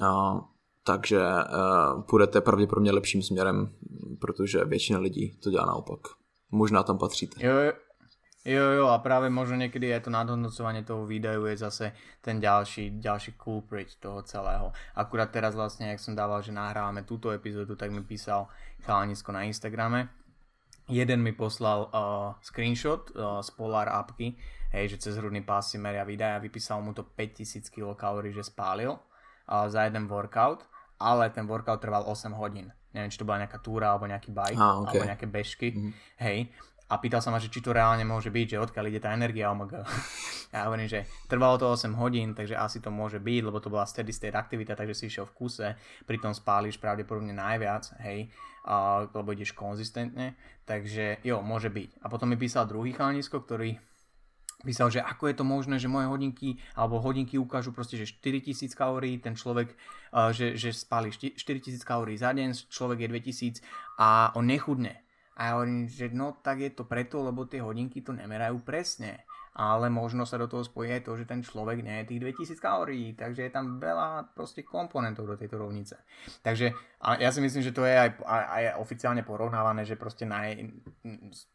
A, 0.03 0.41
takže 0.85 1.21
uh, 1.21 2.03
půjdete 2.03 2.41
pravděpodobně 2.41 2.93
lepším 2.93 3.23
směrem, 3.23 3.73
protože 4.21 4.65
většina 4.65 4.99
lidí 4.99 5.39
to 5.43 5.51
dělá 5.51 5.67
naopak. 5.67 6.01
Možná 6.51 6.83
tam 6.83 6.99
patříte. 6.99 7.47
Jo, 7.47 7.73
Jo, 8.47 8.79
jo, 8.79 8.87
a 8.95 9.03
práve 9.03 9.27
možno 9.27 9.59
niekedy 9.59 9.91
aj 9.91 10.07
to 10.07 10.11
nadhodnocovanie 10.15 10.87
toho 10.87 11.03
výdaju 11.03 11.51
je 11.51 11.57
zase 11.67 11.93
ten 12.23 12.39
ďalší, 12.39 13.03
ďalší 13.03 13.35
culprit 13.35 13.99
toho 13.99 14.23
celého. 14.23 14.71
Akurát 14.95 15.35
teraz 15.35 15.59
vlastne, 15.59 15.91
jak 15.91 15.99
som 15.99 16.15
dával, 16.15 16.47
že 16.47 16.55
nahrávame 16.55 17.03
túto 17.03 17.35
epizódu, 17.35 17.75
tak 17.75 17.91
mi 17.91 18.07
písal 18.07 18.47
chalanisko 18.87 19.35
na 19.35 19.43
Instagrame. 19.51 20.15
Jeden 20.87 21.19
mi 21.23 21.35
poslal 21.35 21.91
uh, 21.91 22.39
screenshot 22.43 23.11
uh, 23.15 23.43
z 23.43 23.51
Polar 23.59 23.91
appky, 23.91 24.39
hej, 24.71 24.95
že 24.95 25.11
cez 25.11 25.19
hrudný 25.19 25.43
pás 25.43 25.75
si 25.75 25.83
meria 25.83 26.07
výdaj 26.07 26.39
a 26.39 26.43
vypísal 26.43 26.79
mu 26.79 26.95
to 26.95 27.03
5000 27.03 27.67
kcal, 27.75 28.23
že 28.31 28.47
spálil 28.47 28.95
uh, 28.95 29.67
za 29.67 29.83
jeden 29.83 30.07
workout, 30.07 30.63
ale 31.03 31.31
ten 31.35 31.51
workout 31.51 31.83
trval 31.83 32.07
8 32.07 32.31
hodín 32.39 32.71
neviem, 32.97 33.13
či 33.13 33.21
to 33.21 33.29
bola 33.29 33.45
nejaká 33.45 33.61
túra 33.61 33.93
alebo 33.93 34.09
nejaký 34.09 34.33
bike, 34.33 34.57
ah, 34.57 34.81
okay. 34.81 34.97
alebo 34.97 35.05
nejaké 35.13 35.27
bežky, 35.29 35.69
mm-hmm. 35.77 35.93
hej, 36.17 36.49
a 36.87 37.03
pýtal 37.03 37.19
sa 37.19 37.35
ma, 37.35 37.43
že 37.43 37.51
či 37.51 37.59
to 37.59 37.75
reálne 37.75 38.07
môže 38.07 38.31
byť, 38.31 38.47
že 38.47 38.63
odkiaľ 38.63 38.85
ide 38.89 39.03
tá 39.03 39.11
energia 39.13 39.51
OMG. 39.53 39.75
Ja 40.55 40.71
hovorím, 40.71 40.89
že 40.89 41.05
trvalo 41.27 41.59
to 41.59 41.69
8 41.69 41.93
hodín, 41.99 42.33
takže 42.33 42.57
asi 42.57 42.79
to 42.79 42.89
môže 42.89 43.19
byť, 43.21 43.43
lebo 43.45 43.59
to 43.61 43.69
bola 43.69 43.85
steady 43.85 44.15
state 44.15 44.33
aktivita, 44.33 44.79
takže 44.79 44.95
si 44.95 45.05
išiel 45.11 45.27
v 45.29 45.35
kuse, 45.37 45.69
pritom 46.07 46.33
spáliš 46.33 46.79
pravdepodobne 46.81 47.35
najviac, 47.35 47.93
hej, 48.01 48.31
a, 48.67 49.07
lebo 49.15 49.31
ideš 49.31 49.55
konzistentne, 49.55 50.35
takže 50.67 51.23
jo, 51.23 51.41
môže 51.41 51.71
byť. 51.71 52.03
A 52.03 52.11
potom 52.11 52.27
mi 52.27 52.37
písal 52.37 52.67
druhý 52.67 52.91
chalanisko, 52.91 53.41
ktorý 53.41 53.79
písal, 54.67 54.91
že 54.91 54.99
ako 54.99 55.31
je 55.31 55.37
to 55.39 55.45
možné, 55.47 55.79
že 55.79 55.87
moje 55.87 56.11
hodinky 56.11 56.59
alebo 56.75 56.99
hodinky 56.99 57.39
ukážu 57.39 57.71
proste, 57.71 57.95
že 57.95 58.11
4000 58.11 58.75
kalórií, 58.75 59.23
ten 59.23 59.39
človek, 59.39 59.71
že, 60.35 60.59
že 60.59 60.75
spáli 60.75 61.15
4000 61.15 61.79
kalórií 61.87 62.19
za 62.19 62.35
deň, 62.35 62.67
človek 62.67 63.07
je 63.07 63.63
2000 63.63 64.03
a 64.03 64.35
on 64.35 64.51
nechudne 64.51 65.07
a 65.37 65.41
ja 65.45 65.51
hovorím, 65.61 65.85
že 65.85 66.09
no 66.17 66.41
tak 66.41 66.65
je 66.65 66.73
to 66.73 66.89
preto, 66.89 67.21
lebo 67.21 67.45
tie 67.45 67.61
hodinky 67.61 68.01
to 68.01 68.17
nemerajú 68.17 68.65
presne. 68.65 69.29
Ale 69.57 69.89
možno 69.89 70.29
sa 70.29 70.37
do 70.37 70.45
toho 70.45 70.61
spojí 70.61 70.93
aj 70.93 71.09
to, 71.09 71.17
že 71.17 71.25
ten 71.25 71.41
človek 71.41 71.81
nie 71.81 72.05
je 72.05 72.13
tých 72.13 72.45
2000 72.45 72.61
kalórií, 72.61 73.17
takže 73.17 73.49
je 73.49 73.53
tam 73.53 73.81
veľa 73.81 74.37
proste 74.37 74.61
komponentov 74.61 75.25
do 75.25 75.41
tejto 75.41 75.57
rovnice. 75.57 75.97
Takže 76.45 76.77
a 77.01 77.17
ja 77.17 77.33
si 77.33 77.41
myslím, 77.41 77.65
že 77.65 77.73
to 77.73 77.89
je 77.89 77.97
aj, 77.97 78.21
aj, 78.21 78.45
aj 78.53 78.65
oficiálne 78.85 79.25
porovnávané, 79.25 79.89
že 79.89 79.97
proste 79.97 80.29
naj, 80.29 80.61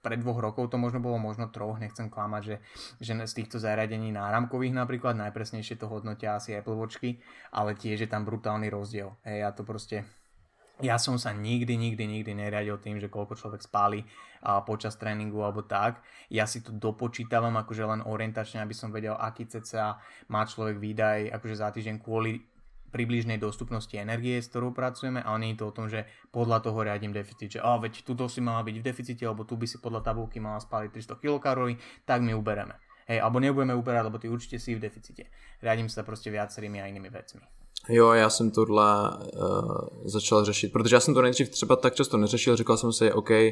pred 0.02 0.18
dvoch 0.18 0.42
rokov 0.42 0.74
to 0.74 0.82
možno 0.82 0.98
bolo 0.98 1.22
možno 1.22 1.46
troch, 1.54 1.78
nechcem 1.78 2.10
klamať, 2.10 2.42
že, 2.42 2.56
že 2.98 3.14
z 3.14 3.34
týchto 3.38 3.62
zariadení 3.62 4.10
náramkových 4.10 4.74
napríklad 4.74 5.14
najpresnejšie 5.22 5.78
to 5.78 5.86
hodnotia 5.86 6.42
asi 6.42 6.58
Apple 6.58 6.74
Watchky, 6.74 7.22
ale 7.54 7.78
tiež 7.78 8.02
je 8.02 8.10
tam 8.10 8.26
brutálny 8.26 8.74
rozdiel. 8.74 9.14
Hej, 9.22 9.46
ja 9.46 9.50
to 9.54 9.62
proste 9.62 10.10
ja 10.82 10.98
som 10.98 11.16
sa 11.16 11.32
nikdy, 11.32 11.78
nikdy, 11.78 12.04
nikdy 12.06 12.32
neriadil 12.34 12.78
tým, 12.82 12.98
že 12.98 13.08
koľko 13.08 13.38
človek 13.38 13.62
spáli 13.62 14.04
a, 14.42 14.62
počas 14.66 14.98
tréningu 14.98 15.42
alebo 15.42 15.64
tak. 15.64 16.02
Ja 16.28 16.50
si 16.50 16.66
to 16.66 16.74
dopočítavam 16.74 17.54
akože 17.62 17.84
len 17.86 18.02
orientačne, 18.04 18.62
aby 18.62 18.74
som 18.74 18.90
vedel, 18.90 19.14
aký 19.14 19.46
cca 19.48 20.02
má 20.30 20.42
človek 20.44 20.82
výdaj 20.82 21.32
akože 21.38 21.56
za 21.56 21.70
týždeň 21.72 22.02
kvôli 22.02 22.52
približnej 22.92 23.40
dostupnosti 23.40 23.96
energie, 23.96 24.36
s 24.44 24.52
ktorou 24.52 24.76
pracujeme 24.76 25.24
a 25.24 25.32
nie 25.40 25.56
je 25.56 25.64
to 25.64 25.72
o 25.72 25.76
tom, 25.76 25.88
že 25.88 26.04
podľa 26.30 26.60
toho 26.60 26.84
riadím 26.84 27.16
deficit, 27.16 27.58
že 27.58 27.64
oh, 27.64 27.80
veď 27.80 28.04
tuto 28.04 28.28
si 28.28 28.44
mala 28.44 28.68
byť 28.68 28.76
v 28.76 28.84
deficite, 28.84 29.24
alebo 29.24 29.48
tu 29.48 29.56
by 29.56 29.64
si 29.64 29.80
podľa 29.80 30.04
tabulky 30.04 30.44
mala 30.44 30.60
spáliť 30.60 31.16
300 31.16 31.24
kcal, 31.24 31.72
tak 32.04 32.20
my 32.20 32.36
ubereme. 32.36 32.76
Hej, 33.08 33.24
alebo 33.24 33.40
nebudeme 33.40 33.74
uberať, 33.74 34.04
lebo 34.12 34.20
ty 34.22 34.28
určite 34.28 34.62
si 34.62 34.76
v 34.76 34.84
deficite. 34.84 35.32
Riadím 35.64 35.90
sa 35.90 36.06
proste 36.06 36.30
viacerými 36.30 36.84
a 36.84 36.86
inými 36.92 37.10
vecmi. 37.10 37.44
Jo, 37.90 38.12
já 38.12 38.30
jsem 38.30 38.52
tohle 38.52 39.10
uh, 39.10 39.76
začal 40.04 40.46
řešit, 40.46 40.72
protože 40.72 40.96
já 40.96 41.00
jsem 41.00 41.14
to 41.14 41.22
nejdřív 41.22 41.50
třeba 41.50 41.76
tak 41.76 41.96
často 41.96 42.18
neřešil, 42.18 42.56
říkal 42.56 42.78
jsem 42.78 42.94
si, 42.94 43.14
OK, 43.14 43.30
uh, 43.30 43.46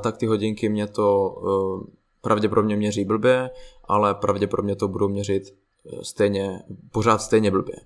tak 0.00 0.16
ty 0.16 0.26
hodinky 0.26 0.68
mě 0.68 0.86
to 0.86 1.30
uh, 1.30 1.84
pravděpodobně 2.20 2.76
měří 2.76 3.04
blbě, 3.04 3.50
ale 3.84 4.14
pravděpodobně 4.14 4.76
to 4.76 4.88
budou 4.88 5.08
měřit 5.08 5.54
stejně, 6.02 6.62
pořád 6.92 7.22
stejně 7.22 7.50
blbě. 7.50 7.76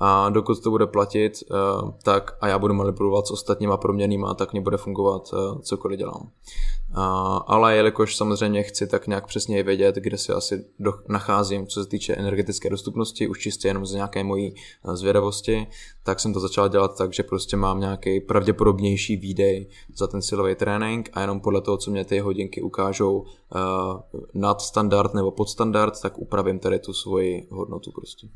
A 0.00 0.28
dokud 0.28 0.62
to 0.62 0.70
bude 0.70 0.86
platit, 0.86 1.32
eh, 1.42 1.54
tak 2.02 2.36
a 2.40 2.48
já 2.48 2.58
budu 2.58 2.74
manipulovat 2.74 3.26
s 3.26 3.30
ostatníma 3.30 3.76
proměnýma, 3.76 4.34
tak 4.34 4.52
mě 4.52 4.60
bude 4.60 4.76
fungovat 4.76 5.30
eh, 5.32 5.62
cokoliv 5.62 5.98
dělám. 5.98 6.30
Ale 7.46 7.76
jelikož 7.76 8.16
samozřejmě 8.16 8.62
chci 8.62 8.86
tak 8.86 9.06
nějak 9.06 9.26
přesně 9.26 9.62
vědět, 9.62 9.94
kde 9.94 10.18
se 10.18 10.34
asi 10.34 10.64
nacházím, 11.08 11.66
co 11.66 11.82
se 11.82 11.88
týče 11.88 12.14
energetické 12.14 12.70
dostupnosti, 12.70 13.28
už 13.28 13.38
čistě 13.38 13.68
jenom 13.68 13.86
z 13.86 13.92
nějaké 13.92 14.24
mojí 14.24 14.54
eh, 14.54 14.96
zvědavosti, 14.96 15.66
tak 16.02 16.20
jsem 16.20 16.32
to 16.32 16.40
začal 16.40 16.68
dělat 16.68 16.98
tak, 16.98 17.12
že 17.12 17.22
prostě 17.22 17.56
mám 17.56 17.80
nějaký 17.80 18.20
pravděpodobnější 18.20 19.16
výdej 19.16 19.68
za 19.96 20.06
ten 20.06 20.22
silový 20.22 20.54
trénink 20.54 21.10
a 21.12 21.20
jenom 21.20 21.40
podle 21.40 21.60
toho, 21.60 21.76
co 21.76 21.90
mě 21.90 22.04
ty 22.04 22.18
hodinky 22.18 22.62
ukážou 22.62 23.24
nad 24.34 24.60
standard 24.60 25.14
nebo 25.14 25.30
pod 25.30 25.48
standard, 25.48 26.00
tak 26.02 26.18
upravím 26.18 26.58
tady 26.58 26.78
tu 26.78 26.92
svoji 26.92 27.48
hodnotu 27.50 27.92
prostě. 27.92 28.26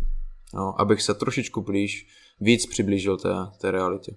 No, 0.54 0.80
abych 0.80 1.02
se 1.02 1.14
trošičku 1.14 1.62
blíž, 1.62 2.06
víc 2.40 2.66
přiblížil 2.66 3.16
té, 3.16 3.34
té 3.60 3.70
realitě. 3.70 4.14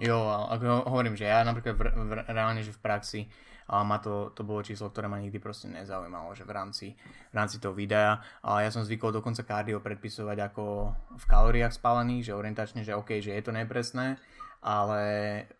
Jo, 0.00 0.16
ako 0.48 0.88
hovorím, 0.88 1.12
že 1.12 1.28
ja 1.28 1.44
napríklad 1.44 1.76
v, 1.76 1.80
v, 1.92 2.12
reálne, 2.32 2.64
že 2.64 2.72
v 2.72 2.80
praxi 2.80 3.20
a 3.68 3.84
ma 3.84 4.00
to, 4.00 4.32
to 4.32 4.42
bolo 4.48 4.64
číslo, 4.64 4.88
ktoré 4.88 5.12
ma 5.12 5.20
nikdy 5.20 5.36
proste 5.36 5.68
nezaujímalo, 5.68 6.32
že 6.32 6.48
v 6.48 6.50
rámci, 6.56 6.86
v 7.30 7.34
rámci 7.36 7.60
toho 7.60 7.76
videa. 7.76 8.16
A 8.40 8.64
ja 8.64 8.72
som 8.72 8.80
zvykol 8.80 9.12
dokonca 9.12 9.44
kardio 9.44 9.78
predpisovať 9.84 10.38
ako 10.50 10.64
v 11.20 11.24
kalóriách 11.28 11.76
spálených, 11.76 12.32
že 12.32 12.34
orientačne, 12.34 12.80
že 12.80 12.96
OK, 12.96 13.20
že 13.20 13.36
je 13.36 13.42
to 13.44 13.52
nepresné, 13.52 14.16
ale 14.60 15.02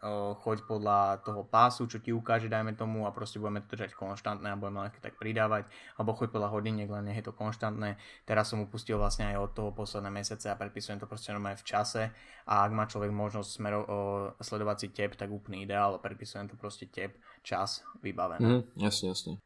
o, 0.05 0.37
choď 0.37 0.69
podľa 0.69 1.25
toho 1.25 1.41
pásu, 1.49 1.89
čo 1.89 2.05
ti 2.05 2.13
ukáže, 2.13 2.53
dajme 2.53 2.77
tomu 2.77 3.09
a 3.09 3.17
proste 3.17 3.41
budeme 3.41 3.65
to 3.65 3.73
držať 3.73 3.97
konštantné 3.97 4.53
a 4.53 4.61
budeme 4.61 4.85
len 4.85 4.93
tak 5.01 5.17
pridávať, 5.17 5.65
alebo 5.97 6.13
choď 6.13 6.29
podľa 6.37 6.53
hodiniek, 6.53 6.89
len 6.93 7.09
nech 7.09 7.25
je 7.25 7.27
to 7.27 7.33
konštantné. 7.33 7.97
Teraz 8.29 8.53
som 8.53 8.61
upustil 8.61 9.01
vlastne 9.01 9.33
aj 9.33 9.37
od 9.41 9.51
toho 9.57 9.71
posledné 9.73 10.13
mesiace 10.13 10.53
a 10.53 10.61
predpisujem 10.61 11.01
to 11.01 11.09
proste 11.09 11.33
normálne 11.33 11.57
v 11.57 11.65
čase 11.65 12.13
a 12.45 12.55
ak 12.69 12.71
má 12.77 12.85
človek 12.85 13.09
možnosť 13.09 13.49
smero, 13.49 13.81
o, 13.89 13.99
sledovať 14.37 14.77
si 14.77 14.89
tep, 14.93 15.17
tak 15.17 15.33
úplný 15.33 15.65
ideál, 15.65 15.97
predpisujem 15.97 16.53
to 16.53 16.61
proste 16.61 16.93
tep, 16.93 17.17
čas, 17.41 17.81
vybavené. 18.05 18.61
Mm, 18.61 18.63
jasne, 18.85 19.17
jasne. 19.17 19.41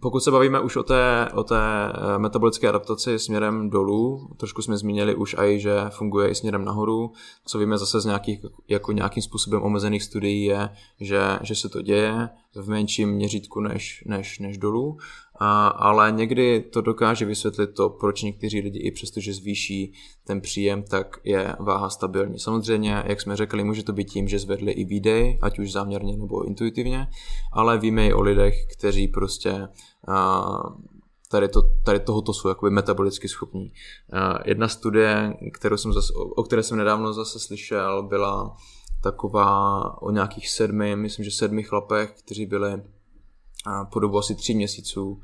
Pokud 0.00 0.20
se 0.20 0.30
bavíme 0.30 0.60
už 0.60 0.76
o 0.76 0.82
té, 0.82 1.28
o 1.34 1.44
té 1.44 1.58
eh, 1.58 2.18
metabolické 2.18 2.68
adaptaci 2.68 3.18
směrem 3.18 3.70
dolů, 3.70 4.28
trošku 4.36 4.62
jsme 4.62 4.78
zmínili 4.78 5.14
už 5.14 5.36
i, 5.38 5.60
že 5.60 5.80
funguje 5.90 6.28
i 6.28 6.34
směrem 6.34 6.64
nahoru. 6.64 7.12
Co 7.46 7.58
víme 7.58 7.78
zase 7.78 8.00
z 8.00 8.04
nějakých, 8.04 8.44
jako 8.68 8.92
nějakým 8.92 9.22
způsobem 9.22 9.62
omezených 9.62 10.02
studií 10.02 10.44
je, 10.44 10.68
že, 11.00 11.20
že 11.42 11.54
se 11.54 11.68
to 11.68 11.82
děje 11.82 12.28
v 12.54 12.68
menším 12.68 13.10
měřítku 13.10 13.60
než, 13.60 14.04
než, 14.06 14.38
než 14.38 14.58
dolů. 14.58 14.98
A, 15.42 15.68
ale 15.68 16.12
někdy 16.12 16.60
to 16.60 16.80
dokáže 16.80 17.24
vysvětlit 17.24 17.66
to, 17.66 17.88
proč 17.88 18.22
někteří 18.22 18.60
lidi 18.60 18.78
i 18.78 18.90
přesto, 18.90 19.20
že 19.20 19.34
zvýší 19.34 19.92
ten 20.24 20.40
příjem, 20.40 20.82
tak 20.82 21.16
je 21.24 21.56
váha 21.60 21.90
stabilní. 21.90 22.38
Samozřejmě, 22.38 23.02
jak 23.06 23.20
jsme 23.20 23.36
řekli, 23.36 23.64
může 23.64 23.82
to 23.82 23.92
být 23.92 24.10
tím, 24.10 24.28
že 24.28 24.38
zvedli 24.38 24.72
i 24.72 24.84
výdej, 24.84 25.38
ať 25.42 25.58
už 25.58 25.72
záměrně 25.72 26.16
nebo 26.16 26.44
intuitivně, 26.44 27.06
ale 27.52 27.78
víme 27.78 28.06
i 28.06 28.12
o 28.12 28.20
lidech, 28.20 28.54
kteří 28.66 29.08
prostě 29.08 29.68
a, 30.08 30.44
tady, 31.30 31.48
to, 31.48 31.62
tady 31.84 32.00
tohoto 32.00 32.32
jsou 32.32 32.48
jakoby 32.48 32.70
metabolicky 32.70 33.28
schopní. 33.28 33.72
Jedna 34.44 34.68
studie, 34.68 35.34
kterou 35.52 35.76
jsem 35.76 35.92
zase, 35.92 36.12
o 36.36 36.42
které 36.42 36.62
jsem 36.62 36.78
nedávno 36.78 37.12
zase 37.12 37.38
slyšel, 37.38 38.02
byla 38.02 38.56
taková 39.02 40.02
o 40.02 40.10
nějakých 40.10 40.50
sedmi, 40.50 40.96
myslím, 40.96 41.24
že 41.24 41.30
sedmi 41.30 41.62
chlapech, 41.62 42.12
kteří 42.24 42.46
byli 42.46 42.82
po 43.92 44.00
dobu 44.00 44.18
asi 44.18 44.34
tří 44.34 44.54
měsíců 44.54 45.20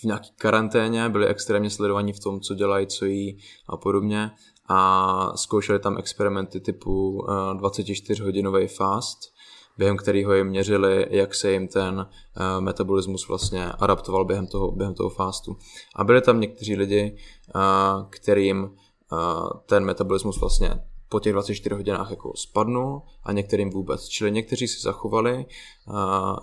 v 0.00 0.04
nějaké 0.04 0.28
karanténě, 0.36 1.08
byli 1.08 1.26
extrémně 1.26 1.70
sledovaní 1.70 2.12
v 2.12 2.20
tom, 2.20 2.40
co 2.40 2.54
dělají, 2.54 2.86
co 2.86 3.04
jí 3.04 3.38
a 3.68 3.76
podobně 3.76 4.30
a 4.68 5.32
zkoušeli 5.36 5.78
tam 5.78 5.98
experimenty 5.98 6.60
typu 6.60 7.24
24-hodinový 7.52 8.68
fast, 8.68 9.18
během 9.78 9.96
kterého 9.96 10.34
jim 10.34 10.46
měřili, 10.46 11.06
jak 11.10 11.34
se 11.34 11.52
jim 11.52 11.68
ten 11.68 12.06
metabolismus 12.60 13.28
vlastně 13.28 13.72
adaptoval 13.72 14.24
během 14.24 14.46
toho, 14.46 14.72
během 14.72 14.94
toho 14.94 15.10
fastu. 15.10 15.56
A 15.96 16.04
byli 16.04 16.20
tam 16.20 16.40
někteří 16.40 16.76
lidi, 16.76 17.16
kterým 18.10 18.70
ten 19.66 19.84
metabolismus 19.84 20.40
vlastně 20.40 20.82
po 21.10 21.20
těch 21.20 21.32
24 21.32 21.74
hodinách 21.74 22.10
jako 22.10 22.32
spadnul 22.36 23.02
a 23.22 23.32
některým 23.32 23.70
vůbec. 23.70 24.08
Čili 24.08 24.32
někteří 24.32 24.68
si 24.68 24.80
zachovali 24.80 25.46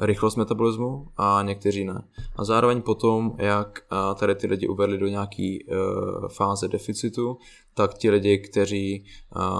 rychlost 0.01 0.35
metabolismu 0.35 1.07
a 1.17 1.41
někteří 1.41 1.85
ne. 1.85 2.03
A 2.35 2.43
zároveň 2.43 2.81
potom, 2.81 3.35
jak 3.37 3.79
tady 4.19 4.35
ty 4.35 4.47
lidi 4.47 4.67
uvedli 4.67 4.97
do 4.97 5.07
nějaký 5.07 5.65
uh, 5.65 6.27
fáze 6.27 6.67
deficitu, 6.67 7.37
tak 7.73 7.93
ti 7.93 8.09
lidi, 8.09 8.37
kteří 8.37 9.05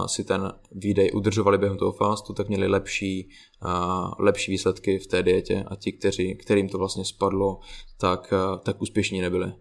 si 0.05 0.24
ten 0.24 0.53
výdej 0.72 1.12
udržovali 1.14 1.58
během 1.58 1.78
toho 1.78 1.91
fastu, 1.91 2.34
tak 2.34 2.47
měli 2.47 2.68
lepší, 2.68 3.30
lepší 4.20 4.51
výsledky 4.51 4.99
v 4.99 5.08
té 5.08 5.24
dietě 5.24 5.66
a 5.68 5.76
ti, 5.76 5.91
kteří, 5.91 6.36
kterým 6.36 6.70
to 6.70 6.78
vlastně 6.78 7.05
spadlo, 7.05 7.60
tak, 7.97 8.34
tak 8.64 8.82
úspěšní 8.82 9.22
nebyli. 9.22 9.53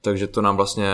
Takže 0.00 0.26
to 0.26 0.42
nám 0.42 0.56
vlastně 0.56 0.90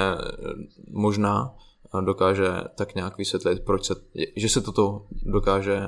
možná 0.90 1.55
dokáže 2.01 2.49
tak 2.74 2.95
nějak 2.95 3.18
vysvětlit, 3.18 3.62
proč 3.64 3.84
se, 3.84 3.95
že 4.36 4.49
se 4.49 4.61
toto 4.61 5.07
dokáže 5.22 5.80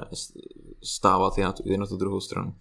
stávat 0.82 1.38
i 1.38 1.42
na 1.42 1.52
tu, 1.52 1.62
i 1.66 1.76
na 1.76 1.86
tu 1.86 1.96
druhou 1.96 2.20
stranu. 2.20 2.54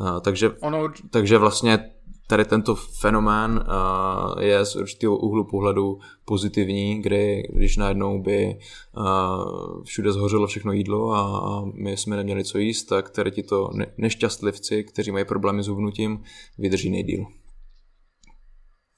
Uh, 0.00 0.20
takže, 0.20 0.50
ono... 0.50 0.88
takže 1.10 1.38
vlastně 1.38 1.90
tady 2.26 2.44
tento 2.44 2.74
fenomén 2.74 3.64
uh, 3.66 4.42
je 4.42 4.64
z 4.64 4.76
určitého 4.76 5.16
úhlu 5.16 5.44
pohledu 5.44 5.98
pozitivní, 6.24 7.02
kdy 7.02 7.42
když 7.52 7.76
najednou 7.76 8.22
by 8.22 8.58
uh, 8.96 9.82
všude 9.84 10.12
zhořelo 10.12 10.46
všechno 10.46 10.72
jídlo 10.72 11.10
a, 11.12 11.20
a 11.20 11.64
my 11.74 11.96
jsme 11.96 12.16
neměli 12.16 12.44
co 12.44 12.58
jíst, 12.58 12.84
tak 12.84 13.10
tady 13.10 13.30
ti 13.30 13.42
to 13.42 13.70
nešťastlivci, 13.98 14.84
kteří 14.84 15.10
mají 15.10 15.24
problémy 15.24 15.62
s 15.62 15.66
hubnutím, 15.66 16.22
vydrží 16.58 16.90
nejdíl. 16.90 17.26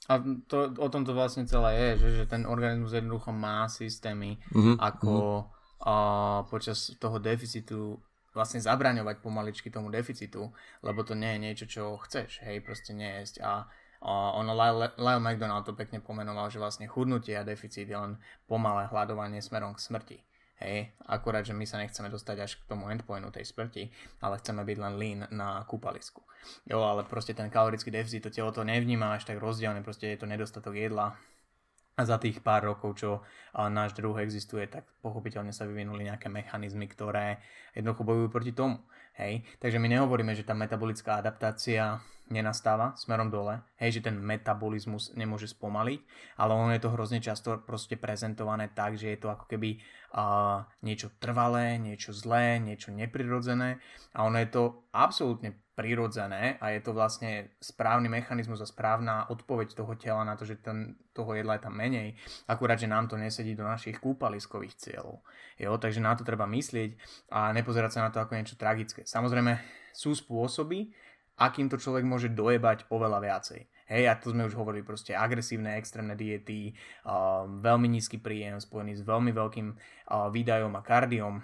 A 0.09 0.25
to, 0.49 0.73
o 0.81 0.89
tom 0.89 1.05
to 1.05 1.13
vlastne 1.13 1.45
celé 1.45 1.77
je, 1.77 1.89
že, 2.01 2.09
že 2.21 2.25
ten 2.25 2.49
organizmus 2.49 2.97
jednoducho 2.97 3.29
má 3.29 3.69
systémy, 3.69 4.41
mm-hmm. 4.57 4.81
ako 4.81 5.13
mm-hmm. 5.45 5.57
A, 5.79 5.95
počas 6.51 6.99
toho 6.99 7.23
deficitu 7.23 8.03
vlastne 8.35 8.59
zabraňovať 8.59 9.23
pomaličky 9.23 9.71
tomu 9.71 9.95
deficitu, 9.95 10.51
lebo 10.83 11.07
to 11.07 11.15
nie 11.15 11.37
je 11.37 11.43
niečo, 11.43 11.67
čo 11.71 11.83
chceš, 12.03 12.43
hej, 12.43 12.65
proste 12.67 12.95
nejesť. 12.95 13.43
A, 13.47 13.63
a 14.03 14.13
ono 14.35 14.59
Lyle, 14.59 14.91
Lyle 14.99 15.23
McDonald 15.23 15.67
to 15.67 15.79
pekne 15.79 16.03
pomenoval, 16.03 16.51
že 16.51 16.59
vlastne 16.59 16.91
chudnutie 16.91 17.39
a 17.39 17.47
deficit 17.47 17.87
je 17.87 17.99
len 17.99 18.19
pomalé 18.51 18.91
hľadovanie 18.91 19.39
smerom 19.39 19.75
k 19.75 19.83
smrti. 19.83 20.19
Hej, 20.59 20.91
akurát, 21.07 21.47
že 21.47 21.55
my 21.55 21.63
sa 21.63 21.79
nechceme 21.79 22.11
dostať 22.11 22.37
až 22.43 22.59
k 22.59 22.67
tomu 22.67 22.91
endpointu 22.91 23.31
tej 23.31 23.47
smrti, 23.47 23.95
ale 24.19 24.43
chceme 24.43 24.67
byť 24.67 24.79
len 24.83 24.95
lean 24.99 25.21
na 25.31 25.63
kúpalisku. 25.63 26.27
Jo, 26.67 26.83
ale 26.83 27.07
proste 27.07 27.31
ten 27.31 27.47
kalorický 27.47 27.95
deficit, 27.95 28.27
to 28.27 28.35
telo 28.35 28.51
to 28.51 28.67
nevníma 28.67 29.15
až 29.15 29.31
tak 29.31 29.39
rozdielne, 29.39 29.87
proste 29.87 30.11
je 30.11 30.19
to 30.19 30.27
nedostatok 30.27 30.75
jedla 30.75 31.15
a 31.99 32.07
za 32.07 32.15
tých 32.15 32.39
pár 32.47 32.63
rokov, 32.63 33.03
čo 33.03 33.27
náš 33.55 33.99
druh 33.99 34.15
existuje, 34.23 34.71
tak 34.71 34.87
pochopiteľne 35.03 35.51
sa 35.51 35.67
vyvinuli 35.67 36.07
nejaké 36.07 36.31
mechanizmy, 36.31 36.87
ktoré 36.87 37.43
jednoducho 37.75 38.07
bojujú 38.07 38.29
proti 38.31 38.53
tomu. 38.55 38.79
Hej? 39.19 39.43
Takže 39.59 39.79
my 39.83 39.89
nehovoríme, 39.91 40.33
že 40.33 40.47
tá 40.47 40.55
metabolická 40.55 41.19
adaptácia 41.19 41.99
nenastáva 42.29 42.93
smerom 42.97 43.33
dole, 43.33 43.61
hej, 43.81 43.99
že 43.99 44.05
ten 44.05 44.17
metabolizmus 44.21 45.17
nemôže 45.17 45.49
spomaliť, 45.49 46.01
ale 46.37 46.53
ono 46.53 46.71
je 46.77 46.83
to 46.85 46.93
hrozne 46.93 47.21
často 47.25 47.57
proste 47.65 47.97
prezentované 47.97 48.69
tak, 48.69 49.01
že 49.01 49.17
je 49.17 49.19
to 49.19 49.33
ako 49.33 49.49
keby 49.49 49.81
uh, 50.13 50.65
niečo 50.85 51.09
trvalé, 51.17 51.81
niečo 51.81 52.13
zlé, 52.13 52.61
niečo 52.61 52.93
neprirodzené 52.93 53.81
a 54.13 54.29
ono 54.29 54.37
je 54.45 54.49
to 54.53 54.63
absolútne 54.93 55.57
prirodzené 55.79 56.59
a 56.59 56.75
je 56.75 56.83
to 56.83 56.91
vlastne 56.91 57.55
správny 57.63 58.11
mechanizmus 58.11 58.59
a 58.59 58.67
správna 58.67 59.31
odpoveď 59.31 59.79
toho 59.79 59.95
tela 59.95 60.27
na 60.27 60.35
to, 60.35 60.43
že 60.43 60.59
ten, 60.59 60.99
toho 61.15 61.39
jedla 61.39 61.55
je 61.55 61.71
tam 61.71 61.79
menej, 61.79 62.19
akurát, 62.51 62.83
že 62.83 62.91
nám 62.91 63.07
to 63.07 63.15
nesedí 63.15 63.55
do 63.55 63.63
našich 63.63 64.03
kúpaliskových 64.03 64.75
cieľov. 64.75 65.23
Jo, 65.55 65.79
takže 65.79 66.03
na 66.03 66.19
to 66.19 66.27
treba 66.27 66.51
myslieť 66.51 66.99
a 67.31 67.55
nepozerať 67.55 67.95
sa 67.95 68.01
na 68.03 68.11
to 68.11 68.19
ako 68.19 68.35
niečo 68.35 68.59
tragické. 68.59 69.07
Samozrejme, 69.07 69.63
sú 69.95 70.19
spôsoby, 70.19 70.91
akým 71.39 71.71
to 71.71 71.79
človek 71.79 72.03
môže 72.03 72.35
dojebať 72.35 72.91
oveľa 72.91 73.23
viacej. 73.23 73.61
Hej, 73.89 74.05
a 74.11 74.19
to 74.19 74.35
sme 74.35 74.45
už 74.45 74.59
hovorili, 74.59 74.85
proste 74.85 75.17
agresívne 75.17 75.79
extrémne 75.79 76.13
diety, 76.19 76.77
uh, 77.07 77.49
veľmi 77.49 77.89
nízky 77.89 78.21
príjem 78.21 78.61
spojený 78.61 78.99
s 78.99 79.07
veľmi 79.07 79.33
veľkým 79.33 79.69
uh, 79.73 80.29
výdajom 80.29 80.75
a 80.75 80.83
kardiom. 80.83 81.41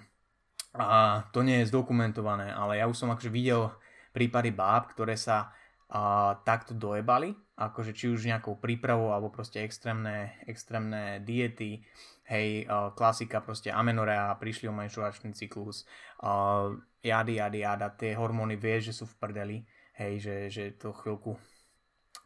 A 0.75 1.23
to 1.31 1.39
nie 1.41 1.63
je 1.63 1.71
zdokumentované, 1.71 2.51
ale 2.51 2.83
ja 2.83 2.85
už 2.85 2.99
som 2.99 3.09
akože 3.09 3.31
videl 3.31 3.71
prípady 4.15 4.55
báb, 4.55 4.95
ktoré 4.95 5.19
sa 5.19 5.51
a, 5.91 6.39
takto 6.47 6.71
dojebali, 6.71 7.35
akože 7.59 7.91
či 7.91 8.07
už 8.07 8.23
nejakou 8.31 8.55
prípravou 8.55 9.11
alebo 9.11 9.27
proste 9.27 9.59
extrémne, 9.59 10.31
extrémne 10.47 11.19
diety, 11.19 11.83
hej, 12.31 12.63
a, 12.63 12.95
klasika 12.95 13.43
proste 13.43 13.75
amenorea, 13.75 14.31
prišli 14.39 14.71
o 14.71 14.73
menšovačný 14.73 15.35
cyklus, 15.35 15.83
a, 16.23 16.71
jady, 17.03 17.43
jady, 17.43 17.59
jada, 17.67 17.91
tie 17.91 18.15
hormóny 18.15 18.55
vieš, 18.55 18.95
že 18.95 19.03
sú 19.03 19.05
v 19.11 19.19
prdeli, 19.19 19.57
hej, 19.99 20.23
že, 20.23 20.35
že 20.47 20.63
to 20.79 20.95
chvíľku 20.95 21.35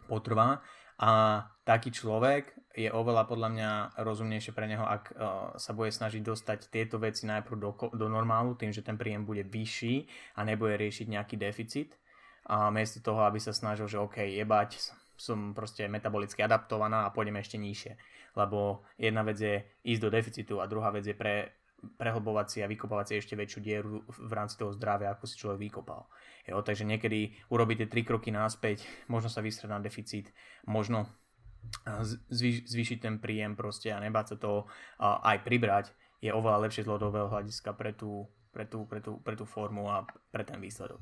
potrvá. 0.05 0.61
A 0.99 1.41
taký 1.63 1.95
človek 1.95 2.58
je 2.77 2.89
oveľa 2.93 3.25
podľa 3.25 3.49
mňa 3.49 3.69
rozumnejšie 3.97 4.53
pre 4.53 4.69
neho, 4.69 4.85
ak 4.85 5.03
uh, 5.11 5.17
sa 5.57 5.73
bude 5.73 5.89
snažiť 5.89 6.21
dostať 6.21 6.69
tieto 6.69 7.01
veci 7.01 7.25
najprv 7.25 7.57
do, 7.57 7.71
do 7.97 8.07
normálu, 8.07 8.53
tým, 8.53 8.69
že 8.69 8.85
ten 8.85 8.93
príjem 8.93 9.25
bude 9.25 9.41
vyšší 9.41 10.05
a 10.37 10.45
nebude 10.45 10.77
riešiť 10.77 11.09
nejaký 11.09 11.35
deficit. 11.35 11.97
A 12.49 12.69
miesto 12.69 13.01
toho, 13.01 13.25
aby 13.25 13.37
sa 13.41 13.53
snažil, 13.53 13.89
že 13.89 14.01
OK, 14.01 14.21
jebať, 14.21 14.93
som 15.19 15.51
proste 15.51 15.85
metabolicky 15.91 16.39
adaptovaná 16.39 17.05
a 17.05 17.13
pôjdem 17.13 17.37
ešte 17.37 17.59
nižšie. 17.59 17.93
Lebo 18.37 18.85
jedna 18.95 19.25
vec 19.25 19.37
je 19.37 19.65
ísť 19.85 20.01
do 20.01 20.09
deficitu 20.09 20.53
a 20.61 20.69
druhá 20.69 20.93
vec 20.93 21.05
je 21.05 21.17
pre, 21.17 21.59
prehlbovať 21.99 22.47
si 22.47 22.57
a 22.61 22.69
vykopávať 22.71 23.05
si 23.05 23.13
ešte 23.19 23.33
väčšiu 23.35 23.59
dieru 23.59 24.01
v 24.07 24.31
rámci 24.31 24.55
toho 24.59 24.71
zdravia, 24.75 25.11
ako 25.11 25.25
si 25.25 25.35
človek 25.39 25.59
vykopal. 25.69 26.07
Jo, 26.47 26.61
takže 26.63 26.87
niekedy 26.87 27.35
urobíte 27.51 27.85
tri 27.85 28.01
kroky 28.01 28.33
náspäť, 28.33 28.85
možno 29.11 29.29
sa 29.29 29.43
vysrať 29.43 29.69
na 29.69 29.79
deficit, 29.83 30.31
možno 30.65 31.05
zvýš, 32.29 32.69
zvýšiť 32.69 32.97
ten 33.01 33.15
príjem 33.19 33.55
proste 33.55 33.93
a 33.93 33.99
nebáť 33.99 34.27
sa 34.27 34.37
to 34.37 34.51
aj 34.99 35.43
pribrať, 35.43 35.91
je 36.21 36.33
oveľa 36.33 36.67
lepšie 36.67 36.83
z 36.83 36.87
dlhodobého 36.87 37.31
hľadiska 37.31 37.73
pre 37.73 37.93
tú, 37.95 38.27
pre, 38.51 38.65
tú, 38.65 38.85
pre, 38.85 38.99
tú, 38.99 39.23
pre 39.23 39.35
tú 39.35 39.45
formu 39.45 39.87
a 39.87 40.03
pre 40.31 40.43
ten 40.43 40.59
výsledok. 40.61 40.99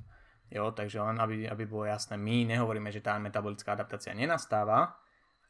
Jo, 0.51 0.71
takže 0.71 1.01
len 1.01 1.19
aby, 1.19 1.49
aby 1.49 1.63
bolo 1.65 1.85
jasné, 1.85 2.15
my 2.15 2.45
nehovoríme, 2.47 2.87
že 2.91 3.03
tá 3.03 3.19
metabolická 3.19 3.75
adaptácia 3.75 4.15
nenastáva, 4.15 4.95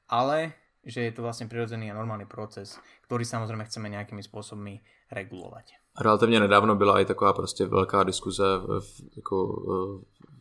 ale 0.10 0.58
že 0.88 1.04
je 1.04 1.12
to 1.12 1.22
vlastne 1.22 1.52
prirodzený 1.52 1.92
a 1.92 1.98
normálny 2.00 2.26
proces, 2.26 2.80
ktorý 3.06 3.28
samozrejme 3.28 3.68
chceme 3.68 3.92
nejakými 3.92 4.24
spôsobmi 4.24 4.80
regulovať. 5.12 5.74
Relativně 6.02 6.40
nedávno 6.40 6.76
byla 6.76 7.02
i 7.02 7.06
taková 7.06 7.34
prostě 7.34 7.66
velká 7.66 8.04
diskuze 8.04 8.44
v, 8.58 9.16
jako, 9.16 9.48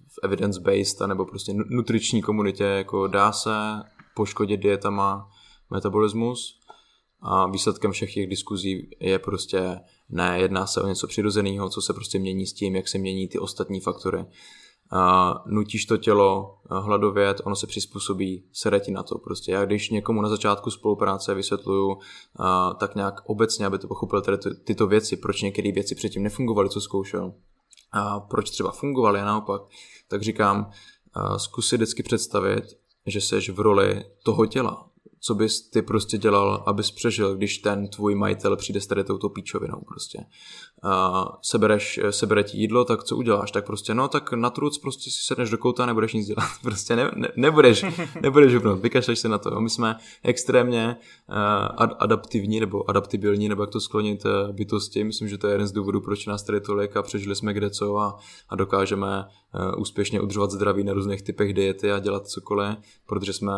v 0.09 0.19
evidence-based 0.23 1.07
nebo 1.07 1.27
prostě 1.27 1.53
nutriční 1.55 2.23
komunitě, 2.23 2.64
jako 2.64 3.07
dá 3.07 3.33
se 3.33 3.51
poškodit 4.17 4.61
dietama 4.61 5.31
metabolismus 5.71 6.61
a 7.21 7.47
výsledkem 7.47 7.93
všech 7.93 8.14
těch 8.14 8.27
diskuzí 8.27 8.91
je 9.01 9.19
prostě 9.19 9.81
ne, 10.09 10.39
jedná 10.39 10.67
se 10.67 10.81
o 10.81 10.87
něco 10.87 11.07
přirozeného, 11.07 11.71
co 11.71 11.83
se 11.83 11.93
prostě 11.93 12.19
mění 12.19 12.47
s 12.47 12.53
tím, 12.53 12.77
jak 12.77 12.89
se 12.89 12.99
mění 12.99 13.29
ty 13.29 13.39
ostatní 13.39 13.81
faktory 13.81 14.27
a 14.91 15.35
nutíš 15.47 15.85
to 15.85 15.97
tělo 15.97 16.59
hladovět, 16.71 17.41
ono 17.45 17.57
se 17.57 17.67
přizpůsobí, 17.67 18.45
sere 18.53 18.81
ti 18.81 18.91
na 18.91 19.03
to. 19.03 19.19
Prostě 19.19 19.53
já 19.53 19.64
když 19.64 19.91
někomu 19.91 20.23
na 20.23 20.29
začátku 20.29 20.71
spolupráce 20.71 21.35
vysvětluju 21.35 21.99
a, 22.37 22.75
tak 22.75 22.95
nějak 22.95 23.14
obecně, 23.25 23.67
aby 23.67 23.79
to 23.79 23.89
pochopil 23.89 24.21
tedy 24.21 24.39
ty, 24.39 24.55
tyto 24.55 24.87
věci, 24.87 25.17
proč 25.17 25.43
některé 25.43 25.73
věci 25.73 25.95
předtím 25.95 26.23
nefungovaly, 26.23 26.69
co 26.69 26.81
zkoušel, 26.81 27.35
a 27.93 28.21
proč 28.21 28.51
třeba 28.51 28.71
fungovaly 28.71 29.21
a 29.21 29.25
naopak, 29.25 29.62
tak 30.09 30.23
říkám, 30.23 30.71
a, 31.12 31.39
zkus 31.39 31.69
si 31.69 31.77
vždycky 31.77 32.03
představit, 32.03 32.64
že 33.07 33.21
seš 33.21 33.51
v 33.51 33.61
roli 33.61 34.05
toho 34.23 34.47
těla, 34.47 34.87
co 35.21 35.35
bys 35.35 35.71
ty 35.71 35.83
prostě 35.83 36.19
dělal, 36.19 36.62
abys 36.67 36.91
přežil, 36.91 37.37
když 37.37 37.59
ten 37.59 37.89
tvůj 37.89 38.14
majitel 38.14 38.57
přijde 38.57 38.81
s 38.81 38.87
tady 38.87 39.05
touto 39.05 39.29
píčovinou 39.29 39.81
prostě. 39.89 40.19
A 40.83 41.25
sebereš, 41.43 42.01
sebere 42.11 42.43
ti 42.43 42.59
jídlo, 42.59 42.85
tak 42.85 43.05
co 43.05 43.17
uděláš? 43.17 43.51
Tak 43.51 43.67
prostě, 43.67 43.95
no 43.95 44.09
tak 44.09 44.33
na 44.33 44.51
truc 44.51 44.79
prostě 44.79 45.11
si 45.11 45.21
sedneš 45.21 45.51
do 45.51 45.59
kouta 45.59 45.83
a 45.83 45.87
nebudeš 45.87 46.12
nic 46.12 46.27
dělat. 46.27 46.49
Prostě 46.62 46.97
ne, 46.97 47.11
ne, 47.17 47.29
nebudeš, 47.37 47.85
nebudeš 48.23 48.55
upnout, 48.55 48.81
vykašleš 48.81 49.19
se 49.19 49.29
na 49.29 49.39
to. 49.39 49.61
My 49.61 49.71
jsme 49.71 49.97
extrémně 50.23 50.97
uh, 51.29 51.37
ad, 51.77 51.91
adaptivní 51.99 52.61
nebo 52.61 52.91
adaptibilní, 52.91 53.49
nebo 53.49 53.62
jak 53.62 53.71
to 53.71 53.81
sklonit 53.81 54.25
uh, 54.25 54.53
bytosti. 54.53 55.05
Myslím, 55.05 55.29
že 55.29 55.39
to 55.39 55.47
je 55.47 55.55
jeden 55.55 55.67
z 55.67 55.73
důvodů, 55.73 56.01
proč 56.01 56.27
nás 56.27 56.43
tady 56.43 56.61
tolik 56.61 56.97
a 56.97 57.03
přežili 57.03 57.35
jsme 57.37 57.53
kde 57.53 57.71
co 57.71 57.99
a, 57.99 58.19
a 58.49 58.57
dokážeme 58.57 59.25
uh, 59.25 59.81
úspěšně 59.81 60.21
udržovat 60.21 60.51
zdraví 60.51 60.85
na 60.85 60.93
různých 60.93 61.23
typech 61.23 61.55
diety 61.55 61.93
a 61.93 61.99
dělat 61.99 62.29
cokoliv, 62.29 62.79
protože 63.07 63.33
jsme 63.33 63.53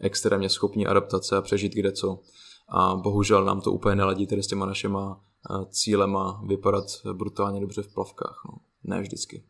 extrémně 0.00 0.48
schopní 0.48 0.86
adaptace 0.86 1.36
a 1.36 1.42
přežít 1.42 1.74
kde 1.74 1.92
co. 1.92 2.20
A 2.68 2.94
bohužel 2.94 3.44
nám 3.44 3.60
to 3.60 3.72
úplně 3.72 3.96
neladí 3.96 4.26
tedy 4.26 4.42
s 4.42 4.46
těma 4.46 4.66
našima 4.66 5.20
cílema 5.70 6.42
vypadat 6.46 6.84
brutálně 7.12 7.60
dobře 7.60 7.82
v 7.82 7.94
plavkách. 7.94 8.42
No. 8.46 8.58
Ne 8.84 9.00
vždycky. 9.00 9.42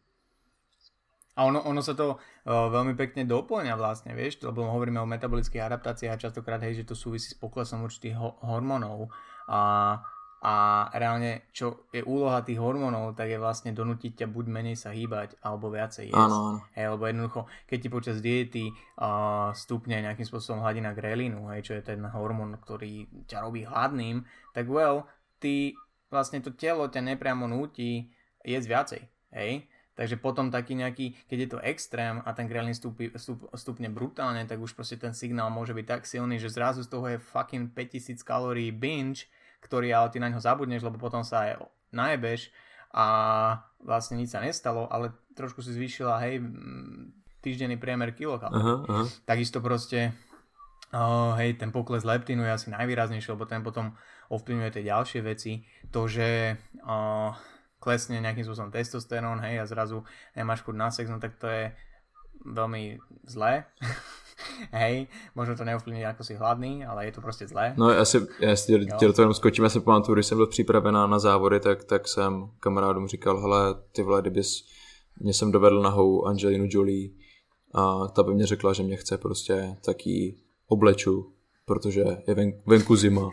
A 1.39 1.47
ono, 1.47 1.63
ono 1.63 1.79
sa 1.87 1.95
to 1.95 2.19
uh, 2.19 2.67
veľmi 2.67 2.99
pekne 2.99 3.23
doplňa 3.23 3.79
vlastne, 3.79 4.11
vieš, 4.11 4.43
lebo 4.43 4.67
hovoríme 4.67 4.99
o 4.99 5.07
metabolických 5.07 5.71
adaptáciách 5.71 6.19
a 6.19 6.23
častokrát, 6.27 6.59
hej, 6.67 6.83
že 6.83 6.91
to 6.91 6.99
súvisí 6.99 7.31
s 7.31 7.39
poklesom 7.39 7.87
určitých 7.87 8.19
ho- 8.19 8.43
hormónov 8.43 9.07
a 9.47 10.03
a 10.39 10.87
reálne, 10.95 11.51
čo 11.51 11.91
je 11.91 11.99
úloha 12.07 12.47
tých 12.47 12.63
hormónov, 12.63 13.19
tak 13.19 13.27
je 13.27 13.43
vlastne 13.43 13.75
donútiť 13.75 14.23
ťa 14.23 14.27
buď 14.31 14.45
menej 14.47 14.77
sa 14.79 14.95
hýbať, 14.95 15.35
alebo 15.43 15.75
viacej 15.75 16.15
jesť. 16.15 16.35
Áno. 16.35 16.63
Hej, 16.79 16.95
lebo 16.95 17.03
jednoducho, 17.11 17.41
keď 17.67 17.79
ti 17.83 17.89
počas 17.91 18.17
diety 18.23 18.65
uh, 18.71 19.51
stupne 19.51 19.99
nejakým 19.99 20.23
spôsobom 20.23 20.63
hladina 20.63 20.95
grelínu, 20.95 21.51
hej, 21.51 21.67
čo 21.67 21.73
je 21.75 21.83
ten 21.83 21.99
hormón, 22.07 22.55
ktorý 22.63 23.11
ťa 23.27 23.43
robí 23.43 23.67
hladným, 23.67 24.23
tak 24.55 24.71
well, 24.71 25.11
ty 25.43 25.75
vlastne 26.07 26.39
to 26.39 26.55
telo 26.55 26.87
ťa 26.87 27.03
nepriamo 27.03 27.51
núti 27.51 28.07
jesť 28.47 28.67
viacej. 28.71 29.03
Hej? 29.35 29.53
Takže 29.99 30.15
potom 30.23 30.55
taký 30.55 30.79
nejaký, 30.79 31.19
keď 31.27 31.39
je 31.43 31.49
to 31.51 31.59
extrém 31.67 32.23
a 32.23 32.31
ten 32.31 32.47
grelín 32.47 32.71
stúpi, 32.71 33.11
stúp, 33.19 33.51
stupne 33.59 33.91
brutálne, 33.91 34.47
tak 34.47 34.63
už 34.63 34.79
proste 34.79 34.95
ten 34.95 35.11
signál 35.11 35.51
môže 35.51 35.75
byť 35.75 35.87
tak 35.91 36.03
silný, 36.07 36.39
že 36.39 36.55
zrazu 36.55 36.87
z 36.87 36.91
toho 36.95 37.11
je 37.11 37.19
fucking 37.19 37.75
5000 37.75 38.23
kalórií 38.23 38.71
binge, 38.71 39.27
ktorý 39.61 39.91
ale 39.95 40.09
ty 40.13 40.19
na 40.23 40.31
ňo 40.31 40.41
zabudneš, 40.43 40.87
lebo 40.87 40.99
potom 41.01 41.27
sa 41.27 41.47
aj 41.49 41.67
najebeš 41.91 42.53
a 42.95 43.07
vlastne 43.85 44.17
nič 44.17 44.33
sa 44.33 44.41
nestalo, 44.41 44.89
ale 44.89 45.13
trošku 45.37 45.61
si 45.61 45.77
zvýšila, 45.77 46.19
hej, 46.25 46.41
týždenný 47.45 47.79
priemer 47.79 48.11
kilokal. 48.17 48.51
Takisto 49.29 49.63
proste, 49.63 50.17
uh, 50.91 51.37
hej, 51.39 51.61
ten 51.61 51.71
pokles 51.71 52.03
leptínu 52.03 52.43
je 52.43 52.53
asi 52.53 52.69
najvýraznejší, 52.75 53.29
lebo 53.37 53.47
ten 53.47 53.63
potom 53.63 53.95
ovplyvňuje 54.29 54.71
tie 54.75 54.85
ďalšie 54.89 55.21
veci. 55.23 55.53
To, 55.95 56.11
že 56.11 56.59
uh, 56.83 57.31
klesne 57.79 58.19
nejakým 58.19 58.43
spôsobom 58.43 58.75
testosterón, 58.75 59.39
hej, 59.45 59.63
a 59.63 59.71
zrazu 59.71 60.03
nemáš 60.35 60.67
chuť 60.67 60.75
na 60.77 60.89
sex, 60.91 61.07
no 61.07 61.23
tak 61.23 61.39
to 61.39 61.47
je 61.47 61.71
veľmi 62.43 62.99
zlé. 63.29 63.69
Hej, 64.73 65.07
možno 65.35 65.57
to 65.57 65.65
neovplyvní, 65.65 66.07
ako 66.07 66.25
si 66.25 66.35
hladný, 66.35 66.85
ale 66.85 67.07
je 67.07 67.13
to 67.13 67.21
prostě 67.21 67.49
zlé. 67.49 67.75
No 67.77 67.91
já 67.91 68.05
si, 68.05 68.27
já 68.41 68.57
si 68.57 68.87
tě 68.99 69.07
do 69.07 69.13
toho 69.13 69.23
jenom 69.23 69.35
skočím, 69.35 69.65
já 69.65 69.71
si 69.71 69.81
pamatuju, 69.81 70.15
když 70.15 70.27
jsem 70.27 70.39
byl 70.39 70.47
připravená 70.47 71.07
na 71.07 71.19
závody, 71.19 71.61
tak, 71.61 71.85
tak 71.85 72.09
jsem 72.09 72.51
kamarádům 72.61 73.09
říkal, 73.09 73.41
hele, 73.41 73.75
ty 73.93 74.03
vole, 74.03 74.21
kdybys 74.21 74.65
mě 75.21 75.35
jsem 75.35 75.53
dovedl 75.53 75.83
nahou 75.83 76.25
Angelinu 76.25 76.67
Jolie 76.69 77.11
a 77.75 78.09
ta 78.09 78.23
by 78.23 78.35
mě 78.35 78.47
řekla, 78.47 78.73
že 78.73 78.83
mě 78.83 78.97
chce 78.97 79.19
prostě 79.19 79.77
taký 79.85 80.43
obleču, 80.69 81.33
protože 81.65 82.05
je 82.27 82.35
ven, 82.35 82.53
venku 82.67 82.97
zima. 82.97 83.31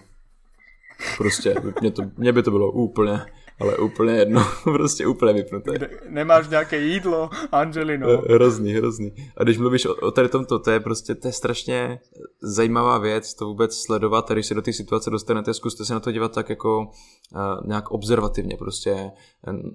Prostě, 1.18 1.56
mě, 1.82 1.92
to, 1.92 2.02
mě 2.18 2.34
by 2.34 2.44
to 2.44 2.52
bylo 2.52 2.72
úplně, 2.72 3.26
ale 3.60 3.78
úplně 3.78 4.14
jedno, 4.14 4.42
prostě 4.64 5.08
úplně 5.08 5.34
vypnuté. 5.34 5.90
Nemáš 6.10 6.50
nějaké 6.50 6.78
jídlo, 6.78 7.30
Angelino. 7.52 8.10
Eh, 8.10 8.34
hrozný, 8.34 8.74
hrozný. 8.74 9.14
A 9.38 9.44
když 9.44 9.58
mluvíš 9.58 9.86
o, 9.86 9.96
o 9.96 10.12
tady 10.12 10.30
tomto, 10.30 10.60
to 10.60 10.72
je 10.72 10.80
prostě, 10.80 11.16
to 11.16 11.28
je 11.28 11.32
strašně 11.32 12.00
zajímavá 12.42 12.98
věc, 12.98 13.34
to 13.34 13.46
vůbec 13.46 13.78
sledovat, 13.78 14.32
a 14.32 14.34
když 14.34 14.46
se 14.46 14.54
do 14.54 14.62
té 14.62 14.74
situace 14.74 15.10
dostanete, 15.10 15.54
zkuste 15.54 15.86
se 15.86 15.94
na 15.94 16.00
to 16.00 16.12
dívat 16.12 16.34
tak 16.34 16.50
jako 16.50 16.80
uh, 16.80 17.68
nějak 17.68 17.92
observativně, 17.92 18.58
prostě 18.58 19.12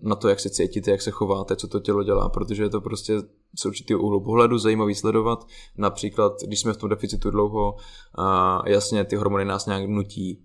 na 0.02 0.16
to, 0.16 0.28
jak 0.28 0.40
se 0.40 0.50
cítíte, 0.50 0.90
jak 0.90 1.02
se 1.02 1.10
chováte, 1.10 1.56
co 1.56 1.68
to 1.68 1.80
tělo 1.80 2.02
dělá, 2.02 2.28
protože 2.28 2.62
je 2.62 2.68
to 2.68 2.80
prostě 2.80 3.20
z 3.58 3.66
určitého 3.66 4.00
úhlu 4.00 4.20
pohledu 4.20 4.58
zajímavý 4.58 4.94
sledovat. 4.94 5.46
Například, 5.78 6.32
když 6.46 6.60
jsme 6.60 6.72
v 6.72 6.76
tom 6.76 6.90
deficitu 6.90 7.30
dlouho, 7.30 7.72
uh, 8.18 8.66
jasně 8.66 9.04
ty 9.04 9.16
hormony 9.16 9.44
nás 9.44 9.66
nějak 9.66 9.88
nutí 9.88 10.44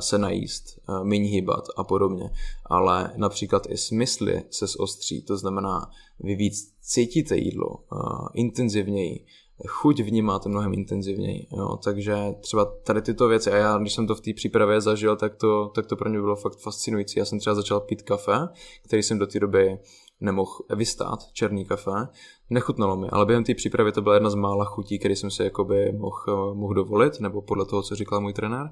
se 0.00 0.18
najíst, 0.18 0.64
uh, 0.88 1.04
méně 1.04 1.28
hýbat 1.28 1.64
a 1.76 1.84
podobně. 1.84 2.30
Ale 2.66 3.12
například 3.16 3.66
i 3.70 3.76
smysly 3.76 4.42
se 4.50 4.66
zostří, 4.66 5.22
to 5.22 5.36
znamená, 5.36 5.90
vy 6.20 6.34
víc 6.34 6.74
cítíte 6.80 7.36
jídlo 7.36 7.68
uh, 7.68 8.26
intenzivněji, 8.34 9.26
chuť 9.68 10.00
vnímáte 10.00 10.48
mnohem 10.48 10.74
intenzivněji. 10.74 11.46
Jo? 11.56 11.76
Takže 11.84 12.16
třeba 12.40 12.64
tady 12.64 13.02
tyto 13.02 13.28
věci, 13.28 13.50
a 13.50 13.56
já 13.56 13.78
když 13.78 13.92
jsem 13.94 14.06
to 14.06 14.14
v 14.14 14.20
té 14.20 14.32
přípravě 14.34 14.80
zažil, 14.80 15.16
tak 15.16 15.34
to, 15.36 15.70
tak 15.74 15.86
to 15.86 15.96
pro 15.96 16.10
mě 16.10 16.20
bylo 16.20 16.36
fakt 16.36 16.58
fascinující. 16.58 17.18
Já 17.18 17.24
jsem 17.24 17.38
třeba 17.38 17.54
začal 17.54 17.80
pít 17.80 18.02
kafe, 18.02 18.48
který 18.84 19.02
jsem 19.02 19.18
do 19.18 19.26
té 19.26 19.40
doby 19.40 19.78
nemohl 20.20 20.50
vystát, 20.76 21.32
černý 21.32 21.64
kafe. 21.64 22.08
Nechutnalo 22.52 22.96
mi, 22.96 23.08
ale 23.10 23.26
během 23.26 23.44
té 23.44 23.54
přípravy 23.54 23.92
to 23.92 24.02
byla 24.02 24.14
jedna 24.14 24.30
z 24.30 24.34
mála 24.34 24.64
chutí, 24.64 24.98
který 24.98 25.16
jsem 25.16 25.30
si 25.30 25.42
jakoby 25.42 25.92
mohl, 25.92 26.54
mohl 26.54 26.74
dovolit, 26.74 27.20
nebo 27.20 27.42
podle 27.42 27.66
toho, 27.66 27.82
co 27.82 27.94
říkal 27.94 28.20
můj 28.20 28.32
trenér. 28.32 28.70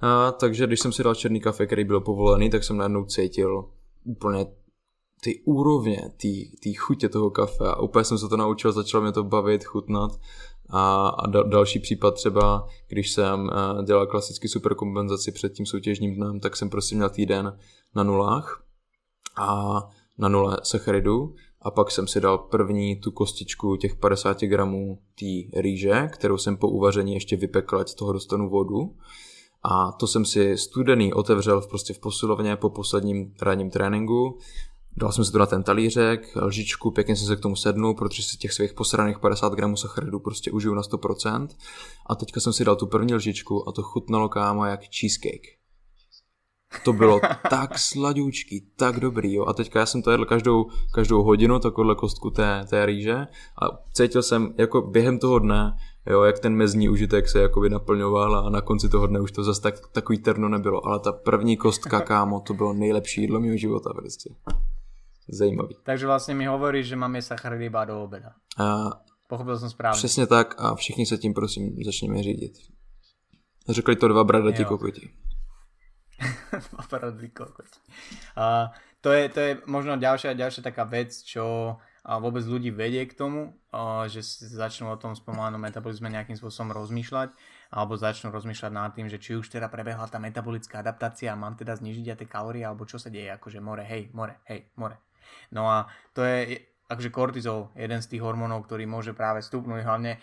A, 0.00 0.32
takže 0.32 0.66
když 0.66 0.80
jsem 0.80 0.92
si 0.92 1.02
dal 1.02 1.14
černý 1.14 1.40
kafe, 1.40 1.66
který 1.66 1.84
byl 1.84 2.00
povolený, 2.00 2.50
tak 2.50 2.64
jsem 2.64 2.76
najednou 2.76 3.04
cítil 3.04 3.64
úplně 4.04 4.46
ty 5.22 5.42
úrovně, 5.44 6.10
ty, 6.16 6.74
chutě 6.74 7.08
toho 7.08 7.30
kafe 7.30 7.64
a 7.64 7.80
úplně 7.80 8.04
jsem 8.04 8.18
se 8.18 8.28
to 8.28 8.36
naučil, 8.36 8.72
začalo 8.72 9.02
mě 9.02 9.12
to 9.12 9.24
bavit, 9.24 9.64
chutnat 9.64 10.20
a, 10.70 11.08
a 11.08 11.26
da, 11.26 11.42
další 11.42 11.78
případ 11.78 12.14
třeba, 12.14 12.66
když 12.88 13.12
jsem 13.12 13.40
uh, 13.42 13.84
dělal 13.84 14.06
klasicky 14.06 14.48
superkompenzaci 14.48 15.32
před 15.32 15.52
tím 15.52 15.66
soutěžním 15.66 16.14
dnem, 16.14 16.40
tak 16.40 16.56
jsem 16.56 16.70
prostě 16.70 16.96
měl 16.96 17.10
týden 17.10 17.58
na 17.94 18.02
nulách 18.02 18.64
a 19.36 19.80
na 20.18 20.28
nule 20.28 20.56
sacharidů 20.62 21.34
a 21.62 21.70
pak 21.70 21.90
jsem 21.90 22.06
si 22.06 22.20
dal 22.20 22.38
první 22.38 22.96
tu 22.96 23.10
kostičku 23.10 23.76
těch 23.76 23.96
50 23.96 24.40
gramů 24.40 24.98
té 25.18 25.60
rýže, 25.60 26.08
kterou 26.12 26.38
jsem 26.38 26.56
po 26.56 26.68
uvaření 26.68 27.14
ještě 27.14 27.36
vypekl, 27.36 27.84
z 27.86 27.94
toho 27.94 28.12
dostanu 28.12 28.50
vodu. 28.50 28.96
A 29.62 29.92
to 29.92 30.06
jsem 30.06 30.24
si 30.24 30.58
studený 30.58 31.12
otevřel 31.12 31.60
v, 31.60 31.68
prostě 31.68 31.94
v 31.94 31.98
posilovně 31.98 32.56
po 32.56 32.70
posledním 32.70 33.34
ranním 33.42 33.70
tréninku. 33.70 34.38
Dal 34.96 35.12
jsem 35.12 35.24
si 35.24 35.32
to 35.32 35.38
na 35.38 35.46
ten 35.46 35.62
talířek, 35.62 36.36
lžičku, 36.36 36.90
pěkně 36.90 37.16
jsem 37.16 37.26
se 37.26 37.36
k 37.36 37.40
tomu 37.40 37.56
sednul, 37.56 37.94
protože 37.94 38.22
si 38.22 38.36
těch 38.36 38.52
svých 38.52 38.72
posraných 38.72 39.18
50 39.18 39.52
gramů 39.52 39.76
sacharidů 39.76 40.20
prostě 40.20 40.50
užiju 40.50 40.74
na 40.74 40.82
100%. 40.82 41.48
A 42.06 42.14
teďka 42.14 42.40
jsem 42.40 42.52
si 42.52 42.64
dal 42.64 42.76
tu 42.76 42.86
první 42.86 43.14
lžičku 43.14 43.68
a 43.68 43.72
to 43.72 43.82
chutnalo 43.82 44.28
kámo 44.28 44.64
jak 44.64 44.80
cheesecake. 45.00 45.59
To 46.84 46.92
bylo 46.92 47.20
tak 47.50 47.78
sladoučký, 47.78 48.66
tak 48.76 49.00
dobrý, 49.00 49.34
jo. 49.34 49.46
A 49.46 49.52
teďka 49.52 49.78
já 49.78 49.86
jsem 49.86 50.02
to 50.02 50.10
jedl 50.10 50.24
každou, 50.24 50.66
každou 50.92 51.22
hodinu, 51.22 51.58
takovouhle 51.58 51.94
kostku 51.94 52.30
té, 52.30 52.64
té 52.70 52.86
rýže 52.86 53.14
a 53.62 53.66
cítil 53.92 54.22
jsem 54.22 54.54
jako 54.58 54.82
během 54.82 55.18
toho 55.18 55.38
dne, 55.38 55.76
jo, 56.06 56.22
jak 56.22 56.38
ten 56.38 56.54
mezní 56.54 56.88
užitek 56.88 57.28
se 57.28 57.40
jakoby 57.40 57.70
naplňoval 57.70 58.46
a 58.46 58.50
na 58.50 58.60
konci 58.60 58.88
toho 58.88 59.06
dne 59.06 59.20
už 59.20 59.32
to 59.32 59.44
zase 59.44 59.60
tak, 59.62 59.74
takový 59.92 60.18
terno 60.18 60.48
nebylo, 60.48 60.86
ale 60.86 61.00
ta 61.00 61.12
první 61.12 61.56
kostka, 61.56 62.00
kámo, 62.00 62.40
to 62.40 62.54
bylo 62.54 62.72
nejlepší 62.72 63.20
jídlo 63.20 63.40
mého 63.40 63.56
života 63.56 63.90
prostě. 63.92 64.34
Zajímavý. 65.28 65.76
Takže 65.82 66.06
vlastně 66.06 66.34
mi 66.34 66.46
hovoríš, 66.46 66.86
že 66.86 66.96
máme 66.96 67.22
sacharidy 67.22 67.66
iba 67.66 67.84
do 67.84 68.02
obeda. 68.02 68.30
A 68.58 68.90
Pochopil 69.30 69.58
jsem 69.58 69.70
správně. 69.70 69.96
Přesně 69.96 70.26
tak 70.26 70.54
a 70.58 70.74
všichni 70.74 71.06
se 71.06 71.18
tím 71.18 71.34
prosím 71.34 71.76
začněme 71.84 72.22
řídit. 72.22 72.52
Řekli 73.68 73.96
to 73.96 74.08
dva 74.08 74.24
bradati 74.24 74.64
kokoti. 74.64 75.10
paparazzi 76.76 77.28
kokot. 77.32 77.70
A 78.36 78.74
to 79.00 79.12
je, 79.12 79.28
to 79.32 79.40
je 79.40 79.52
možno 79.64 79.96
ďalšia, 79.96 80.36
ďalšia 80.36 80.62
taká 80.64 80.84
vec, 80.84 81.12
čo 81.24 81.76
a 82.00 82.16
vôbec 82.16 82.40
ľudí 82.48 82.72
vedie 82.72 83.04
k 83.04 83.12
tomu, 83.12 83.52
a, 83.76 84.08
že 84.08 84.24
začnú 84.40 84.88
o 84.88 84.96
tom 84.96 85.12
spomínanom 85.12 85.60
metabolizme 85.60 86.08
nejakým 86.08 86.36
spôsobom 86.36 86.72
rozmýšľať, 86.72 87.28
alebo 87.76 88.00
začnú 88.00 88.32
rozmýšľať 88.32 88.72
nad 88.72 88.96
tým, 88.96 89.06
že 89.12 89.20
či 89.20 89.36
už 89.36 89.52
teda 89.52 89.68
prebehla 89.68 90.08
tá 90.08 90.16
metabolická 90.16 90.80
adaptácia 90.80 91.28
a 91.28 91.36
mám 91.36 91.60
teda 91.60 91.76
znižiť 91.76 92.06
aj 92.08 92.18
tie 92.24 92.28
kalórie, 92.28 92.64
alebo 92.64 92.88
čo 92.88 92.96
sa 92.96 93.12
deje, 93.12 93.28
akože 93.36 93.60
more, 93.60 93.84
hej, 93.84 94.08
more, 94.16 94.40
hej, 94.48 94.64
more. 94.80 94.96
No 95.52 95.68
a 95.68 95.92
to 96.16 96.24
je, 96.24 96.64
akože 96.88 97.12
kortizol, 97.12 97.68
jeden 97.76 98.00
z 98.00 98.16
tých 98.16 98.24
hormónov, 98.24 98.64
ktorý 98.64 98.88
môže 98.88 99.12
práve 99.12 99.44
stupnúť, 99.44 99.84
hlavne 99.84 100.16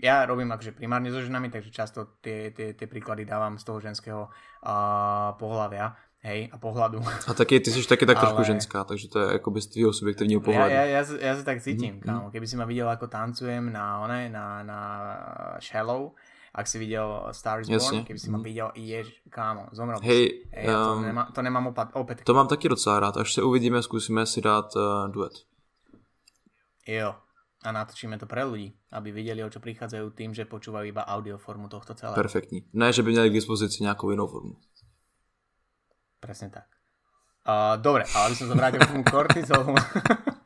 ja 0.00 0.24
robím 0.24 0.48
akože 0.48 0.72
primárne 0.72 1.12
so 1.12 1.20
ženami, 1.20 1.52
takže 1.52 1.70
často 1.70 2.18
tie, 2.24 2.50
tie, 2.50 2.72
tie 2.72 2.86
príklady 2.88 3.28
dávam 3.28 3.60
z 3.60 3.64
toho 3.64 3.78
ženského 3.78 4.26
uh, 4.26 5.36
pohľavia, 5.36 5.92
hej, 6.22 6.48
a 6.48 6.56
pohľadu. 6.58 7.02
A 7.28 7.34
taky, 7.34 7.60
ty 7.60 7.70
jsi 7.70 7.88
taky 7.88 8.06
tak 8.06 8.16
Ale... 8.16 8.26
trošku 8.26 8.42
ženská, 8.42 8.84
takže 8.84 9.08
to 9.08 9.18
je 9.18 9.32
jako 9.32 9.50
bez 9.50 9.66
tvýho 9.66 9.92
subjektivního 9.92 10.40
pohľadu. 10.40 10.74
Ja, 10.74 10.82
ja, 10.82 11.02
ja, 11.02 11.18
ja 11.20 11.32
sa 11.36 11.42
tak 11.42 11.62
cítim, 11.62 11.94
mm, 11.94 12.00
kámo. 12.00 12.30
Keby 12.30 12.46
si 12.46 12.56
ma 12.56 12.64
videl, 12.64 12.88
ako 12.88 13.06
tancujem 13.06 13.72
na, 13.72 14.00
one, 14.00 14.28
na, 14.28 14.62
na 14.62 14.78
Shallow, 15.60 16.14
ak 16.54 16.66
si 16.68 16.78
videl 16.78 17.28
Star 17.32 17.60
is 17.60 17.68
Born, 17.68 18.04
keby 18.04 18.18
si 18.18 18.30
ma 18.30 18.38
mhm. 18.38 18.44
videl, 18.44 18.68
jež, 18.74 19.06
kámo, 19.30 19.68
zomrel 19.72 20.00
Hej, 20.02 20.46
Hej 20.52 20.66
um, 20.68 20.74
to, 20.74 21.00
nemá, 21.00 21.24
to 21.34 21.42
nemám 21.42 21.66
opat, 21.66 21.88
opět. 21.92 22.24
To 22.24 22.34
mám 22.34 22.48
taky 22.48 22.68
docela 22.68 23.00
rád, 23.00 23.16
až 23.16 23.32
se 23.32 23.42
uvidíme, 23.42 23.82
zkusíme 23.82 24.26
si 24.26 24.40
dát 24.40 24.76
uh, 24.76 25.08
duet. 25.10 25.32
Jo, 26.86 27.14
a 27.62 27.68
natočíme 27.72 28.18
to 28.18 28.26
pre 28.26 28.42
ľudí, 28.42 28.74
aby 28.90 29.14
videli, 29.14 29.38
o 29.42 29.50
čo 29.50 29.62
prichádzajú 29.62 30.06
tým, 30.18 30.34
že 30.34 30.50
počúvajú 30.50 30.90
iba 30.90 31.06
audioformu 31.06 31.70
tohto 31.70 31.94
celého. 31.94 32.18
Perfektní. 32.18 32.66
Ne, 32.74 32.92
že 32.92 33.02
by 33.02 33.10
měli 33.10 33.30
k 33.30 33.38
dispozici 33.38 33.82
nějakou 33.82 34.10
jinou 34.10 34.26
formu. 34.26 34.56
Presne 36.20 36.50
tak. 36.50 36.66
Uh, 37.42 37.74
dobre, 37.82 38.06
ale 38.14 38.30
aby 38.30 38.36
som 38.38 38.46
sa 38.46 38.54
vrátil 38.54 38.78
k 38.78 38.90
tomu 38.94 39.02
kortizolu. 39.02 39.74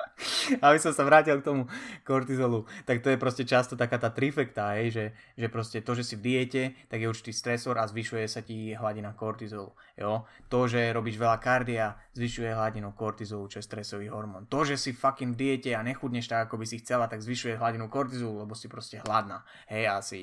aby 0.66 0.78
som 0.78 0.92
sa 0.94 1.02
vrátil 1.02 1.38
k 1.40 1.46
tomu 1.46 1.62
kortizolu, 2.06 2.64
tak 2.86 3.02
to 3.02 3.10
je 3.10 3.18
proste 3.18 3.44
často 3.46 3.74
taká 3.74 3.98
tá 3.98 4.10
trifekta, 4.10 4.78
hej, 4.78 4.88
že, 4.92 5.04
že 5.36 5.46
proste 5.48 5.78
to, 5.82 5.94
že 5.94 6.04
si 6.06 6.14
v 6.16 6.22
diete, 6.22 6.62
tak 6.86 7.02
je 7.02 7.10
určitý 7.10 7.32
stresor 7.32 7.76
a 7.80 7.88
zvyšuje 7.88 8.24
sa 8.26 8.40
ti 8.42 8.74
hladina 8.74 9.12
kortizolu. 9.16 9.74
Jo? 9.96 10.28
To, 10.48 10.70
že 10.70 10.92
robíš 10.92 11.18
veľa 11.18 11.38
kardia, 11.42 11.96
zvyšuje 12.14 12.54
hladinu 12.54 12.92
kortizolu, 12.94 13.50
čo 13.50 13.58
je 13.58 13.68
stresový 13.68 14.08
hormón. 14.08 14.46
To, 14.48 14.64
že 14.64 14.78
si 14.78 14.92
fucking 14.94 15.34
v 15.34 15.38
diete 15.38 15.70
a 15.74 15.82
nechudneš 15.82 16.30
tak, 16.30 16.48
ako 16.48 16.62
by 16.62 16.66
si 16.68 16.78
chcela, 16.80 17.10
tak 17.10 17.20
zvyšuje 17.20 17.58
hladinu 17.58 17.90
kortizolu, 17.90 18.46
lebo 18.46 18.54
si 18.54 18.70
proste 18.70 19.02
hladná. 19.02 19.44
Hej, 19.66 19.84
a 19.90 19.94
si 20.00 20.18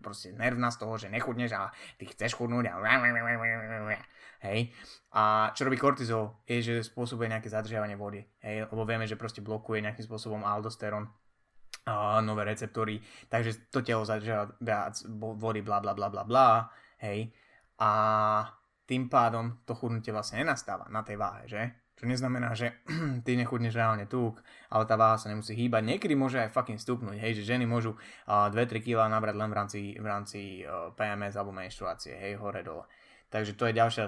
proste 0.00 0.34
nervná 0.34 0.70
z 0.70 0.78
toho, 0.78 0.94
že 0.98 1.08
nechudneš 1.08 1.52
a 1.56 1.70
ty 1.96 2.06
chceš 2.06 2.36
chudnúť 2.36 2.68
a 2.68 2.80
Hej. 4.42 4.74
A 5.14 5.54
čo 5.54 5.68
robí 5.68 5.78
kortizol, 5.78 6.42
je, 6.48 6.58
že 6.58 6.74
spôsobuje 6.82 7.30
nejaké 7.30 7.46
zadržiavanie 7.46 7.94
vody. 7.94 8.26
Hej, 8.42 8.66
lebo 8.66 8.82
vieme, 8.82 9.06
že 9.06 9.14
proste 9.14 9.44
blokuje 9.44 9.84
nejakým 9.84 10.02
spôsobom 10.02 10.42
aldosterón 10.42 11.06
a 11.82 12.22
nové 12.22 12.46
receptory, 12.46 13.02
takže 13.26 13.66
to 13.66 13.82
telo 13.82 14.06
zadržiava 14.06 14.54
viac 14.62 15.02
vody, 15.18 15.66
bla 15.66 15.82
bla 15.82 15.90
bla 15.98 16.06
bla 16.06 16.22
bla, 16.22 16.70
hej. 17.02 17.26
A 17.82 17.90
tým 18.86 19.10
pádom 19.10 19.62
to 19.66 19.74
chudnutie 19.74 20.14
vlastne 20.14 20.46
nenastáva 20.46 20.86
na 20.94 21.02
tej 21.02 21.18
váhe, 21.18 21.42
že? 21.50 21.62
Čo 21.98 22.06
neznamená, 22.06 22.54
že 22.54 22.86
ty 23.26 23.34
nechudneš 23.34 23.74
reálne 23.74 24.06
tuk, 24.06 24.38
ale 24.70 24.86
tá 24.86 24.94
váha 24.94 25.18
sa 25.18 25.26
nemusí 25.26 25.58
hýbať. 25.58 25.82
Niekedy 25.82 26.14
môže 26.14 26.38
aj 26.38 26.54
fucking 26.54 26.78
stupnúť, 26.78 27.18
hej, 27.18 27.42
že 27.42 27.50
ženy 27.50 27.66
môžu 27.66 27.98
uh, 27.98 28.46
2-3 28.50 28.78
kg 28.78 29.10
nabrať 29.10 29.34
len 29.38 29.50
v 29.50 29.56
rámci, 29.58 29.80
v 29.98 30.06
rámci 30.06 30.40
PMS 30.94 31.34
alebo 31.34 31.50
menštruácie, 31.50 32.14
hej, 32.14 32.38
hore 32.38 32.62
dole. 32.62 32.86
Takže 33.26 33.58
to 33.58 33.66
je 33.66 33.74
ďalšia 33.74 34.06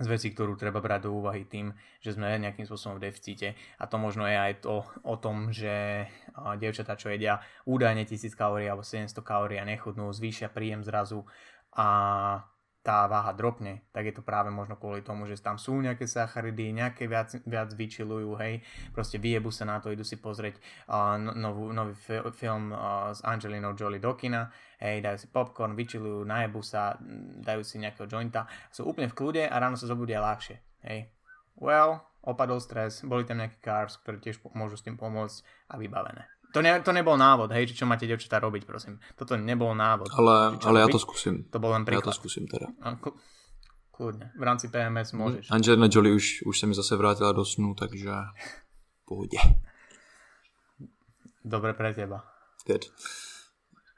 z 0.00 0.06
vecí, 0.08 0.32
ktorú 0.32 0.56
treba 0.56 0.80
brať 0.80 1.06
do 1.06 1.12
úvahy 1.12 1.44
tým, 1.44 1.76
že 2.00 2.16
sme 2.16 2.40
nejakým 2.40 2.64
spôsobom 2.64 2.96
v 2.96 3.12
deficite. 3.12 3.52
A 3.76 3.84
to 3.84 4.00
možno 4.00 4.24
je 4.24 4.32
aj 4.32 4.64
to 4.64 4.80
o 5.04 5.14
tom, 5.20 5.52
že 5.52 6.08
dievčatá, 6.56 6.96
čo 6.96 7.12
jedia 7.12 7.44
údajne 7.68 8.08
1000 8.08 8.32
kalórií 8.32 8.66
alebo 8.66 8.80
700 8.80 9.12
kalórií 9.20 9.60
a 9.60 9.68
nechudnú, 9.68 10.08
zvýšia 10.08 10.48
príjem 10.48 10.80
zrazu. 10.80 11.28
A 11.76 11.88
tá 12.80 13.04
váha 13.04 13.36
dropne, 13.36 13.84
tak 13.92 14.08
je 14.08 14.14
to 14.16 14.24
práve 14.24 14.48
možno 14.48 14.72
kvôli 14.80 15.04
tomu, 15.04 15.28
že 15.28 15.36
tam 15.36 15.60
sú 15.60 15.84
nejaké 15.84 16.08
sacharidy, 16.08 16.72
nejaké 16.72 17.04
viac, 17.04 17.36
viac 17.44 17.76
vyčilujú, 17.76 18.40
hej, 18.40 18.64
proste 18.96 19.20
vyjebu 19.20 19.52
sa 19.52 19.68
na 19.68 19.84
to, 19.84 19.92
idú 19.92 20.00
si 20.00 20.16
pozrieť 20.16 20.56
uh, 20.88 21.20
novú, 21.20 21.76
nový 21.76 21.92
fi- 21.92 22.24
film 22.32 22.72
uh, 22.72 23.12
s 23.12 23.20
Angelinou 23.20 23.76
Jolie 23.76 24.00
Dokina, 24.00 24.48
hej, 24.80 25.04
dajú 25.04 25.16
si 25.20 25.28
popcorn, 25.28 25.76
vyčilujú, 25.76 26.24
najebu 26.24 26.64
sa, 26.64 26.96
dajú 27.44 27.60
si 27.60 27.76
nejakého 27.76 28.08
jointa, 28.08 28.48
sú 28.72 28.88
úplne 28.88 29.12
v 29.12 29.16
kľude 29.16 29.42
a 29.44 29.54
ráno 29.60 29.76
sa 29.76 29.84
zobudia 29.84 30.24
ľahšie, 30.24 30.56
hej. 30.88 31.12
Well, 31.60 32.00
opadol 32.24 32.64
stres, 32.64 33.04
boli 33.04 33.28
tam 33.28 33.44
nejaké 33.44 33.60
carbs, 33.60 34.00
ktoré 34.00 34.16
tiež 34.24 34.40
môžu 34.56 34.80
s 34.80 34.84
tým 34.88 34.96
pomôcť 34.96 35.44
a 35.68 35.76
vybavené. 35.76 36.39
To, 36.50 36.58
ne, 36.62 36.82
to 36.82 36.90
nebol 36.90 37.14
návod, 37.14 37.54
hej, 37.54 37.70
čo 37.70 37.86
máte 37.86 38.10
devčatá 38.10 38.42
robiť, 38.42 38.66
prosím. 38.66 38.98
Toto 39.14 39.38
nebol 39.38 39.70
návod. 39.70 40.10
Ale, 40.18 40.58
ale 40.58 40.76
ja 40.82 40.88
to 40.90 40.98
skúsim. 40.98 41.46
To 41.54 41.62
bol 41.62 41.70
len 41.70 41.86
príklad. 41.86 42.10
Ja 42.10 42.10
to 42.10 42.18
skúsim 42.18 42.50
teda. 42.50 42.74
Kľudne. 43.94 44.34
V 44.34 44.42
rámci 44.42 44.66
PMS 44.66 45.12
môžeš. 45.14 45.52
Angelina 45.52 45.86
Jolie 45.86 46.16
už, 46.16 46.42
už 46.48 46.54
se 46.58 46.66
mi 46.66 46.74
zase 46.74 46.96
vrátila 46.96 47.32
do 47.32 47.44
snu, 47.44 47.74
takže 47.74 48.10
v 49.02 49.04
pohodě. 49.04 49.38
Dobre 51.44 51.72
pre 51.72 51.94
teba. 51.94 52.24
Good. 52.66 52.84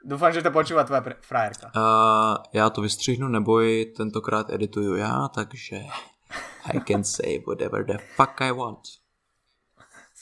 Dúfam, 0.03 0.31
že 0.31 0.43
to 0.43 0.51
počúva 0.51 0.83
tvoja 0.83 1.01
pre- 1.01 1.19
frajerka. 1.23 1.71
Uh, 1.75 2.43
já 2.53 2.69
to 2.69 2.81
vystřihnu, 2.81 3.27
neboj, 3.27 3.85
tentokrát 3.97 4.49
edituju 4.49 4.95
já, 4.95 5.27
takže 5.35 5.75
I 6.71 6.79
can 6.87 7.03
say 7.03 7.39
whatever 7.47 7.85
the 7.85 7.97
fuck 8.15 8.41
I 8.41 8.51
want. 8.51 9.02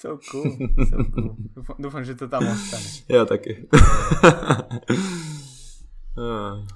So 0.02 0.18
cool, 0.18 0.50
so 0.90 0.98
cool. 1.14 1.38
Dúfam, 1.56 1.78
dúfam 1.78 2.02
že 2.02 2.18
to 2.18 2.26
tam 2.26 2.42
ostane. 2.42 2.90
Já 3.06 3.22
taky. 3.26 3.70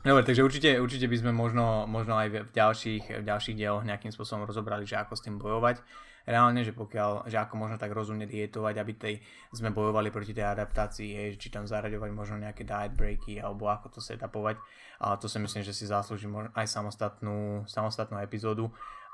Dobre, 0.05 0.23
takže 0.23 0.45
určite, 0.45 0.79
určite 0.79 1.09
by 1.09 1.17
sme 1.17 1.31
možno, 1.33 1.89
možno 1.89 2.15
aj 2.15 2.27
v 2.29 2.37
ďalších, 2.53 3.19
v 3.19 3.25
ďalších 3.25 3.57
dieloch 3.57 3.83
nejakým 3.83 4.13
spôsobom 4.13 4.45
rozobrali, 4.45 4.85
že 4.85 5.01
ako 5.01 5.17
s 5.17 5.25
tým 5.25 5.41
bojovať. 5.41 5.81
Reálne, 6.25 6.61
že 6.61 6.73
pokiaľ, 6.73 7.25
že 7.29 7.37
ako 7.37 7.53
možno 7.57 7.75
tak 7.81 7.93
rozumne 7.93 8.29
dietovať, 8.29 8.75
aby 8.77 8.93
tej, 8.93 9.15
sme 9.53 9.73
bojovali 9.73 10.09
proti 10.13 10.33
tej 10.33 10.45
adaptácii, 10.45 11.09
hej, 11.13 11.29
či 11.37 11.49
tam 11.49 11.65
zaraďovať 11.65 12.09
možno 12.13 12.41
nejaké 12.41 12.65
diet 12.65 12.93
breaky, 12.97 13.41
alebo 13.41 13.69
ako 13.69 13.97
to 13.97 13.99
setupovať. 14.01 14.57
A 15.01 15.17
to 15.17 15.25
si 15.29 15.37
myslím, 15.37 15.61
že 15.65 15.73
si 15.73 15.89
zaslúži 15.89 16.29
aj 16.53 16.65
samostatnú, 16.65 17.65
samostatnú 17.69 18.21
epizódu. 18.21 18.71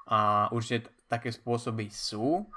A 0.08 0.48
určite 0.54 0.92
také 1.12 1.32
spôsoby 1.34 1.92
sú, 1.92 2.48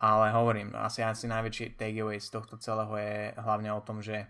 ale 0.00 0.32
hovorím, 0.32 0.72
asi, 0.74 1.02
asi 1.02 1.28
najväčší 1.28 1.78
takeaway 1.78 2.20
z 2.20 2.30
tohto 2.30 2.56
celého 2.56 2.96
je 2.96 3.34
hlavne 3.36 3.72
o 3.72 3.80
tom, 3.80 4.02
že 4.02 4.26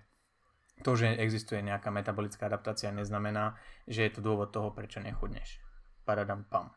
to, 0.83 0.97
že 0.99 1.17
existuje 1.17 1.63
nejaká 1.63 1.91
metabolická 1.95 2.47
adaptácia, 2.47 2.91
neznamená, 2.91 3.55
že 3.87 4.03
je 4.03 4.11
to 4.11 4.21
dôvod 4.21 4.51
toho, 4.51 4.75
prečo 4.75 4.99
nechudneš. 4.99 5.63
Paradam 6.05 6.45
pam. 6.51 6.71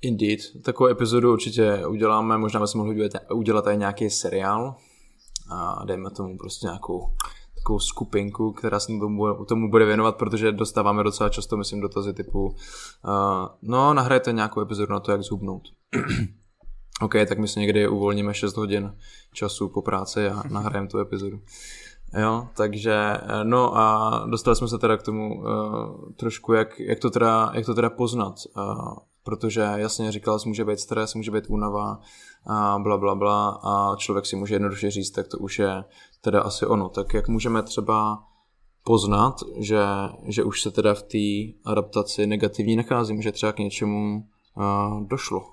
Indeed. 0.00 0.40
Takovou 0.64 0.90
epizodu 0.90 1.32
určitě 1.32 1.86
uděláme, 1.86 2.38
možná 2.38 2.60
bychom 2.60 2.78
mohli 2.78 2.94
udělat, 2.94 3.12
udělat 3.32 3.66
i 3.66 3.76
nějaký 3.76 4.10
seriál 4.10 4.76
a 5.50 5.84
dejme 5.84 6.10
tomu 6.10 6.38
prostě 6.38 6.66
nějakou 6.66 7.16
takovou 7.54 7.78
skupinku, 7.78 8.52
která 8.52 8.80
se 8.80 8.86
tomu, 8.86 9.44
tomu 9.44 9.70
bude 9.70 9.84
věnovat, 9.84 10.16
protože 10.16 10.52
dostáváme 10.52 11.02
docela 11.02 11.30
často, 11.30 11.56
myslím, 11.56 11.80
dotazy 11.80 12.14
typu 12.14 12.46
uh, 12.46 12.54
no, 13.62 13.94
nahrajte 13.94 14.32
nějakou 14.32 14.60
epizodu 14.60 14.92
na 14.92 15.00
to, 15.00 15.12
jak 15.12 15.22
zhubnout. 15.22 15.62
OK, 17.02 17.14
tak 17.28 17.38
my 17.38 17.48
si 17.48 17.60
někdy 17.60 17.88
uvolníme 17.88 18.34
6 18.34 18.56
hodin 18.56 18.94
času 19.32 19.68
po 19.68 19.82
práci 19.82 20.28
a 20.28 20.42
nahrajeme 20.50 20.88
tu 20.88 20.98
epizodu. 20.98 21.40
Jo, 22.20 22.48
takže 22.56 22.92
eh, 22.92 23.44
no 23.44 23.76
a 23.76 24.26
dostali 24.30 24.56
jsme 24.56 24.68
se 24.68 24.78
teda 24.78 24.96
k 24.96 25.02
tomu 25.02 25.40
uh, 25.40 25.44
trošku, 26.16 26.52
jak, 26.52 26.80
jak, 26.80 26.98
to 26.98 27.10
teda, 27.10 27.50
jak 27.54 27.66
to 27.66 27.74
teda 27.74 27.90
poznat, 27.90 28.34
uh, 28.56 28.94
protože 29.22 29.60
jasně 29.60 30.12
říkal 30.12 30.38
jsi, 30.38 30.48
může 30.48 30.64
být 30.64 30.80
stres, 30.80 31.14
může 31.14 31.30
být 31.30 31.44
únava 31.48 32.00
a 32.46 32.78
bla 32.78 32.98
bla 32.98 33.14
bla 33.14 33.60
a 33.62 33.96
člověk 33.96 34.26
si 34.26 34.36
může 34.36 34.54
jednoduše 34.54 34.90
říct, 34.90 35.10
tak 35.10 35.28
to 35.28 35.38
už 35.38 35.58
je 35.58 35.84
teda 36.20 36.42
asi 36.42 36.66
ono. 36.66 36.88
Tak 36.88 37.14
jak 37.14 37.28
můžeme 37.28 37.62
třeba 37.62 38.22
poznat, 38.84 39.34
že, 39.56 39.84
že 40.24 40.44
už 40.44 40.62
se 40.62 40.70
teda 40.70 40.94
v 40.94 41.02
té 41.02 41.58
adaptaci 41.70 42.26
negativní 42.26 42.76
nacházím, 42.76 43.22
že 43.22 43.32
třeba 43.32 43.52
k 43.52 43.58
něčemu 43.58 44.24
uh, 44.56 45.06
došlo. 45.06 45.44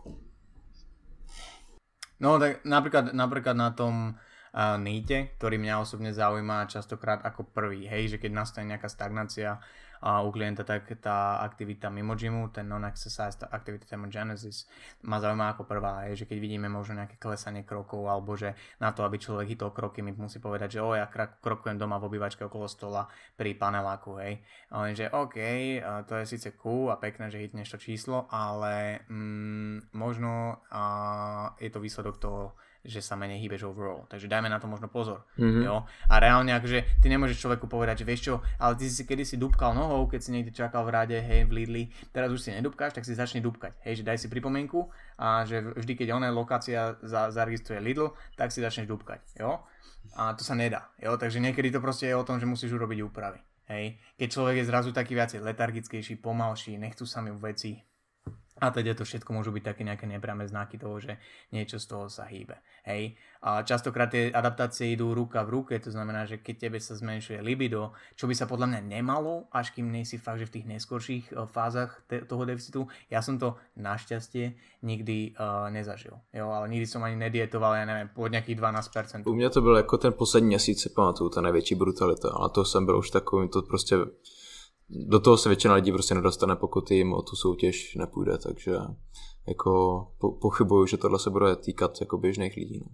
No 2.20 2.36
tak 2.36 2.67
napríklad, 2.67 3.15
napríklad 3.15 3.55
na 3.55 3.72
tom 3.72 4.15
uh, 4.15 4.76
níte, 4.76 5.32
ktorý 5.39 5.55
mňa 5.55 5.80
osobne 5.80 6.11
zaujíma 6.11 6.67
častokrát 6.67 7.24
ako 7.24 7.47
prvý, 7.51 7.88
hej, 7.88 8.15
že 8.15 8.17
keď 8.20 8.32
nastane 8.36 8.76
nejaká 8.76 8.91
stagnácia 8.91 9.59
uh, 10.03 10.25
u 10.25 10.29
klienta, 10.31 10.63
tak 10.63 10.87
tá 10.99 11.43
aktivita 11.43 11.91
mimo 11.91 12.15
gymu, 12.15 12.51
ten 12.51 12.67
non-exercise, 12.67 13.39
tá 13.39 13.47
aktivita 13.51 13.85
thermogenesis 13.87 14.65
ma 15.03 15.19
zaujíma 15.19 15.55
ako 15.55 15.63
prvá, 15.67 16.07
hej, 16.07 16.23
že 16.23 16.25
keď 16.27 16.37
vidíme 16.39 16.67
možno 16.71 16.99
nejaké 16.99 17.19
klesanie 17.19 17.63
krokov, 17.67 18.07
alebo 18.07 18.35
že 18.35 18.55
na 18.79 18.91
to, 18.95 19.03
aby 19.03 19.19
človek 19.19 19.51
hitol 19.55 19.71
kroky, 19.71 19.99
mi 19.99 20.15
musí 20.15 20.39
povedať, 20.39 20.79
že 20.79 20.83
o, 20.83 20.95
ja 20.95 21.07
krokujem 21.11 21.77
doma 21.77 21.99
v 21.99 22.07
obývačke 22.11 22.47
okolo 22.47 22.67
stola 22.67 23.07
pri 23.35 23.55
paneláku, 23.55 24.19
hej. 24.19 24.41
A 24.71 24.87
len, 24.87 24.93
že 24.95 25.11
OK, 25.11 25.37
to 26.07 26.13
je 26.19 26.25
síce 26.25 26.55
cool 26.59 26.91
a 26.91 26.99
pekné, 26.99 27.31
že 27.31 27.41
hitneš 27.41 27.75
to 27.75 27.77
číslo, 27.79 28.27
ale 28.31 29.03
mm, 29.07 29.93
možno 29.95 30.63
uh, 30.71 31.55
je 31.59 31.69
to 31.69 31.83
výsledok 31.83 32.15
toho, 32.19 32.55
že 32.80 33.03
sa 33.03 33.19
menej 33.19 33.43
hýbeš 33.43 33.67
overall. 33.67 34.07
Takže 34.07 34.32
dajme 34.32 34.47
na 34.47 34.57
to 34.57 34.71
možno 34.71 34.88
pozor. 34.88 35.27
Mm-hmm. 35.36 35.63
Jo? 35.67 35.84
A 36.07 36.15
reálne 36.17 36.55
akože 36.55 37.03
ty 37.03 37.07
nemôžeš 37.11 37.43
človeku 37.43 37.67
povedať, 37.67 38.03
že 38.03 38.07
vieš 38.07 38.21
čo, 38.32 38.36
ale 38.55 38.80
ty 38.80 38.88
si 38.88 39.03
kedy 39.03 39.27
si 39.27 39.36
dupkal 39.36 39.75
nohou, 39.75 40.07
keď 40.07 40.19
si 40.23 40.30
niekde 40.32 40.55
čakal 40.55 40.88
v 40.88 40.93
rade, 40.95 41.17
hej, 41.19 41.43
v 41.43 41.51
Lidli, 41.63 41.84
teraz 42.15 42.32
už 42.32 42.39
si 42.39 42.49
nedupkáš, 42.55 42.95
tak 42.95 43.03
si 43.03 43.11
začne 43.11 43.43
dupkať. 43.43 43.75
Hej, 43.84 44.01
že 44.01 44.07
daj 44.07 44.17
si 44.23 44.27
pripomienku 44.32 44.88
a 45.19 45.43
že 45.43 45.59
vždy, 45.59 45.93
keď 45.99 46.07
ona 46.15 46.32
lokácia 46.32 46.95
za, 47.03 47.36
zaregistruje 47.36 47.84
Lidl, 47.84 48.15
tak 48.39 48.55
si 48.55 48.63
začneš 48.63 48.88
dupkať. 48.88 49.19
Jo? 49.36 49.59
A 50.15 50.32
to 50.34 50.47
sa 50.47 50.55
nedá. 50.55 50.88
Jo? 51.03 51.19
Takže 51.19 51.43
niekedy 51.43 51.75
to 51.75 51.84
proste 51.84 52.07
je 52.07 52.15
o 52.15 52.23
tom, 52.23 52.39
že 52.39 52.47
musíš 52.47 52.71
urobiť 52.71 53.03
úpravy. 53.03 53.43
Hej. 53.69 54.01
Keď 54.17 54.27
človek 54.34 54.55
je 54.63 54.65
zrazu 54.65 54.89
taký 54.89 55.13
viacej 55.13 55.45
letargickejší, 55.45 56.17
pomalší, 56.17 56.82
nechcú 56.82 57.05
sa 57.05 57.21
mi 57.21 57.30
veci, 57.38 57.77
a 58.62 58.72
teda 58.72 58.93
to 58.95 59.07
všetko 59.07 59.32
môžu 59.32 59.51
byť 59.55 59.64
také 59.64 59.82
nejaké 59.88 60.05
nepriame 60.05 60.43
znaky 60.47 60.76
toho, 60.78 60.99
že 60.99 61.16
niečo 61.55 61.80
z 61.80 61.86
toho 61.88 62.05
sa 62.12 62.28
hýbe. 62.28 62.60
Hej. 62.84 63.16
A 63.39 63.64
častokrát 63.64 64.12
tie 64.12 64.28
adaptácie 64.36 64.91
idú 64.91 65.16
ruka 65.16 65.43
v 65.47 65.64
ruke, 65.64 65.74
to 65.80 65.91
znamená, 65.91 66.28
že 66.28 66.43
keď 66.43 66.68
tebe 66.68 66.80
sa 66.84 66.99
zmenšuje 66.99 67.39
libido, 67.39 67.95
čo 68.20 68.28
by 68.28 68.36
sa 68.36 68.51
podľa 68.51 68.68
mňa 68.76 68.82
nemalo, 68.99 69.47
až 69.55 69.72
kým 69.72 69.88
nejsi 69.88 70.20
fakt, 70.20 70.43
že 70.43 70.51
v 70.51 70.60
tých 70.60 70.66
neskorších 70.68 71.26
uh, 71.32 71.47
fázach 71.47 72.03
te- 72.12 72.28
toho 72.28 72.43
deficitu. 72.43 72.91
Ja 73.07 73.24
som 73.24 73.39
to 73.39 73.55
našťastie 73.80 74.60
nikdy 74.84 75.39
uh, 75.39 75.72
nezažil. 75.72 76.20
Jo, 76.36 76.51
ale 76.51 76.68
nikdy 76.68 76.84
som 76.84 76.99
ani 77.03 77.16
nedietoval, 77.16 77.80
ja 77.80 77.86
neviem, 77.88 78.12
pod 78.12 78.32
nejakých 78.32 78.60
12%. 78.60 79.24
U 79.30 79.34
mě 79.34 79.49
to 79.49 79.62
byl 79.62 79.76
jako 79.76 79.97
ten 79.97 80.14
poslední 80.14 80.47
měsíc, 80.47 80.82
si 80.82 80.89
pamatuju, 80.89 81.30
ta 81.30 81.41
největší 81.41 81.76
brutalita, 81.76 82.30
ale 82.34 82.49
to 82.49 82.66
jsem 82.66 82.86
byl 82.86 82.97
už 82.97 83.10
takový, 83.10 83.49
to 83.49 83.62
prostě 83.62 83.95
do 84.89 85.19
toho 85.19 85.37
se 85.37 85.49
většina 85.49 85.73
lidí 85.73 85.91
prostě 85.91 86.15
nedostane, 86.15 86.55
pokud 86.55 86.91
jim 86.91 87.13
o 87.13 87.21
tu 87.21 87.35
soutěž 87.35 87.95
nepůjde, 87.95 88.37
takže 88.37 88.77
jako 89.47 90.07
po, 90.17 90.31
pochybuju, 90.31 90.85
že 90.85 90.97
tohle 90.97 91.19
se 91.19 91.29
bude 91.29 91.55
týkat 91.55 92.01
jako 92.01 92.17
běžných 92.17 92.55
lidí. 92.55 92.79
No. 92.79 92.87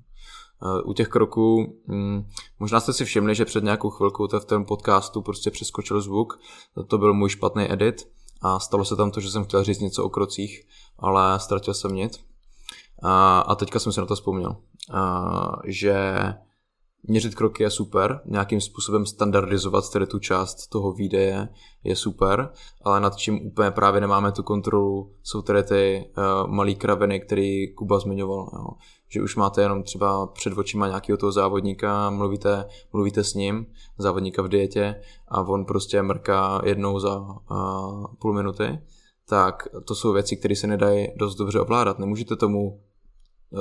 U 0.85 0.93
těch 0.93 1.07
kroků, 1.07 1.73
hm, 1.87 2.27
možná 2.59 2.79
jste 2.79 2.93
si 2.93 3.05
všimli, 3.05 3.35
že 3.35 3.45
před 3.45 3.63
nějakou 3.63 3.89
chvilkou 3.89 4.27
v 4.27 4.45
tom 4.45 4.65
podcastu 4.65 5.21
prostě 5.21 5.51
přeskočil 5.51 6.01
zvuk, 6.01 6.39
to 6.87 6.97
byl 6.97 7.13
můj 7.13 7.29
špatný 7.29 7.71
edit 7.71 8.07
a 8.41 8.59
stalo 8.59 8.85
se 8.85 8.95
tam 8.95 9.11
to, 9.11 9.19
že 9.19 9.31
jsem 9.31 9.43
chtěl 9.43 9.63
říct 9.63 9.79
něco 9.79 10.03
o 10.03 10.09
krocích, 10.09 10.67
ale 10.99 11.39
ztratil 11.39 11.73
jsem 11.73 11.95
nic. 11.95 12.25
A, 13.03 13.39
a 13.39 13.55
teďka 13.55 13.79
jsem 13.79 13.91
si 13.91 13.99
na 13.99 14.05
to 14.05 14.15
vzpomněl, 14.15 14.55
a, 14.93 15.59
že 15.65 16.17
měřit 17.07 17.35
kroky 17.35 17.63
je 17.63 17.69
super, 17.69 18.21
nějakým 18.25 18.61
způsobem 18.61 19.05
standardizovat 19.05 19.91
tedy 19.91 20.07
tu 20.07 20.19
část 20.19 20.67
toho 20.67 20.91
výdeje 20.91 21.49
je 21.83 21.95
super, 21.95 22.49
ale 22.83 22.99
nad 22.99 23.15
čím 23.15 23.47
úplně 23.47 23.71
právě 23.71 24.01
nemáme 24.01 24.31
tu 24.31 24.43
kontrolu, 24.43 25.11
jsou 25.23 25.41
tedy 25.41 25.63
ty 25.63 26.09
uh, 26.17 26.51
malý 26.51 26.75
kraviny, 26.75 27.19
který 27.19 27.73
Kuba 27.73 27.99
zmiňoval. 27.99 28.49
Jo. 28.53 28.67
Že 29.09 29.21
už 29.21 29.35
máte 29.35 29.61
jenom 29.61 29.83
třeba 29.83 30.27
před 30.27 30.57
očima 30.57 30.87
nějakého 30.87 31.17
toho 31.17 31.31
závodníka, 31.31 32.09
mluvíte, 32.09 32.65
mluvíte 32.93 33.23
s 33.23 33.33
ním, 33.33 33.65
závodníka 33.97 34.41
v 34.41 34.47
dietě 34.47 34.95
a 35.27 35.41
on 35.41 35.65
prostě 35.65 36.01
mrká 36.01 36.61
jednou 36.65 36.99
za 36.99 37.19
uh, 37.19 38.05
půl 38.19 38.33
minuty, 38.33 38.79
tak 39.29 39.67
to 39.87 39.95
jsou 39.95 40.13
věci, 40.13 40.37
které 40.37 40.55
se 40.55 40.67
nedají 40.67 41.07
dost 41.15 41.35
dobře 41.35 41.59
ovládat. 41.59 41.99
Nemůžete 41.99 42.35
tomu 42.35 42.81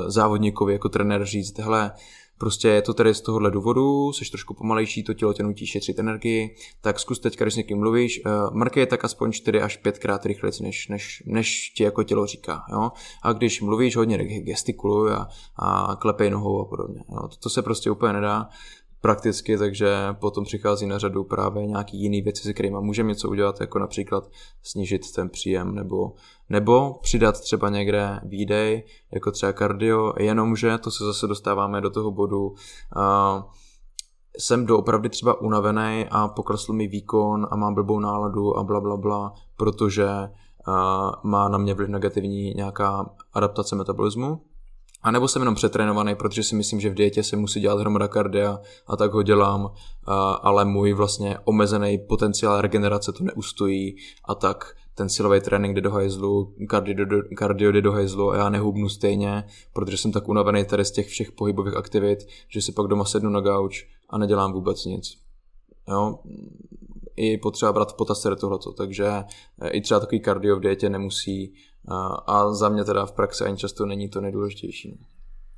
závodníkovi 0.06 0.72
jako 0.72 0.88
trenér 0.88 1.24
říct, 1.24 1.58
hele, 1.58 1.92
prostě 2.38 2.68
je 2.68 2.82
to 2.82 2.94
tady 2.94 3.14
z 3.14 3.20
tohohle 3.20 3.50
důvodu, 3.50 4.12
jsi 4.12 4.30
trošku 4.30 4.54
pomalejší, 4.54 5.02
to 5.02 5.14
tělo 5.14 5.32
tě 5.32 5.42
nutí 5.42 5.66
šetřit 5.66 5.98
energii, 5.98 6.56
tak 6.80 7.00
zkus 7.00 7.18
teď, 7.18 7.38
když 7.38 7.54
s 7.54 7.56
někým 7.56 7.78
mluvíš, 7.78 8.20
uh, 8.26 8.56
mrkej 8.56 8.86
tak 8.86 9.04
aspoň 9.04 9.32
4 9.32 9.60
až 9.60 9.76
5 9.76 9.98
krát 9.98 10.26
rychleji, 10.26 10.52
než, 10.60 10.88
než, 10.88 11.22
než 11.26 11.70
ti 11.70 11.82
jako 11.82 12.02
tělo 12.02 12.26
říká. 12.26 12.64
Jo? 12.72 12.92
A 13.22 13.32
když 13.32 13.60
mluvíš 13.60 13.96
hodně, 13.96 14.18
gestikuluj 14.18 15.12
a, 15.12 15.28
a 15.56 15.96
klepej 15.96 16.30
nohou 16.30 16.60
a 16.60 16.64
podobně. 16.64 17.00
Jo? 17.08 17.28
To, 17.28 17.36
to 17.36 17.50
se 17.50 17.62
prostě 17.62 17.90
úplně 17.90 18.12
nedá 18.12 18.48
prakticky, 19.04 19.58
takže 19.58 19.96
potom 20.12 20.44
přichází 20.44 20.86
na 20.86 20.98
řadu 20.98 21.24
právě 21.24 21.66
nějaký 21.66 22.02
jiný 22.02 22.22
věci, 22.22 22.42
se 22.42 22.52
kterými 22.52 22.76
můžeme 22.80 23.08
něco 23.08 23.28
udělat, 23.28 23.60
jako 23.60 23.78
například 23.78 24.30
snížit 24.62 25.12
ten 25.12 25.28
příjem 25.28 25.74
nebo, 25.74 26.12
nebo 26.48 26.94
přidat 27.02 27.40
třeba 27.40 27.68
někde 27.68 28.20
výdej, 28.24 28.84
jako 29.12 29.30
třeba 29.30 29.52
kardio, 29.52 30.12
jenomže 30.18 30.78
to 30.78 30.90
se 30.90 31.04
zase 31.04 31.26
dostáváme 31.26 31.80
do 31.80 31.90
toho 31.90 32.10
bodu, 32.10 32.46
uh, 32.46 32.54
jsem 34.38 34.66
doopravdy 34.66 35.08
třeba 35.08 35.40
unavený 35.40 36.06
a 36.10 36.28
poklesl 36.28 36.72
mi 36.72 36.88
výkon 36.88 37.46
a 37.50 37.56
mám 37.56 37.74
blbou 37.74 38.00
náladu 38.00 38.58
a 38.58 38.64
bla 38.64 38.80
bla 38.80 38.96
bla, 38.96 39.32
protože 39.56 40.08
uh, 40.08 40.74
má 41.22 41.48
na 41.48 41.58
mě 41.58 41.74
vliv 41.74 41.88
negativní 41.88 42.54
nějaká 42.54 43.10
adaptace 43.32 43.76
metabolismu, 43.76 44.40
a 45.04 45.10
nebo 45.10 45.28
jsem 45.28 45.42
jenom 45.42 45.54
přetrénovaný, 45.54 46.14
protože 46.14 46.42
si 46.42 46.54
myslím, 46.54 46.80
že 46.80 46.90
v 46.90 46.94
dietě 46.94 47.22
se 47.22 47.36
musí 47.36 47.60
dělat 47.60 47.80
hromada 47.80 48.08
kardia 48.08 48.60
a 48.86 48.96
tak 48.96 49.12
ho 49.12 49.22
dělám, 49.22 49.72
ale 50.42 50.64
můj 50.64 50.92
vlastně 50.92 51.38
omezený 51.44 51.98
potenciál 51.98 52.60
regenerace 52.60 53.12
to 53.12 53.24
neustojí 53.24 53.96
a 54.24 54.34
tak 54.34 54.76
ten 54.94 55.08
silový 55.08 55.40
trénink 55.40 55.74
jde 55.74 55.80
do 55.80 55.90
hajzlu, 55.90 56.54
kardio, 57.36 57.72
jde 57.72 57.82
do 57.82 57.92
hajzlu 57.92 58.30
a 58.30 58.36
já 58.36 58.48
nehubnu 58.48 58.88
stejně, 58.88 59.44
protože 59.72 59.96
jsem 59.96 60.12
tak 60.12 60.28
unavený 60.28 60.64
tady 60.64 60.84
z 60.84 60.90
těch 60.90 61.08
všech 61.08 61.32
pohybových 61.32 61.76
aktivit, 61.76 62.18
že 62.48 62.62
si 62.62 62.72
pak 62.72 62.86
doma 62.86 63.04
sednu 63.04 63.30
na 63.30 63.40
gauč 63.40 63.86
a 64.10 64.18
nedělám 64.18 64.52
vůbec 64.52 64.84
nic. 64.84 65.18
Jo? 65.88 66.18
I 67.16 67.38
potřeba 67.38 67.72
brát 67.72 67.92
v 67.92 67.96
potaz 67.96 68.26
tohleto, 68.40 68.72
takže 68.72 69.24
i 69.70 69.80
třeba 69.80 70.00
takový 70.00 70.20
kardio 70.20 70.56
v 70.56 70.60
dietě 70.60 70.88
nemusí 70.88 71.54
a, 71.88 72.06
a 72.26 72.52
za 72.52 72.68
mě 72.68 72.84
teda 72.84 73.06
v 73.06 73.12
praxi 73.12 73.44
ani 73.44 73.56
často 73.56 73.86
není 73.86 74.08
to 74.08 74.20
nejdůležitější. 74.20 75.06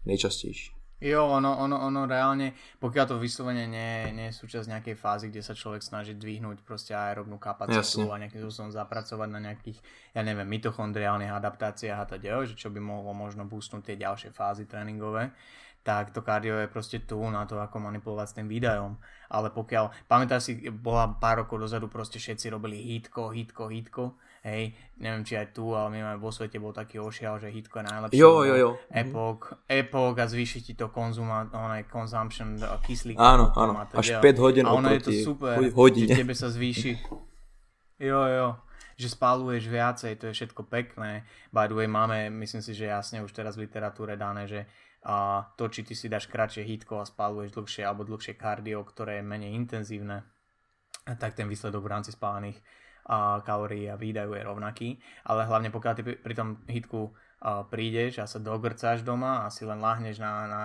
Nejčastější. 0.05 0.77
Jo, 1.01 1.29
ono, 1.29 1.59
ono, 1.61 1.77
ono 1.77 2.09
reálne, 2.09 2.57
pokiaľ 2.81 3.05
to 3.05 3.17
vyslovene 3.21 3.69
nie, 3.69 4.17
nie 4.17 4.33
je 4.33 4.39
súčasť 4.41 4.65
nejakej 4.65 4.97
fázy, 4.97 5.29
kde 5.29 5.45
sa 5.45 5.53
človek 5.53 5.85
snaží 5.85 6.17
dvihnúť 6.17 6.65
proste 6.65 6.97
aerobnú 6.97 7.37
kapacitu 7.37 8.09
Jasne. 8.09 8.09
a 8.09 8.17
nejakým 8.25 8.41
spôsobom 8.41 8.73
zapracovať 8.73 9.29
na 9.29 9.41
nejakých, 9.45 9.77
ja 10.17 10.25
neviem, 10.25 10.49
mitochondriálnych 10.49 11.29
adaptáciách 11.37 12.01
a 12.01 12.09
teda, 12.17 12.49
že 12.49 12.57
čo 12.57 12.73
by 12.73 12.81
mohlo 12.81 13.13
možno 13.13 13.45
boostnúť 13.45 13.93
tie 13.93 13.97
ďalšie 14.01 14.33
fázy 14.33 14.65
tréningové, 14.65 15.37
tak 15.87 16.11
to 16.11 16.27
kardio 16.27 16.59
je 16.59 16.67
proste 16.67 17.07
tu 17.07 17.23
na 17.31 17.47
to, 17.47 17.55
ako 17.63 17.79
manipulovať 17.79 18.27
s 18.27 18.37
tým 18.43 18.51
výdajom. 18.51 18.99
Ale 19.31 19.55
pokiaľ, 19.55 20.11
pamätáš 20.11 20.51
si, 20.51 20.53
bola 20.75 21.15
pár 21.15 21.47
rokov 21.47 21.63
dozadu, 21.63 21.87
proste 21.87 22.19
všetci 22.19 22.51
robili 22.51 22.83
hitko, 22.83 23.31
hitko, 23.31 23.71
hitko 23.71 24.19
Hej, 24.47 24.79
neviem 25.03 25.27
či 25.27 25.35
aj 25.35 25.51
tu, 25.51 25.75
ale 25.75 25.91
my 25.91 26.07
máme 26.07 26.19
vo 26.23 26.31
svete 26.31 26.63
bol 26.63 26.71
taký 26.71 27.03
ošial, 27.03 27.43
že 27.43 27.51
Hitko 27.51 27.83
je 27.83 27.85
najlepší. 27.91 28.15
Jo, 28.15 28.47
jo, 28.47 28.55
jo. 28.55 28.71
Epoch, 28.95 29.59
Epoch 29.67 30.15
a 30.15 30.27
zvýši 30.31 30.63
ti 30.63 30.79
to 30.79 30.87
konzuma, 30.95 31.51
ono 31.51 31.75
consumption 31.91 32.55
kyslíka. 32.87 33.19
Áno, 33.19 33.51
áno, 33.59 33.75
až 33.91 34.23
5 34.23 34.39
hodín 34.39 34.63
A 34.63 34.79
ono 34.79 34.95
je 34.95 35.03
to 35.03 35.11
super, 35.11 35.59
hodine. 35.75 36.15
že 36.15 36.23
tebe 36.23 36.31
sa 36.39 36.47
zvýši. 36.47 36.95
Jo, 37.99 38.23
jo, 38.31 38.49
že 38.95 39.11
spáluješ 39.11 39.67
viacej, 39.67 40.15
to 40.15 40.31
je 40.31 40.37
všetko 40.39 40.63
pekné. 40.71 41.27
By 41.51 41.67
the 41.67 41.75
way, 41.75 41.91
máme, 41.91 42.31
myslím 42.31 42.63
si, 42.63 42.71
že 42.71 42.87
jasne 42.87 43.27
už 43.27 43.35
teraz 43.35 43.59
v 43.59 43.67
literatúre 43.67 44.15
dané, 44.15 44.47
že 44.47 44.71
a 45.05 45.45
to, 45.59 45.69
či 45.69 45.85
ty 45.85 45.93
si 45.93 46.09
dáš 46.09 46.31
kratšie 46.31 46.65
hitko 46.65 47.03
a 47.03 47.09
spáluješ 47.09 47.53
dlhšie 47.53 47.83
alebo 47.85 48.07
dlhšie 48.09 48.39
kardio, 48.39 48.81
ktoré 48.87 49.21
je 49.21 49.29
menej 49.29 49.53
intenzívne, 49.53 50.25
tak 51.21 51.37
ten 51.37 51.47
výsledok 51.47 51.85
v 51.85 51.93
rámci 51.93 52.11
spálených 52.15 52.59
a 53.07 53.39
kalórií 53.47 53.87
a 53.87 53.95
výdajú 53.95 54.35
je 54.35 54.43
rovnaký, 54.43 54.89
ale 55.31 55.47
hlavne 55.47 55.71
pokiaľ 55.71 55.93
ty 55.95 56.03
pri 56.03 56.35
tom 56.35 56.59
hitku 56.67 57.15
prídeš 57.69 58.17
a 58.19 58.25
sa 58.25 58.41
dogrcáš 58.41 59.05
doma 59.05 59.45
a 59.45 59.53
si 59.53 59.69
len 59.69 59.77
láhneš 59.77 60.17
na, 60.17 60.49
na, 60.49 60.65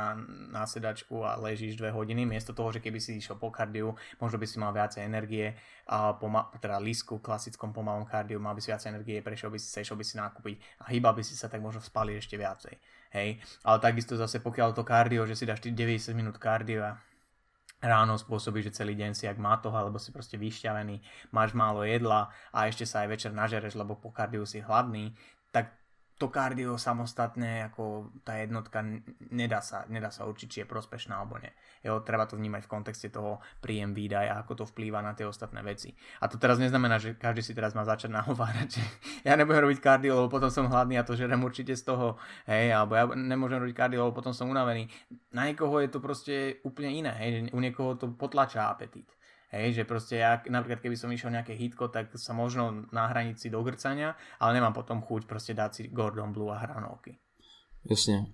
na 0.49 0.63
sedačku 0.63 1.19
a 1.27 1.35
ležíš 1.35 1.75
dve 1.75 1.91
hodiny, 1.91 2.23
miesto 2.23 2.55
toho, 2.55 2.71
že 2.71 2.79
keby 2.79 2.95
si 3.03 3.19
išiel 3.19 3.35
po 3.35 3.51
kardiu, 3.51 3.91
možno 4.23 4.39
by 4.39 4.47
si 4.47 4.55
mal 4.55 4.71
viacej 4.71 5.03
energie, 5.03 5.51
a 5.91 6.15
poma- 6.15 6.47
teda 6.63 6.79
lísku, 6.79 7.19
klasickom 7.19 7.75
pomalom 7.75 8.07
kardiu, 8.07 8.39
mal 8.39 8.55
by 8.55 8.63
si 8.63 8.71
viacej 8.71 8.89
energie, 8.95 9.19
prešiel 9.19 9.51
by 9.51 9.59
si 9.59 9.67
sa, 9.67 9.83
išiel 9.83 9.99
by 9.99 10.05
si 10.07 10.15
nakúpiť 10.15 10.55
a 10.79 10.95
hýbal 10.95 11.11
by 11.11 11.23
si 11.27 11.35
sa, 11.35 11.51
tak 11.51 11.59
možno 11.59 11.83
spali 11.83 12.15
ešte 12.15 12.39
viacej. 12.39 12.79
Hej, 13.11 13.43
ale 13.67 13.77
takisto 13.83 14.15
zase 14.15 14.39
pokiaľ 14.39 14.71
to 14.71 14.87
kardio, 14.87 15.27
že 15.27 15.35
si 15.35 15.43
dáš 15.43 15.59
90 15.59 16.15
minút 16.15 16.39
kardio 16.39 16.87
a 16.87 16.95
ráno 17.83 18.15
spôsobí, 18.15 18.63
že 18.63 18.71
celý 18.71 18.95
deň 18.95 19.11
si 19.11 19.27
jak 19.27 19.35
mátoh, 19.35 19.73
alebo 19.73 19.99
si 19.99 20.15
proste 20.15 20.39
vyšťavený, 20.39 21.03
máš 21.35 21.51
málo 21.51 21.83
jedla 21.83 22.31
a 22.55 22.71
ešte 22.71 22.87
sa 22.87 23.03
aj 23.03 23.11
večer 23.11 23.31
nažereš, 23.35 23.75
lebo 23.75 23.99
po 23.99 24.13
kardiu 24.13 24.47
si 24.47 24.63
hladný, 24.63 25.11
tak 25.51 25.80
to 26.21 26.29
kardio 26.29 26.77
samostatne, 26.77 27.65
ako 27.73 28.13
tá 28.21 28.37
jednotka, 28.37 28.85
nedá 29.33 29.57
sa, 29.65 29.89
nedá 29.89 30.13
sa 30.13 30.29
určiť, 30.29 30.47
či 30.47 30.57
je 30.61 30.69
prospešná 30.69 31.17
alebo 31.17 31.41
nie. 31.41 31.49
Jo, 31.81 32.05
treba 32.05 32.29
to 32.29 32.37
vnímať 32.37 32.69
v 32.69 32.71
kontexte 32.77 33.09
toho 33.09 33.41
príjem 33.57 33.97
výdaj 33.97 34.29
a 34.29 34.37
ako 34.45 34.61
to 34.61 34.65
vplýva 34.69 35.01
na 35.01 35.17
tie 35.17 35.25
ostatné 35.25 35.65
veci. 35.65 35.97
A 36.21 36.29
to 36.29 36.37
teraz 36.37 36.61
neznamená, 36.61 37.01
že 37.01 37.17
každý 37.17 37.41
si 37.41 37.57
teraz 37.57 37.73
má 37.73 37.81
začať 37.81 38.13
nahovárať, 38.13 38.77
že 38.77 38.83
ja 39.27 39.33
nebudem 39.33 39.65
robiť 39.65 39.81
kardio, 39.81 40.21
lebo 40.21 40.29
potom 40.29 40.53
som 40.53 40.69
hladný 40.69 41.01
a 41.01 41.07
to 41.07 41.17
žerem 41.17 41.41
určite 41.41 41.73
z 41.73 41.81
toho, 41.89 42.21
hej, 42.45 42.69
alebo 42.69 42.93
ja 42.93 43.09
nemôžem 43.17 43.57
robiť 43.57 43.73
kardio, 43.73 44.05
lebo 44.05 44.13
potom 44.13 44.29
som 44.29 44.45
unavený. 44.45 44.85
Na 45.33 45.49
niekoho 45.49 45.81
je 45.81 45.89
to 45.89 45.97
proste 45.97 46.61
úplne 46.61 47.01
iné, 47.01 47.13
hej, 47.17 47.49
u 47.49 47.57
niekoho 47.57 47.97
to 47.97 48.13
potlačá 48.13 48.69
apetít. 48.69 49.09
Hej, 49.51 49.73
že 49.73 49.83
proste 49.83 50.15
ja, 50.15 50.39
napríklad 50.47 50.79
keby 50.79 50.95
som 50.95 51.11
išiel 51.11 51.35
nejaké 51.35 51.51
hitko, 51.59 51.91
tak 51.91 52.15
sa 52.15 52.31
možno 52.31 52.87
na 52.95 53.11
hranici 53.11 53.51
do 53.51 53.59
grcania, 53.67 54.15
ale 54.39 54.55
nemám 54.55 54.71
potom 54.71 55.03
chuť 55.03 55.27
proste 55.27 55.51
dát 55.51 55.75
si 55.75 55.91
Gordon 55.91 56.31
Blue 56.31 56.55
a 56.55 56.57
hranolky. 56.57 57.19
Jasně. 57.89 58.25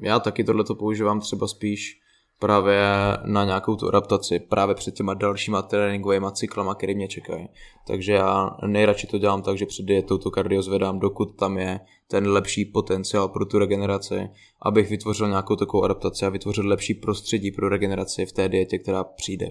Já 0.00 0.20
taky 0.20 0.44
tohleto 0.44 0.74
používám 0.74 1.20
třeba 1.20 1.48
spíš 1.48 2.00
právě 2.38 2.80
na 3.24 3.44
nějakou 3.44 3.76
tu 3.76 3.88
adaptaci, 3.88 4.38
právě 4.38 4.74
před 4.74 4.94
těma 4.94 5.14
dalšíma 5.14 5.62
tréninkovými 5.62 6.26
cyklama, 6.32 6.74
které 6.74 6.94
mě 6.94 7.08
čekají. 7.08 7.48
Takže 7.86 8.12
já 8.12 8.56
nejradši 8.66 9.06
to 9.06 9.18
dělám 9.18 9.42
tak, 9.42 9.58
že 9.58 9.66
před 9.66 9.86
dietou 9.86 10.18
to 10.18 10.30
kardio 10.30 10.62
zvedám, 10.62 10.98
dokud 10.98 11.36
tam 11.36 11.58
je 11.58 11.80
ten 12.08 12.28
lepší 12.28 12.64
potenciál 12.64 13.28
pro 13.28 13.46
tu 13.46 13.58
regeneraci, 13.58 14.28
abych 14.62 14.90
vytvořil 14.90 15.28
nějakou 15.28 15.56
takovou 15.56 15.84
adaptaci 15.84 16.26
a 16.26 16.28
vytvořil 16.28 16.68
lepší 16.68 16.94
prostředí 16.94 17.50
pro 17.50 17.68
regeneraci 17.68 18.26
v 18.26 18.32
té 18.32 18.48
dietě, 18.48 18.78
která 18.78 19.04
přijde. 19.04 19.50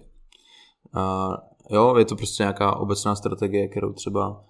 Jo, 1.70 1.96
je 1.98 2.06
to 2.06 2.16
prostě 2.16 2.44
nějaká 2.44 2.76
obecná 2.76 3.16
strategie, 3.16 3.68
kterou 3.68 3.94
třeba 3.94 4.44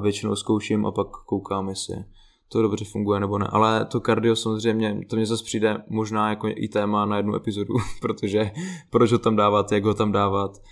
většinou 0.00 0.36
zkouším 0.36 0.86
a 0.86 0.92
pak 0.92 1.06
koukám, 1.10 1.68
jestli 1.68 2.04
to 2.48 2.62
dobře 2.62 2.84
funguje 2.84 3.20
nebo 3.20 3.38
ne. 3.38 3.46
Ale 3.50 3.84
to 3.84 4.00
kardio 4.00 4.36
samozřejmě, 4.36 5.00
to 5.08 5.16
mě 5.16 5.26
zase 5.26 5.44
přijde 5.44 5.76
možná 5.88 6.30
jako 6.30 6.48
i 6.48 6.68
téma 6.68 7.04
na 7.04 7.16
jednu 7.16 7.34
epizodu, 7.34 7.74
protože 8.00 8.50
proč 8.90 9.12
ho 9.12 9.18
tam 9.18 9.36
dávat, 9.36 9.72
jak 9.72 9.84
ho 9.84 9.94
tam 9.94 10.12
dávat, 10.12 10.62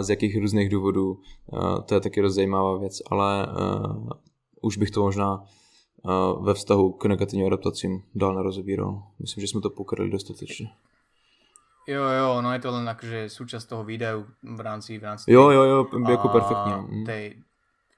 z 0.00 0.10
jakých 0.10 0.36
různých 0.36 0.68
důvodů, 0.68 1.18
to 1.86 1.94
je 1.94 2.00
taky 2.00 2.22
dost 2.22 2.34
zajímavá 2.34 2.78
věc, 2.78 3.02
ale 3.10 3.46
už 4.62 4.76
bych 4.76 4.90
to 4.90 5.02
možná 5.02 5.44
ve 6.40 6.54
vztahu 6.54 6.92
k 6.92 7.04
negativním 7.04 7.46
adaptacím 7.46 8.02
dál 8.14 8.34
nerozebíral. 8.34 9.02
Myslím, 9.18 9.40
že 9.40 9.48
jsme 9.48 9.60
to 9.60 9.70
pokryli 9.70 10.10
dostatečně. 10.10 10.66
Jo, 11.86 12.04
jo, 12.06 12.28
no 12.42 12.54
je 12.54 12.62
to 12.62 12.70
len 12.70 12.86
akože 12.86 13.26
súčasť 13.26 13.66
toho 13.66 13.82
videu 13.82 14.22
v 14.38 14.60
rámci, 14.62 15.02
v 15.02 15.04
rámci 15.06 15.26
jo, 15.26 15.50
jo, 15.50 15.62
jo, 15.66 15.78
ako 15.90 16.28
perfektne. 16.30 16.74
Mm. 16.78 17.04
Tej, 17.06 17.24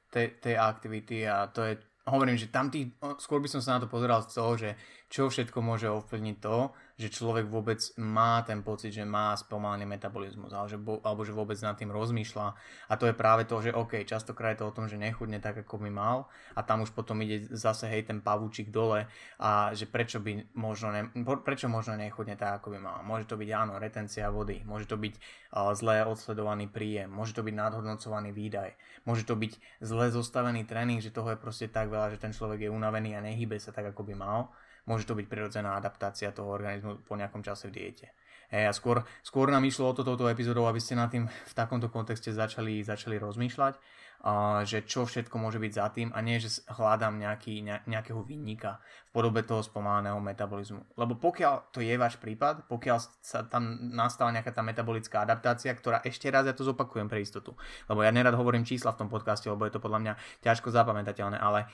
tej, 0.08 0.26
tej 0.40 0.54
aktivity 0.56 1.28
a 1.28 1.52
to 1.52 1.60
je, 1.68 1.76
hovorím, 2.08 2.40
že 2.40 2.48
tam 2.48 2.72
tý, 2.72 2.88
skôr 3.20 3.44
by 3.44 3.48
som 3.52 3.60
sa 3.60 3.76
na 3.76 3.84
to 3.84 3.88
pozeral 3.92 4.24
z 4.24 4.32
toho, 4.32 4.52
že 4.56 4.72
čo 5.14 5.30
všetko 5.30 5.62
môže 5.62 5.86
ovplyvniť 5.86 6.36
to, 6.42 6.74
že 6.98 7.14
človek 7.14 7.46
vôbec 7.46 7.78
má 8.02 8.42
ten 8.42 8.66
pocit, 8.66 8.90
že 8.90 9.06
má 9.06 9.30
spomalený 9.38 9.86
metabolizmus 9.86 10.50
alebo 10.50 10.66
že, 10.66 10.78
alebo 11.06 11.20
že 11.22 11.30
vôbec 11.30 11.58
nad 11.62 11.78
tým 11.78 11.94
rozmýšľa 11.94 12.46
a 12.90 12.92
to 12.98 13.06
je 13.06 13.14
práve 13.14 13.46
to, 13.46 13.62
že 13.62 13.70
OK, 13.70 14.02
častokrát 14.02 14.58
je 14.58 14.66
to 14.66 14.74
o 14.74 14.74
tom, 14.74 14.90
že 14.90 14.98
nechudne 14.98 15.38
tak, 15.38 15.62
ako 15.62 15.86
by 15.86 15.90
mal 15.94 16.26
a 16.58 16.66
tam 16.66 16.82
už 16.82 16.90
potom 16.98 17.22
ide 17.22 17.46
zase 17.46 17.86
hej 17.86 18.10
ten 18.10 18.18
pavúčik 18.26 18.74
dole 18.74 19.06
a 19.38 19.70
že 19.70 19.86
prečo 19.86 20.18
by 20.18 20.50
možno, 20.58 20.90
ne, 20.90 21.06
prečo 21.46 21.70
možno 21.70 21.94
nechudne 21.94 22.34
tak, 22.34 22.58
ako 22.58 22.74
by 22.74 22.78
mal. 22.82 22.98
Môže 23.06 23.30
to 23.30 23.38
byť 23.38 23.50
áno, 23.54 23.78
retencia 23.78 24.34
vody, 24.34 24.66
môže 24.66 24.90
to 24.90 24.98
byť 24.98 25.14
uh, 25.14 25.70
zle 25.78 26.02
odsledovaný 26.10 26.66
príjem, 26.66 27.06
môže 27.06 27.38
to 27.38 27.46
byť 27.46 27.54
nadhodnocovaný 27.54 28.34
výdaj, 28.34 28.74
môže 29.06 29.22
to 29.22 29.38
byť 29.38 29.78
zle 29.78 30.10
zostavený 30.10 30.66
tréning, 30.66 30.98
že 30.98 31.14
toho 31.14 31.30
je 31.30 31.38
proste 31.38 31.70
tak 31.70 31.86
veľa, 31.86 32.18
že 32.18 32.18
ten 32.18 32.34
človek 32.34 32.66
je 32.66 32.74
unavený 32.74 33.14
a 33.14 33.22
nehybe 33.22 33.62
sa 33.62 33.70
tak, 33.70 33.94
ako 33.94 34.02
by 34.10 34.14
mal 34.18 34.50
môže 34.84 35.08
to 35.08 35.16
byť 35.16 35.26
prirodzená 35.28 35.76
adaptácia 35.76 36.32
toho 36.32 36.52
organizmu 36.52 37.04
po 37.04 37.16
nejakom 37.16 37.40
čase 37.40 37.68
v 37.68 37.76
diete. 37.76 38.06
Hey, 38.52 38.68
a 38.68 38.72
skôr, 38.76 39.02
skôr 39.24 39.48
nám 39.48 39.64
išlo 39.64 39.90
o 39.90 39.96
to 39.96 40.04
touto 40.04 40.28
epizódou, 40.28 40.68
aby 40.68 40.78
ste 40.78 40.94
nad 40.94 41.08
tým 41.08 41.26
v 41.26 41.54
takomto 41.56 41.88
kontexte 41.88 42.28
začali, 42.28 42.84
začali 42.84 43.16
rozmýšľať, 43.16 43.74
uh, 43.74 44.62
že 44.68 44.84
čo 44.84 45.08
všetko 45.08 45.40
môže 45.40 45.56
byť 45.56 45.72
za 45.72 45.86
tým 45.88 46.12
a 46.12 46.20
nie, 46.20 46.36
že 46.36 46.60
hľadám 46.68 47.16
nejaký, 47.16 47.64
ne, 47.64 47.80
nejakého 47.88 48.20
vinníka 48.20 48.84
v 49.08 49.10
podobe 49.16 49.42
toho 49.48 49.64
spomaleného 49.64 50.20
metabolizmu. 50.20 50.92
Lebo 50.94 51.16
pokiaľ 51.16 51.72
to 51.72 51.80
je 51.80 51.96
váš 51.96 52.20
prípad, 52.20 52.68
pokiaľ 52.68 52.98
sa 53.24 53.48
tam 53.48 53.90
nastala 53.96 54.30
nejaká 54.30 54.52
tá 54.52 54.60
metabolická 54.60 55.24
adaptácia, 55.24 55.72
ktorá 55.72 56.04
ešte 56.04 56.28
raz, 56.28 56.44
ja 56.44 56.52
to 56.52 56.68
zopakujem 56.68 57.08
pre 57.08 57.24
istotu, 57.24 57.56
lebo 57.88 58.04
ja 58.04 58.12
nerad 58.12 58.36
hovorím 58.36 58.68
čísla 58.68 58.92
v 58.92 59.02
tom 59.02 59.08
podcaste, 59.08 59.48
lebo 59.48 59.64
je 59.64 59.72
to 59.72 59.80
podľa 59.80 59.98
mňa 59.98 60.12
ťažko 60.44 60.68
zapamätateľné, 60.68 61.40
ale 61.40 61.66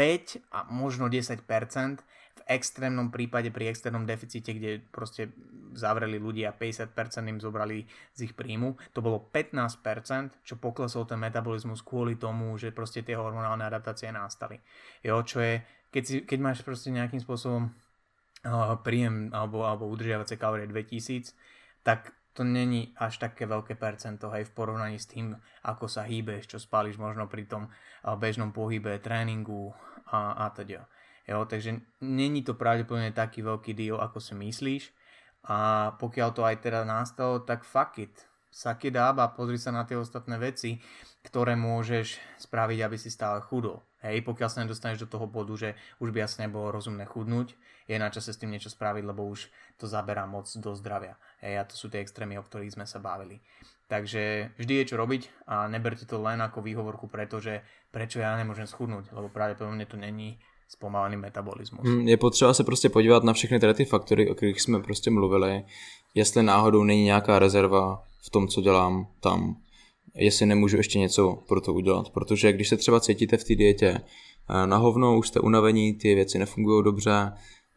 5 0.00 0.48
a 0.56 0.64
možno 0.72 1.12
10% 1.12 1.44
v 2.40 2.42
extrémnom 2.48 3.12
prípade 3.12 3.52
pri 3.52 3.68
externom 3.68 4.08
deficite, 4.08 4.56
kde 4.56 4.80
proste 4.88 5.28
zavreli 5.76 6.16
ľudia 6.16 6.56
50% 6.56 6.96
im 7.28 7.36
zobrali 7.36 7.84
z 8.16 8.24
ich 8.24 8.32
príjmu, 8.32 8.80
to 8.96 9.04
bolo 9.04 9.28
15%, 9.28 10.40
čo 10.40 10.56
poklesol 10.56 11.04
ten 11.04 11.20
metabolizmus 11.20 11.84
kvôli 11.84 12.16
tomu, 12.16 12.56
že 12.56 12.72
proste 12.72 13.04
tie 13.04 13.12
hormonálne 13.12 13.68
adaptácie 13.68 14.08
nastali. 14.08 14.56
Jo, 15.04 15.20
čo 15.20 15.44
je, 15.44 15.60
keď, 15.92 16.02
si, 16.08 16.16
keď 16.24 16.38
máš 16.40 16.64
proste 16.64 16.88
nejakým 16.88 17.20
spôsobom 17.20 17.68
uh, 17.68 18.80
príjem 18.80 19.28
alebo, 19.36 19.68
alebo 19.68 19.84
udržiavacie 19.92 20.40
kalórie 20.40 20.64
2000, 20.64 21.36
tak 21.84 22.16
to 22.40 22.48
není 22.48 22.96
až 22.96 23.20
také 23.20 23.44
veľké 23.44 23.76
percento 23.76 24.32
hej, 24.32 24.48
v 24.48 24.56
porovnaní 24.56 24.96
s 24.96 25.04
tým, 25.04 25.36
ako 25.60 25.92
sa 25.92 26.08
hýbeš, 26.08 26.48
čo 26.48 26.56
spálíš 26.56 26.96
možno 26.96 27.28
pri 27.28 27.44
tom 27.44 27.68
bežnom 28.16 28.48
pohybe, 28.48 28.96
tréningu 28.96 29.76
a, 30.08 30.48
a 30.48 30.48
teda. 30.48 30.88
Jo, 31.28 31.44
takže 31.44 32.00
není 32.00 32.40
to 32.40 32.56
pravdepodobne 32.56 33.12
taký 33.12 33.44
veľký 33.44 33.76
deal, 33.76 34.00
ako 34.00 34.24
si 34.24 34.32
myslíš 34.32 34.88
a 35.52 35.92
pokiaľ 36.00 36.28
to 36.32 36.40
aj 36.48 36.64
teda 36.64 36.88
nastalo, 36.88 37.44
tak 37.44 37.60
fuck 37.60 38.00
it. 38.00 38.16
Suck 38.48 38.88
it 38.88 38.96
up 38.96 39.20
a 39.20 39.28
pozri 39.36 39.60
sa 39.60 39.68
na 39.68 39.84
tie 39.84 40.00
ostatné 40.00 40.40
veci. 40.40 40.80
Ktoré 41.22 41.52
môžeš 41.56 42.16
spraviť, 42.40 42.78
aby 42.80 42.96
si 42.96 43.12
stále 43.12 43.44
chudol. 43.44 43.84
Hej, 44.00 44.24
pokiaľ 44.24 44.48
sa 44.48 44.64
nedostaneš 44.64 45.04
do 45.04 45.12
toho 45.12 45.28
bodu, 45.28 45.52
že 45.52 45.76
už 46.00 46.08
by 46.16 46.24
asi 46.24 46.40
nebolo 46.40 46.72
rozumné 46.72 47.04
chudnúť, 47.04 47.52
je 47.84 47.96
na 48.00 48.08
čase 48.08 48.32
s 48.32 48.40
tým 48.40 48.56
niečo 48.56 48.72
spraviť, 48.72 49.04
lebo 49.04 49.28
už 49.28 49.52
to 49.76 49.84
zaberá 49.84 50.24
moc 50.24 50.48
do 50.56 50.72
zdravia. 50.72 51.20
Hej, 51.44 51.60
a 51.60 51.62
to 51.68 51.76
sú 51.76 51.92
tie 51.92 52.00
extrémy, 52.00 52.40
o 52.40 52.46
ktorých 52.46 52.80
sme 52.80 52.88
sa 52.88 52.96
bavili. 52.96 53.44
Takže 53.90 54.54
vždy 54.56 54.74
je 54.80 54.88
čo 54.94 54.96
robiť 54.96 55.50
a 55.50 55.66
neberte 55.68 56.06
to 56.06 56.22
len 56.22 56.40
ako 56.40 56.62
výhovorku, 56.62 57.10
pretože 57.10 57.60
prečo 57.90 58.22
ja 58.22 58.38
nemôžem 58.38 58.64
schudnúť, 58.64 59.10
lebo 59.12 59.28
pravdepodobne 59.28 59.84
to 59.84 59.98
není 59.98 60.38
spomalený 60.70 61.16
metabolismus. 61.16 61.82
Hmm, 61.82 62.08
je 62.08 62.16
potřeba 62.16 62.54
se 62.54 62.64
prostě 62.64 62.88
podívat 62.88 63.24
na 63.24 63.32
všechny 63.32 63.60
tady 63.60 63.74
ty 63.74 63.84
faktory, 63.84 64.30
o 64.30 64.34
kterých 64.34 64.60
jsme 64.60 64.80
prostě 64.80 65.10
mluvili, 65.10 65.64
jestli 66.14 66.42
náhodou 66.42 66.84
není 66.84 67.04
nějaká 67.04 67.38
rezerva 67.38 68.02
v 68.26 68.30
tom, 68.30 68.48
co 68.48 68.60
dělám 68.60 69.06
tam, 69.20 69.56
jestli 70.14 70.46
nemůžu 70.46 70.76
ještě 70.76 70.98
něco 70.98 71.38
pro 71.48 71.60
to 71.60 71.74
udělat, 71.74 72.10
protože 72.10 72.52
když 72.52 72.68
se 72.68 72.76
třeba 72.76 73.00
cítíte 73.00 73.36
v 73.36 73.44
té 73.44 73.54
dietě 73.54 73.88
eh, 73.88 74.66
na 74.66 74.76
hovno, 74.76 75.18
už 75.18 75.28
jste 75.28 75.40
unavení, 75.40 75.94
ty 75.94 76.14
věci 76.14 76.38
nefungují 76.38 76.84
dobře, 76.84 77.32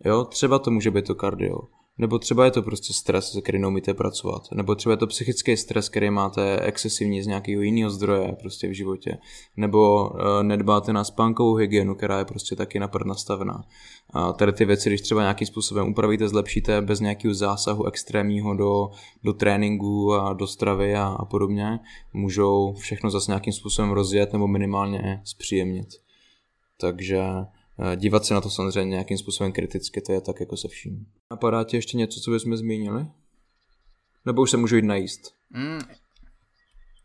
jo, 0.05 0.23
třeba 0.23 0.59
to 0.59 0.71
může 0.71 0.91
být 0.91 1.05
to 1.05 1.15
kardio, 1.15 1.57
nebo 1.97 2.19
třeba 2.19 2.45
je 2.45 2.51
to 2.51 2.61
prostě 2.61 2.93
stres, 2.93 3.31
se 3.31 3.41
kterým 3.41 3.61
neumíte 3.61 3.93
pracovat. 3.93 4.41
Nebo 4.51 4.75
třeba 4.75 4.93
je 4.93 4.97
to 4.97 5.07
psychický 5.07 5.57
stres, 5.57 5.89
který 5.89 6.09
máte 6.09 6.59
excesivní 6.59 7.21
z 7.21 7.27
nějakého 7.27 7.61
jiného 7.61 7.89
zdroje 7.89 8.35
prostě 8.39 8.67
v 8.67 8.71
životě. 8.71 9.17
Nebo 9.57 10.09
uh, 10.09 10.19
nedbáte 10.41 10.93
na 10.93 11.03
spánkovou 11.03 11.55
hygienu, 11.55 11.95
která 11.95 12.19
je 12.19 12.25
prostě 12.25 12.55
taky 12.55 12.79
na 12.79 12.87
prd 12.87 13.07
nastavená. 13.07 13.63
A 14.09 14.33
tady 14.33 14.53
ty 14.53 14.65
věci, 14.65 14.89
když 14.89 15.01
třeba 15.01 15.21
nějakým 15.21 15.47
způsobem 15.47 15.87
upravíte, 15.87 16.29
zlepšíte 16.29 16.81
bez 16.81 16.99
nějakého 16.99 17.33
zásahu 17.33 17.85
extrémního 17.85 18.55
do, 18.55 18.89
do 19.23 19.33
tréninku 19.33 20.13
a 20.13 20.33
do 20.33 20.47
stravy 20.47 20.95
a, 20.95 21.05
a 21.07 21.25
podobně, 21.25 21.79
můžou 22.13 22.73
všechno 22.73 23.09
zase 23.09 23.31
nějakým 23.31 23.53
způsobem 23.53 23.91
rozjet 23.91 24.33
nebo 24.33 24.47
minimálně 24.47 25.21
zpříjemnit. 25.23 25.87
Takže 26.79 27.23
dívat 27.95 28.25
se 28.25 28.33
na 28.33 28.41
to 28.41 28.49
samozřejmě 28.49 28.89
nějakým 28.89 29.17
způsobem 29.17 29.51
kriticky, 29.51 30.01
to 30.01 30.11
je 30.11 30.21
tak 30.21 30.39
jako 30.39 30.57
se 30.57 30.67
vším. 30.67 31.05
Napadá 31.31 31.63
ti 31.63 31.77
ještě 31.77 31.97
něco, 31.97 32.19
co 32.19 32.31
bychom 32.31 32.57
zmínili? 32.57 33.07
Nebo 34.25 34.41
už 34.41 34.51
se 34.51 34.57
můžu 34.57 34.75
jít 34.75 34.85
najíst? 34.85 35.21
Mm, 35.49 35.81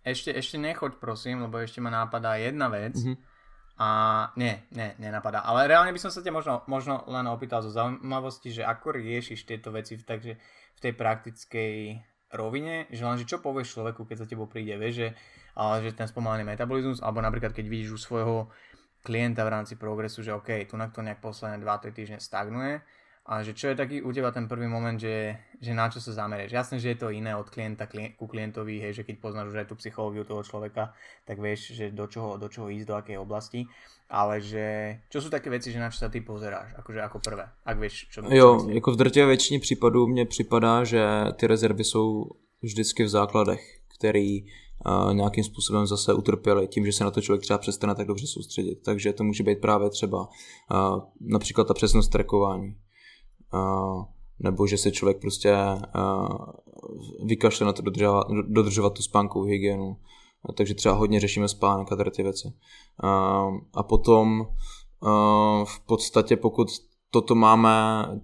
ešte, 0.09 0.33
ešte 0.33 0.57
nechoď 0.59 0.97
prosím, 0.97 1.45
lebo 1.45 1.59
ešte 1.61 1.85
ma 1.85 1.91
napadá 1.91 2.41
jedna 2.41 2.69
vec. 2.73 2.97
Mm-hmm. 2.97 3.17
A 3.79 3.89
nie, 4.35 4.59
nie, 4.75 4.91
nenapadá. 4.99 5.47
Ale 5.47 5.71
reálne 5.71 5.95
by 5.95 6.03
som 6.03 6.11
sa 6.11 6.19
ťa 6.19 6.35
možno, 6.35 6.55
možno 6.67 7.07
len 7.07 7.23
opýtal 7.31 7.63
zo 7.63 7.71
zaujímavosti, 7.71 8.51
že 8.51 8.67
ako 8.67 8.99
riešiš 8.99 9.47
tieto 9.47 9.71
veci 9.71 9.95
v, 9.95 10.03
takže 10.03 10.33
v 10.75 10.79
tej 10.83 10.93
praktickej 10.99 11.75
rovine, 12.35 12.91
že 12.91 13.07
len, 13.07 13.17
že 13.17 13.29
čo 13.31 13.39
povieš 13.39 13.79
človeku, 13.79 14.03
keď 14.03 14.27
za 14.27 14.27
tebou 14.27 14.51
príde, 14.51 14.75
vieš, 14.75 14.95
že, 14.99 15.09
ale, 15.55 15.87
že 15.87 15.95
ten 15.95 16.11
spomalený 16.11 16.43
metabolizmus, 16.43 16.99
alebo 16.99 17.23
napríklad 17.23 17.55
keď 17.55 17.67
vidíš 17.71 17.91
u 17.95 18.01
svojho 18.03 18.37
klienta 19.03 19.45
v 19.45 19.49
rámci 19.49 19.75
progresu, 19.77 20.23
že 20.23 20.35
OK, 20.35 20.67
tu 20.71 20.77
na 20.77 20.89
to 20.89 21.03
nejak 21.03 21.21
posledné 21.21 21.65
2-3 21.65 21.93
týždne 21.93 22.19
stagnuje 22.21 22.81
a 23.29 23.45
že 23.45 23.53
čo 23.53 23.69
je 23.69 23.77
taký 23.77 24.01
u 24.01 24.09
teba 24.09 24.33
ten 24.33 24.49
prvý 24.49 24.65
moment, 24.65 24.97
že, 24.97 25.37
že 25.61 25.77
na 25.77 25.93
čo 25.93 26.01
sa 26.01 26.17
zamerieš. 26.17 26.49
Jasné, 26.49 26.81
že 26.81 26.97
je 26.97 26.99
to 27.05 27.13
iné 27.13 27.37
od 27.37 27.53
klienta 27.53 27.85
klien, 27.85 28.17
ku 28.17 28.25
klientovi, 28.25 28.81
hej, 28.81 28.97
že 28.97 29.05
keď 29.05 29.21
poznáš 29.21 29.53
už 29.53 29.61
aj 29.61 29.69
tú 29.69 29.77
psychológiu 29.77 30.25
toho 30.25 30.41
človeka, 30.41 30.97
tak 31.29 31.37
vieš, 31.37 31.77
že 31.77 31.93
do 31.93 32.09
čoho, 32.09 32.41
do 32.41 32.49
čoho 32.49 32.73
ísť, 32.73 32.89
do 32.89 32.97
akej 32.97 33.21
oblasti, 33.21 33.69
ale 34.09 34.41
že 34.41 34.97
čo 35.13 35.21
sú 35.21 35.29
také 35.29 35.53
veci, 35.53 35.69
že 35.69 35.77
na 35.77 35.93
čo 35.93 36.01
sa 36.01 36.09
ty 36.09 36.25
pozeráš, 36.25 36.73
akože 36.81 37.05
ako 37.05 37.19
prvé, 37.21 37.45
ak 37.69 37.77
vieš, 37.77 38.09
čo 38.09 38.25
Jo, 38.33 38.65
jako 38.73 38.93
v 38.93 38.97
drtivé 38.97 39.27
většině 39.27 39.61
případů 39.61 40.07
mně 40.07 40.27
připadá, 40.27 40.85
že 40.85 41.05
ty 41.37 41.47
rezervy 41.47 41.85
jsou 41.85 42.33
vždycky 42.63 43.05
v 43.05 43.09
základech, 43.09 43.61
který 43.99 44.49
nějakým 45.13 45.45
způsobem 45.45 45.87
zase 45.87 46.15
utrpěli 46.15 46.69
tím, 46.69 46.87
že 46.87 46.93
se 46.93 47.05
na 47.05 47.11
to 47.11 47.21
člověk 47.21 47.43
třeba 47.43 47.59
přestane 47.59 47.95
tak 47.95 48.07
dobře 48.07 48.27
soustředit. 48.27 48.75
Takže 48.85 49.13
to 49.13 49.25
může 49.25 49.43
být 49.43 49.61
právě 49.61 49.91
třeba 49.91 50.29
například 51.21 51.69
ta 51.69 51.75
přesnost 51.75 52.09
trackování. 52.09 52.77
Nebo 54.41 54.67
že 54.67 54.79
se 54.79 54.91
člověk 54.91 55.21
prostě 55.21 55.57
vykašle 57.25 57.67
na 57.67 57.73
to 57.73 57.83
dodržovat, 57.83 58.27
dodržovat 58.49 58.93
tu 58.93 59.03
spánkovou 59.03 59.45
hygienu. 59.45 59.97
Takže 60.57 60.75
třeba 60.75 60.95
hodně 60.95 61.21
řešíme 61.21 61.49
spánek 61.49 61.93
a 61.93 61.97
tady 61.97 62.11
ty 62.11 62.23
věci. 62.23 62.53
A 63.75 63.83
potom 63.83 64.47
v 65.65 65.87
podstatě 65.87 66.37
pokud 66.37 66.69
toto 67.11 67.35
máme 67.35 67.71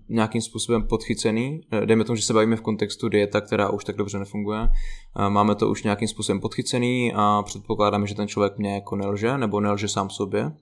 nějakým 0.08 0.40
způsobem 0.40 0.82
podchycený. 0.82 1.60
Eh, 1.72 1.86
dejme 1.86 2.04
tomu, 2.04 2.16
že 2.16 2.22
se 2.22 2.32
bavíme 2.32 2.56
v 2.56 2.60
kontextu 2.60 3.08
dieta, 3.08 3.40
která 3.40 3.70
už 3.70 3.84
tak 3.84 3.96
dobře 3.96 4.18
nefunguje. 4.18 4.60
Eh, 4.60 5.30
máme 5.30 5.54
to 5.54 5.70
už 5.70 5.82
nějakým 5.82 6.08
způsobem 6.08 6.40
podchycený 6.40 7.12
a 7.14 7.42
předpokládáme, 7.42 8.06
že 8.06 8.14
ten 8.14 8.28
člověk 8.28 8.58
mě 8.58 8.74
jako 8.74 8.96
nelže, 8.96 9.38
nebo 9.38 9.60
nelže 9.60 9.88
sám 9.88 10.10
sobě, 10.10 10.52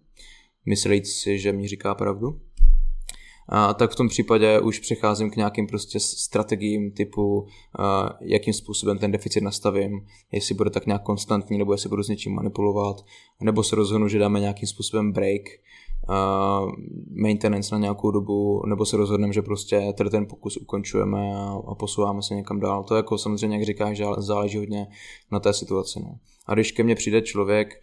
myslíc 0.66 1.12
si, 1.12 1.38
že 1.38 1.52
mi 1.52 1.68
říká 1.68 1.94
pravdu. 1.94 2.40
A 3.48 3.74
tak 3.74 3.90
v 3.90 3.96
tom 3.96 4.08
případě 4.08 4.60
už 4.60 4.78
přecházím 4.78 5.30
k 5.30 5.36
nějakým 5.36 5.66
prostě 5.66 6.00
strategiím 6.00 6.92
typu, 6.92 7.46
eh, 7.46 8.12
jakým 8.20 8.54
způsobem 8.54 8.98
ten 8.98 9.12
deficit 9.12 9.40
nastavím, 9.40 10.06
jestli 10.32 10.54
bude 10.54 10.70
tak 10.70 10.86
nějak 10.86 11.02
konstantní, 11.02 11.58
nebo 11.58 11.72
jestli 11.72 11.88
budu 11.88 12.02
s 12.02 12.08
něčím 12.08 12.34
manipulovat, 12.34 12.96
nebo 13.40 13.64
se 13.64 13.76
rozhodnu, 13.76 14.08
že 14.08 14.18
dáme 14.18 14.40
nějakým 14.40 14.68
způsobem 14.68 15.12
break, 15.12 15.42
maintenance 17.10 17.74
na 17.74 17.78
nějakou 17.78 18.10
dobu, 18.10 18.62
nebo 18.66 18.86
se 18.86 18.96
rozhodneme, 18.96 19.32
že 19.32 19.42
prostě 19.42 19.92
tady 19.96 20.10
ten 20.10 20.26
pokus 20.26 20.56
ukončujeme 20.56 21.34
a, 21.34 21.56
a 21.68 21.74
posouváme 21.74 22.22
se 22.22 22.34
někam 22.34 22.60
dál. 22.60 22.84
To 22.84 22.96
jako 22.96 23.18
samozřejmě, 23.18 23.56
jak 23.56 23.66
říkáš, 23.66 24.02
záleží 24.18 24.58
hodně 24.58 24.86
na 25.32 25.40
té 25.40 25.52
situaci. 25.52 26.00
No. 26.00 26.18
A 26.46 26.54
když 26.54 26.72
ke 26.72 26.82
mně 26.82 26.94
přijde 26.94 27.22
člověk 27.22 27.82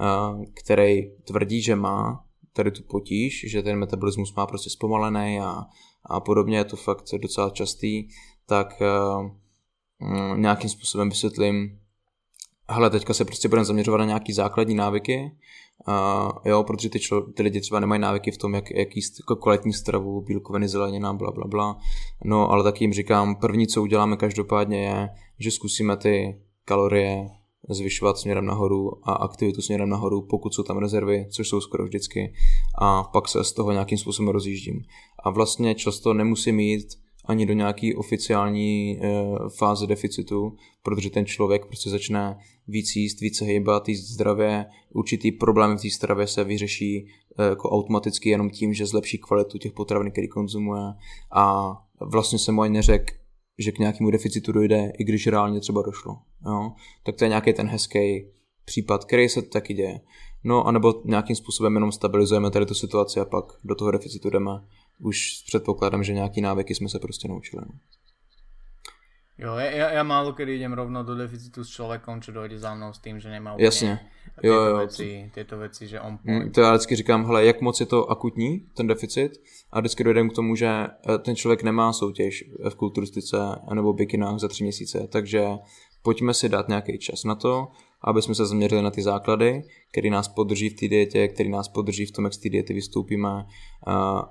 uh, 0.00 0.44
který 0.54 1.10
tvrdí, 1.24 1.62
že 1.62 1.76
má 1.76 2.24
tady 2.52 2.70
tu 2.70 2.82
potíž, 2.82 3.44
že 3.48 3.62
ten 3.62 3.78
metabolismus 3.78 4.34
má 4.34 4.46
prostě 4.46 4.70
zpomalený 4.70 5.40
a, 5.40 5.62
a 6.04 6.20
podobně, 6.20 6.56
je 6.56 6.64
to 6.64 6.76
fakt 6.76 7.04
docela 7.18 7.50
častý, 7.50 8.08
tak 8.46 8.82
uh, 9.20 9.30
nějakým 10.36 10.70
způsobem 10.70 11.08
vysvětlím, 11.08 11.78
hele, 12.68 12.90
teďka 12.90 13.14
se 13.14 13.24
prostě 13.24 13.48
budeme 13.48 13.64
zaměřovat 13.64 13.98
na 13.98 14.04
nějaký 14.04 14.32
základní 14.32 14.74
návyky, 14.74 15.30
a 15.86 16.28
jo, 16.44 16.62
protože 16.62 16.90
ty, 16.90 17.00
člo, 17.00 17.20
ty 17.20 17.42
lidi 17.42 17.60
třeba 17.60 17.80
nemají 17.80 18.00
návyky 18.00 18.30
v 18.30 18.38
tom, 18.38 18.54
jak, 18.54 18.70
jak 18.70 18.96
jíst 18.96 19.14
kvalitní 19.42 19.72
stravu, 19.72 20.20
bílkoviny, 20.20 20.68
zelenina, 20.68 21.12
bla, 21.12 21.30
bla, 21.30 21.46
bla. 21.46 21.78
No, 22.24 22.50
ale 22.50 22.64
taky 22.64 22.84
jim 22.84 22.92
říkám, 22.92 23.36
první, 23.36 23.66
co 23.66 23.82
uděláme 23.82 24.16
každopádně 24.16 24.84
je, 24.84 25.08
že 25.38 25.50
zkusíme 25.50 25.96
ty 25.96 26.40
kalorie 26.64 27.30
zvyšovat 27.68 28.18
směrem 28.18 28.46
nahoru 28.46 29.08
a 29.08 29.12
aktivitu 29.12 29.62
směrem 29.62 29.88
nahoru, 29.88 30.22
pokud 30.22 30.54
jsou 30.54 30.62
tam 30.62 30.78
rezervy, 30.78 31.26
což 31.30 31.48
jsou 31.48 31.60
skoro 31.60 31.84
vždycky, 31.84 32.32
a 32.78 33.02
pak 33.02 33.28
se 33.28 33.44
z 33.44 33.52
toho 33.52 33.72
nějakým 33.72 33.98
způsobem 33.98 34.28
rozjíždím. 34.28 34.80
A 35.24 35.30
vlastně 35.30 35.74
často 35.74 36.14
nemusím 36.14 36.56
mít 36.56 36.86
ani 37.26 37.46
do 37.46 37.52
nějaký 37.52 37.94
oficiální 37.94 38.98
e, 38.98 38.98
fáze 39.48 39.86
deficitu, 39.86 40.56
protože 40.82 41.10
ten 41.10 41.26
člověk 41.26 41.66
prostě 41.66 41.90
začne 41.90 42.38
víc 42.68 42.96
jíst, 42.96 43.20
více 43.20 43.44
hejbat, 43.44 43.88
jíst 43.88 44.08
zdravě, 44.08 44.66
určitý 44.92 45.32
problém 45.32 45.78
v 45.78 45.82
té 45.82 45.90
stravě 45.90 46.26
se 46.26 46.44
vyřeší 46.44 46.96
e, 47.38 47.44
jako 47.44 47.70
automaticky 47.70 48.28
jenom 48.28 48.50
tím, 48.50 48.74
že 48.74 48.86
zlepší 48.86 49.18
kvalitu 49.18 49.58
těch 49.58 49.72
potravin, 49.72 50.10
který 50.10 50.28
konzumuje 50.28 50.82
a 51.32 51.72
vlastně 52.00 52.38
se 52.38 52.52
mu 52.52 52.62
ani 52.62 52.74
neřekl, 52.74 53.14
že 53.58 53.72
k 53.72 53.78
nějakému 53.78 54.10
deficitu 54.10 54.52
dojde, 54.52 54.92
i 54.98 55.04
když 55.04 55.26
reálně 55.26 55.60
třeba 55.60 55.82
došlo. 55.82 56.18
Jo? 56.46 56.72
Tak 57.04 57.16
to 57.16 57.24
je 57.24 57.28
nějaký 57.28 57.52
ten 57.52 57.66
hezký 57.66 58.26
případ, 58.64 59.04
který 59.04 59.28
se 59.28 59.42
taky 59.42 59.74
děje. 59.74 60.00
No, 60.44 60.66
anebo 60.66 60.94
nějakým 61.04 61.36
způsobem 61.36 61.74
jenom 61.74 61.92
stabilizujeme 61.92 62.50
tady 62.50 62.66
tu 62.66 62.74
situaci 62.74 63.20
a 63.20 63.24
pak 63.24 63.44
do 63.64 63.74
toho 63.74 63.90
deficitu 63.90 64.30
jdeme 64.30 64.50
už 64.98 65.36
s 65.36 65.42
předpokladem, 65.42 66.04
že 66.04 66.12
nějaký 66.12 66.40
návyky 66.40 66.74
jsme 66.74 66.88
se 66.88 66.98
prostě 66.98 67.28
naučili. 67.28 67.62
No. 67.66 67.78
Jo, 69.38 69.52
ja, 69.60 69.92
ja 69.92 70.02
málo 70.02 70.32
kedy 70.32 70.56
idem 70.56 70.72
rovno 70.72 71.04
do 71.04 71.12
deficitu 71.12 71.60
s 71.60 71.68
človekom, 71.68 72.24
čo 72.24 72.32
dojde 72.32 72.56
za 72.56 72.72
mnou 72.72 72.96
s 72.96 73.04
tým, 73.04 73.20
že 73.20 73.28
nemá 73.28 73.52
úplne 73.52 73.64
Jasně. 73.64 74.00
Jo, 74.42 74.52
tieto, 74.52 74.66
jo, 74.66 74.76
veci, 74.76 75.30
tieto 75.34 75.58
veci, 75.58 75.86
že 75.86 76.00
on 76.00 76.18
point. 76.18 76.54
To 76.54 76.60
já 76.60 76.70
vždycky 76.70 76.96
říkám, 76.96 77.24
hele, 77.24 77.44
jak 77.44 77.60
moc 77.60 77.80
je 77.80 77.86
to 77.86 78.10
akutní, 78.10 78.60
ten 78.76 78.86
deficit, 78.86 79.32
a 79.72 79.80
vždycky 79.80 80.04
dojdem 80.04 80.30
k 80.30 80.32
tomu, 80.32 80.56
že 80.56 80.68
eh, 80.68 81.18
ten 81.18 81.36
člověk 81.36 81.62
nemá 81.62 81.92
soutěž 81.92 82.44
v 82.70 82.74
kulturistice 82.74 83.36
nebo 83.74 83.92
bikinách 83.92 84.38
za 84.38 84.48
tři 84.48 84.64
měsíce, 84.64 85.08
takže 85.12 85.44
pojďme 86.02 86.34
si 86.34 86.48
dát 86.48 86.68
nějaký 86.68 86.98
čas 86.98 87.24
na 87.24 87.34
to, 87.34 87.68
aby 88.04 88.22
jsme 88.22 88.34
se 88.34 88.46
zaměřili 88.46 88.82
na 88.82 88.90
ty 88.90 89.02
základy, 89.02 89.62
který 89.92 90.10
nás 90.10 90.28
podrží 90.28 90.68
v 90.68 90.74
té 90.74 90.88
dietě, 90.88 91.28
který 91.28 91.48
nás 91.48 91.68
podrží 91.68 92.06
v 92.06 92.10
tom, 92.10 92.24
jak 92.24 92.34
z 92.34 92.38
té 92.38 92.48
diety 92.48 92.74
vystoupíme 92.74 93.46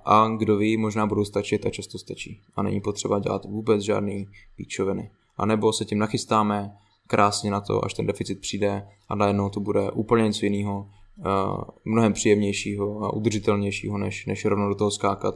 a 0.05 0.28
kdo 0.38 0.57
ví, 0.57 0.78
možná 0.78 1.05
budou 1.07 1.26
stačit 1.26 1.66
a 1.66 1.70
často 1.70 1.97
stačí. 1.97 2.41
A 2.55 2.63
není 2.63 2.82
potřeba 2.82 3.20
dělat 3.20 3.45
vůbec 3.45 3.82
žádný 3.82 4.28
píčoviny. 4.55 5.11
A 5.38 5.45
nebo 5.45 5.74
se 5.74 5.86
tím 5.86 5.99
nachystáme 5.99 6.72
krásně 7.07 7.51
na 7.51 7.61
to, 7.61 7.86
až 7.86 7.93
ten 7.93 8.05
deficit 8.05 8.39
přijde 8.39 8.88
a 9.09 9.16
najednou 9.16 9.49
to 9.49 9.59
bude 9.59 9.91
úplně 9.91 10.24
něco 10.24 10.45
jiného, 10.45 10.89
mnohem 11.86 12.13
příjemnějšího 12.13 13.03
a 13.03 13.13
udržitelnějšího, 13.13 13.97
než, 13.97 14.26
než 14.26 14.45
rovnou 14.45 14.70
do 14.70 14.76
toho 14.76 14.91
skákat 14.91 15.36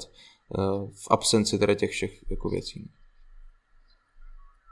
v 0.91 1.07
absenci 1.09 1.59
teda 1.59 1.75
těch 1.75 1.89
všech 1.89 2.29
jako 2.29 2.49
věcí. 2.49 2.89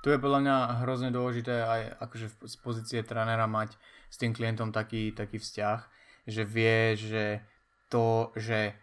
Tu 0.06 0.14
je 0.14 0.22
podľa 0.22 0.40
mňa 0.46 0.56
hrozne 0.86 1.10
dôležité 1.10 1.66
aj 1.66 1.82
akože 2.06 2.28
z 2.46 2.56
pozície 2.62 3.00
trénera 3.02 3.50
mať 3.50 3.76
s 4.08 4.16
tým 4.16 4.32
klientom 4.32 4.70
taký, 4.70 5.12
taký 5.12 5.42
vzťah, 5.42 5.80
že 6.30 6.44
vie, 6.46 6.94
že 6.96 7.42
to, 7.90 8.32
že 8.38 8.76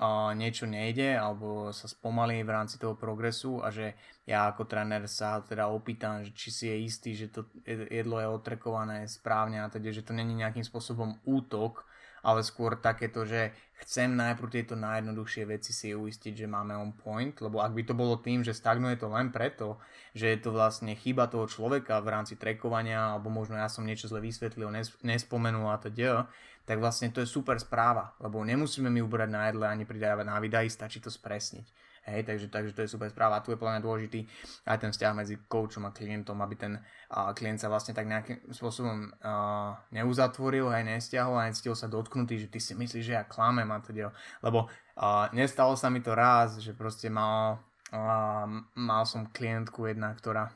uh, 0.00 0.32
niečo 0.32 0.64
nejde 0.64 1.16
alebo 1.16 1.74
sa 1.74 1.90
spomalí 1.90 2.40
v 2.46 2.54
rámci 2.54 2.80
toho 2.80 2.96
progresu 2.96 3.60
a 3.60 3.68
že 3.68 3.92
ja 4.24 4.48
ako 4.48 4.64
tréner 4.64 5.04
sa 5.10 5.42
teda 5.44 5.68
opýtam, 5.68 6.24
že 6.24 6.32
či 6.32 6.48
si 6.48 6.64
je 6.70 6.76
istý, 6.86 7.10
že 7.18 7.28
to 7.28 7.50
jedlo 7.66 8.22
je 8.22 8.28
otrekované 8.30 9.04
správne 9.10 9.60
a 9.60 9.68
teda, 9.68 9.90
že 9.90 10.06
to 10.06 10.14
není 10.14 10.38
nejakým 10.38 10.64
spôsobom 10.64 11.18
útok, 11.26 11.84
ale 12.20 12.44
skôr 12.44 12.76
takéto, 12.76 13.24
že 13.24 13.52
chcem 13.80 14.12
najprv 14.12 14.48
tieto 14.52 14.74
najjednoduchšie 14.76 15.44
veci 15.48 15.72
si 15.72 15.96
uistiť, 15.96 16.44
že 16.44 16.46
máme 16.46 16.76
on 16.76 16.92
point, 16.92 17.32
lebo 17.40 17.64
ak 17.64 17.72
by 17.72 17.82
to 17.88 17.94
bolo 17.96 18.20
tým, 18.20 18.44
že 18.44 18.52
stagnuje 18.52 19.00
to 19.00 19.08
len 19.08 19.32
preto, 19.32 19.80
že 20.12 20.36
je 20.36 20.38
to 20.40 20.52
vlastne 20.52 20.92
chyba 20.92 21.32
toho 21.32 21.48
človeka 21.48 22.04
v 22.04 22.12
rámci 22.12 22.36
trekovania, 22.36 23.16
alebo 23.16 23.32
možno 23.32 23.56
ja 23.56 23.72
som 23.72 23.86
niečo 23.88 24.08
zle 24.08 24.20
vysvetlil, 24.20 24.68
nespomenul 25.00 25.72
a 25.72 25.80
teda, 25.80 26.28
tak 26.68 26.76
vlastne 26.78 27.08
to 27.10 27.24
je 27.24 27.28
super 27.28 27.56
správa, 27.56 28.12
lebo 28.20 28.44
nemusíme 28.44 28.92
mi 28.92 29.00
ubrať 29.00 29.28
na 29.32 29.48
jedle 29.48 29.66
ani 29.66 29.84
pridávať 29.88 30.24
na 30.28 30.36
výdaj, 30.38 30.70
stačí 30.70 31.00
to 31.00 31.08
spresniť. 31.08 31.89
Hej, 32.08 32.24
takže, 32.24 32.46
takže 32.48 32.72
to 32.72 32.80
je 32.82 32.92
super 32.96 33.12
správa. 33.12 33.38
A 33.38 33.44
tu 33.44 33.52
je 33.52 33.60
plne 33.60 33.80
dôležitý 33.84 34.24
aj 34.64 34.78
ten 34.80 34.90
vzťah 34.90 35.12
medzi 35.12 35.36
coachom 35.46 35.84
a 35.84 35.92
klientom, 35.92 36.40
aby 36.40 36.56
ten 36.56 36.72
uh, 36.80 37.30
klient 37.36 37.60
sa 37.60 37.68
vlastne 37.68 37.92
tak 37.92 38.08
nejakým 38.08 38.40
spôsobom 38.48 39.12
uh, 39.20 39.76
neuzatvoril, 39.92 40.72
aj 40.72 40.96
nestiahol 40.96 41.36
a 41.36 41.48
necítil 41.48 41.76
sa 41.76 41.92
dotknutý, 41.92 42.40
že 42.40 42.48
ty 42.48 42.56
si 42.56 42.72
myslíš, 42.72 43.04
že 43.04 43.16
ja 43.20 43.28
klamem 43.28 43.68
a 43.68 43.84
teda. 43.84 44.10
Lebo 44.40 44.66
uh, 44.66 45.28
nestalo 45.36 45.76
sa 45.76 45.92
mi 45.92 46.00
to 46.00 46.16
raz, 46.16 46.56
že 46.56 46.72
proste 46.72 47.12
mal, 47.12 47.60
uh, 47.92 48.48
mal 48.74 49.02
som 49.04 49.28
klientku 49.28 49.84
jedna, 49.84 50.16
ktorá 50.16 50.48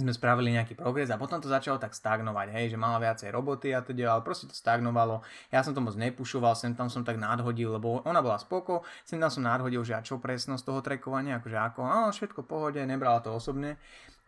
sme 0.00 0.16
spravili 0.16 0.56
nejaký 0.56 0.74
progres 0.74 1.12
a 1.12 1.20
potom 1.20 1.38
to 1.38 1.46
začalo 1.46 1.76
tak 1.76 1.92
stagnovať, 1.92 2.50
hej, 2.56 2.72
že 2.72 2.78
mala 2.80 2.96
viacej 2.98 3.28
roboty 3.28 3.76
a 3.76 3.84
teda, 3.84 4.16
ale 4.16 4.24
proste 4.24 4.48
to 4.48 4.56
stagnovalo. 4.56 5.20
Ja 5.52 5.60
som 5.60 5.76
to 5.76 5.84
moc 5.84 5.94
nepušoval, 5.94 6.56
sem 6.56 6.72
tam 6.72 6.88
som 6.88 7.04
tak 7.04 7.20
nadhodil, 7.20 7.76
lebo 7.76 8.00
ona 8.08 8.24
bola 8.24 8.40
spoko, 8.40 8.82
sem 9.04 9.20
tam 9.20 9.28
som 9.28 9.44
nadhodil, 9.44 9.84
že 9.84 9.94
a 9.94 10.00
čo 10.00 10.16
presnosť 10.16 10.64
toho 10.64 10.80
trekovania, 10.80 11.38
akože 11.38 11.58
ako, 11.60 11.80
a 11.84 12.08
všetko 12.08 12.48
pohode, 12.48 12.80
nebrala 12.82 13.20
to 13.20 13.30
osobne. 13.30 13.76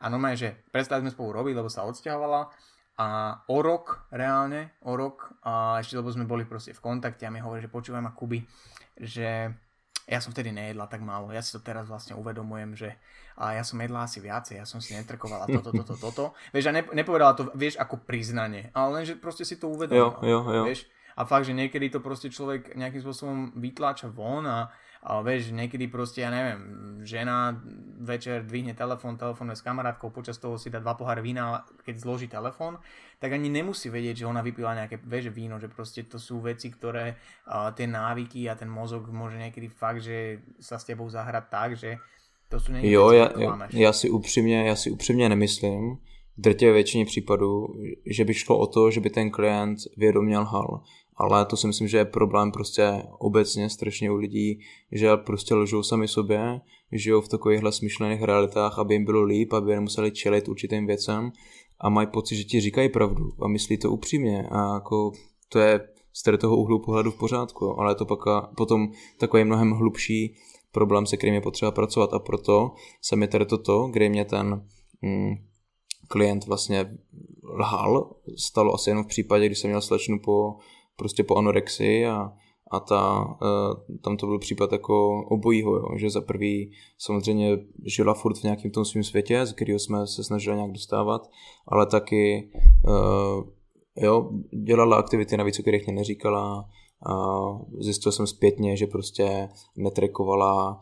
A 0.03 0.11
normálne, 0.11 0.37
že 0.37 0.55
prestali 0.75 1.01
sme 1.03 1.15
spolu 1.15 1.43
robiť, 1.43 1.55
lebo 1.57 1.71
sa 1.71 1.87
odsťahovala 1.87 2.51
a 3.01 3.41
o 3.49 3.59
rok, 3.65 4.05
reálne, 4.13 4.77
o 4.85 4.93
rok, 4.93 5.33
a 5.47 5.81
ešte 5.81 5.97
lebo 5.97 6.13
sme 6.13 6.29
boli 6.29 6.45
proste 6.45 6.77
v 6.77 6.83
kontakte 6.83 7.25
a 7.25 7.33
mi 7.33 7.41
hovorí, 7.41 7.65
že 7.65 7.73
počúvaj 7.73 8.03
ma 8.05 8.13
Kuby, 8.13 8.45
že 9.01 9.49
ja 10.07 10.19
som 10.19 10.35
vtedy 10.35 10.51
nejedla 10.51 10.91
tak 10.91 11.01
málo. 11.03 11.31
Ja 11.31 11.43
si 11.43 11.55
to 11.55 11.61
teraz 11.63 11.87
vlastne 11.87 12.19
uvedomujem, 12.19 12.75
že 12.75 12.99
a 13.39 13.57
ja 13.57 13.65
som 13.65 13.81
jedla 13.81 14.05
asi 14.05 14.21
viacej, 14.21 14.61
ja 14.61 14.67
som 14.69 14.83
si 14.83 14.93
netrkovala 14.93 15.49
toto, 15.49 15.71
toto, 15.83 15.95
toto. 15.97 16.25
Vieš, 16.53 16.69
a 16.69 16.73
ne, 16.75 16.83
nepovedala 16.93 17.33
to, 17.33 17.49
vieš, 17.57 17.81
ako 17.81 18.03
priznanie, 18.05 18.69
ale 18.77 19.01
len, 19.01 19.05
že 19.09 19.15
proste 19.17 19.47
si 19.47 19.57
to 19.57 19.73
uvedomila. 19.73 20.21
Jo, 20.21 20.43
jo, 20.45 20.53
jo. 20.53 20.65
Vieš? 20.69 20.87
A 21.13 21.29
fakt, 21.29 21.45
že 21.45 21.53
niekedy 21.53 21.93
to 21.93 22.01
proste 22.01 22.33
človek 22.33 22.73
nejakým 22.73 23.05
spôsobom 23.05 23.53
vytláča 23.61 24.09
von 24.09 24.49
a, 24.49 24.73
a 25.03 25.19
vieš, 25.19 25.51
niekedy 25.51 25.91
proste, 25.91 26.23
ja 26.23 26.31
neviem, 26.31 26.63
žena 27.03 27.59
večer 27.99 28.47
dvihne 28.47 28.71
telefón, 28.79 29.19
telefonuje 29.19 29.59
s 29.59 29.67
kamarátkou, 29.67 30.15
počas 30.15 30.39
toho 30.39 30.55
si 30.55 30.71
dá 30.71 30.79
dva 30.79 30.95
pohár 30.95 31.19
vína, 31.19 31.67
keď 31.83 31.95
zloží 31.99 32.31
telefón, 32.31 32.79
tak 33.19 33.35
ani 33.35 33.51
nemusí 33.51 33.91
vedieť, 33.91 34.23
že 34.23 34.31
ona 34.31 34.47
vypila 34.47 34.79
nejaké, 34.79 35.03
vieš, 35.03 35.35
víno, 35.35 35.59
že 35.59 35.67
proste 35.67 36.07
to 36.07 36.23
sú 36.23 36.39
veci, 36.39 36.71
ktoré 36.71 37.19
uh, 37.19 37.75
tie 37.75 37.91
návyky 37.91 38.47
a 38.47 38.55
ten 38.55 38.71
mozog 38.71 39.11
môže 39.11 39.43
niekedy 39.43 39.67
fakt, 39.67 40.07
že 40.07 40.39
sa 40.63 40.79
s 40.79 40.87
tebou 40.87 41.11
zahrať 41.11 41.45
tak, 41.51 41.71
že 41.75 41.99
to 42.47 42.63
sú 42.63 42.71
niekedy 42.71 42.95
jo, 42.95 43.11
ja, 43.11 43.27
ja, 43.75 43.93
si 43.93 44.11
upřímně, 44.11 44.69
já 44.71 44.77
si 44.77 44.91
upřímně 44.91 45.29
nemyslím, 45.29 45.99
v 46.39 46.41
drtivé 46.41 46.73
většině 46.73 47.05
případů, 47.05 47.67
že 48.07 48.25
by 48.25 48.35
šlo 48.35 48.59
o 48.59 48.67
to, 48.67 48.91
že 48.91 49.01
by 49.01 49.11
ten 49.11 49.31
klient 49.31 49.79
vědomě 49.97 50.39
lhal 50.39 50.83
ale 51.23 51.47
to 51.47 51.57
si 51.57 51.67
myslím, 51.67 51.89
že 51.89 51.99
je 51.99 52.05
problém 52.05 52.53
prostě 52.53 53.03
obecně 53.19 53.71
strašně 53.71 54.11
u 54.11 54.15
lidí, 54.15 54.61
že 54.93 55.17
prostě 55.17 55.55
lžou 55.55 55.83
sami 55.83 56.09
sobě, 56.09 56.61
žijou 56.93 57.21
v 57.21 57.29
takovýchhle 57.29 57.73
smyšlených 57.73 58.23
realitách, 58.23 58.79
aby 58.79 58.95
jim 58.95 59.05
bylo 59.05 59.23
líp, 59.23 59.53
aby 59.53 59.75
nemuseli 59.75 60.11
čelit 60.11 60.49
určitým 60.49 60.87
věcem 60.87 61.33
a 61.81 61.89
mají 61.89 62.07
pocit, 62.07 62.37
že 62.37 62.45
ti 62.45 62.61
říkají 62.61 62.89
pravdu 62.89 63.33
a 63.43 63.49
myslí 63.49 63.79
to 63.79 63.91
upřímně 63.91 64.49
a 64.51 64.75
jako 64.75 65.13
to 65.49 65.59
je 65.59 65.81
z 66.13 66.23
tady 66.23 66.39
toho 66.39 66.57
úhlu 66.57 66.79
pohledu 66.79 67.11
v 67.11 67.19
pořádku, 67.19 67.81
ale 67.81 67.91
je 67.91 67.95
to 67.95 68.05
pak 68.05 68.21
potom 68.57 68.89
takový 69.19 69.45
mnohem 69.45 69.71
hlubší 69.71 70.35
problém, 70.73 71.07
se 71.07 71.17
kterým 71.17 71.35
je 71.35 71.41
potřeba 71.41 71.71
pracovat 71.71 72.15
a 72.15 72.19
proto 72.19 72.71
se 73.03 73.17
mi 73.17 73.29
tady 73.29 73.47
toto, 73.47 73.89
kde 73.93 74.09
mě 74.09 74.25
ten 74.25 74.67
mm, 75.03 75.35
klient 76.09 76.47
vlastně 76.47 76.99
lhal, 77.59 78.15
stalo 78.37 78.75
asi 78.75 78.91
jenom 78.91 79.05
v 79.05 79.09
případě, 79.09 79.47
když 79.47 79.59
jsem 79.59 79.71
měl 79.71 79.81
slečnu 79.81 80.19
po 80.19 80.57
prostě 80.97 81.25
po 81.25 81.37
anorexii 81.37 82.07
a, 82.07 82.33
a 82.71 82.81
ta, 82.81 83.25
uh, 83.25 83.99
tam 84.01 84.17
to 84.17 84.27
byl 84.27 84.39
případ 84.39 84.73
jako 84.73 85.25
obojího, 85.25 85.77
jo, 85.77 85.89
že 85.97 86.11
za 86.11 86.21
prvý 86.21 86.73
samozřejmě 86.99 87.59
žila 87.85 88.15
furt 88.15 88.39
v 88.39 88.43
nějakém 88.43 88.71
tom 88.71 88.85
svém 88.85 89.05
světě, 89.05 89.47
z 89.47 89.53
kterého 89.53 89.79
jsme 89.79 90.07
se 90.07 90.25
snažili 90.25 90.57
nějak 90.57 90.73
dostávat, 90.73 91.31
ale 91.69 91.87
taky 91.87 92.51
uh, 92.89 93.45
jo, 93.97 94.31
dělala 94.65 94.97
aktivity 94.97 95.37
navíc, 95.37 95.59
o 95.59 95.63
kterých 95.63 95.87
mě 95.87 95.95
neříkala, 95.95 96.69
zjistil 97.81 98.13
jsem 98.13 98.27
zpětně, 98.27 98.77
že 98.77 98.87
prostě 98.87 99.49
netrekovala, 99.77 100.81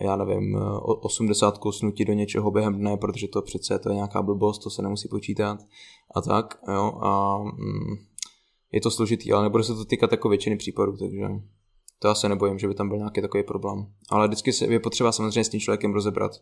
já 0.00 0.16
nevím, 0.16 0.58
80 0.82 1.58
kusnutí 1.58 2.04
do 2.04 2.12
něčeho 2.12 2.50
během 2.50 2.74
dne, 2.74 2.96
protože 2.96 3.28
to 3.28 3.42
přece 3.42 3.78
to 3.78 3.88
je 3.88 3.94
nějaká 3.94 4.22
blbost, 4.22 4.58
to 4.58 4.70
se 4.70 4.82
nemusí 4.82 5.08
počítat 5.08 5.58
a 6.14 6.20
tak, 6.20 6.58
jo, 6.68 6.92
a 7.02 7.38
mm, 7.38 7.96
je 8.74 8.80
to 8.80 8.90
složitý, 8.90 9.32
ale 9.32 9.42
nebude 9.42 9.64
se 9.64 9.74
to 9.74 9.84
týkat 9.84 10.12
jako 10.12 10.28
většiny 10.28 10.56
případů, 10.56 10.96
takže 10.96 11.26
to 11.98 12.08
já 12.08 12.14
se 12.14 12.28
nebojím, 12.28 12.58
že 12.58 12.68
by 12.68 12.74
tam 12.74 12.88
byl 12.88 12.98
nějaký 12.98 13.20
takový 13.20 13.42
problém. 13.42 13.86
Ale 14.10 14.26
vždycky 14.26 14.52
se, 14.52 14.66
je 14.66 14.80
potřeba 14.80 15.12
samozřejmě 15.12 15.44
s 15.44 15.48
tím 15.48 15.60
člověkem 15.60 15.94
rozebrat 15.94 16.32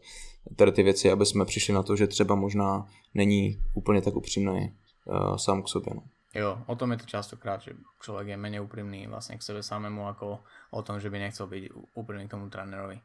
tady 0.56 0.72
ty 0.72 0.82
věci, 0.82 1.10
aby 1.10 1.26
jsme 1.26 1.44
přišli 1.44 1.74
na 1.74 1.82
to, 1.82 1.96
že 1.96 2.06
třeba 2.06 2.34
možná 2.34 2.86
není 3.14 3.60
úplně 3.74 4.02
tak 4.02 4.16
upřímný 4.16 4.72
uh, 5.04 5.36
sám 5.36 5.62
k 5.62 5.68
sobě. 5.68 5.92
No. 5.94 6.02
Jo, 6.34 6.58
o 6.66 6.76
tom 6.76 6.90
je 6.90 6.96
to 6.96 7.06
častokrát, 7.06 7.60
že 7.60 7.76
človek 8.00 8.32
je 8.32 8.40
menej 8.40 8.64
úprimný 8.64 9.04
vlastne 9.04 9.36
k 9.36 9.44
sebe 9.44 9.60
samému 9.60 10.08
ako 10.08 10.40
o 10.72 10.80
tom, 10.80 10.96
že 10.96 11.12
by 11.12 11.20
nechcel 11.20 11.44
byť 11.44 11.92
úprimný 11.92 12.24
k 12.24 12.32
tomu 12.32 12.48
trénerovi. 12.48 12.96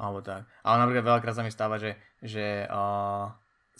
Alebo 0.00 0.24
tak. 0.24 0.48
Ale 0.64 0.80
napríklad 0.80 1.04
veľakrát 1.04 1.36
sa 1.36 1.44
mi 1.44 1.52
stáva, 1.52 1.76
že, 1.76 2.00
že 2.24 2.64
uh, 2.64 3.28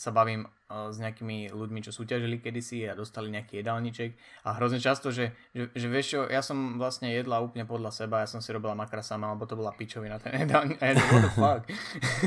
sa 0.01 0.09
bavím 0.09 0.49
uh, 0.49 0.89
s 0.89 0.97
nejakými 0.97 1.53
ľuďmi, 1.53 1.85
čo 1.85 1.93
súťažili 1.93 2.41
kedysi 2.41 2.89
a 2.89 2.97
dostali 2.97 3.29
nejaký 3.29 3.61
jedálniček 3.61 4.17
a 4.49 4.57
hrozne 4.57 4.81
často, 4.81 5.13
že, 5.13 5.29
že, 5.53 5.69
že 5.77 5.85
vieš 5.85 6.05
čo, 6.17 6.19
ja 6.25 6.41
som 6.41 6.81
vlastne 6.81 7.13
jedla 7.13 7.37
úplne 7.37 7.69
podľa 7.69 7.93
seba, 7.93 8.25
ja 8.25 8.27
som 8.27 8.41
si 8.41 8.49
robila 8.49 8.73
makra 8.73 9.05
sama, 9.05 9.29
alebo 9.29 9.45
to 9.45 9.53
bola 9.53 9.69
pičovina 9.77 10.17
ten 10.17 10.41
jedálniček 10.41 10.81
a 10.81 10.85
ja 10.89 10.93
what 10.97 11.21
the 11.21 11.31
fuck. 11.37 11.61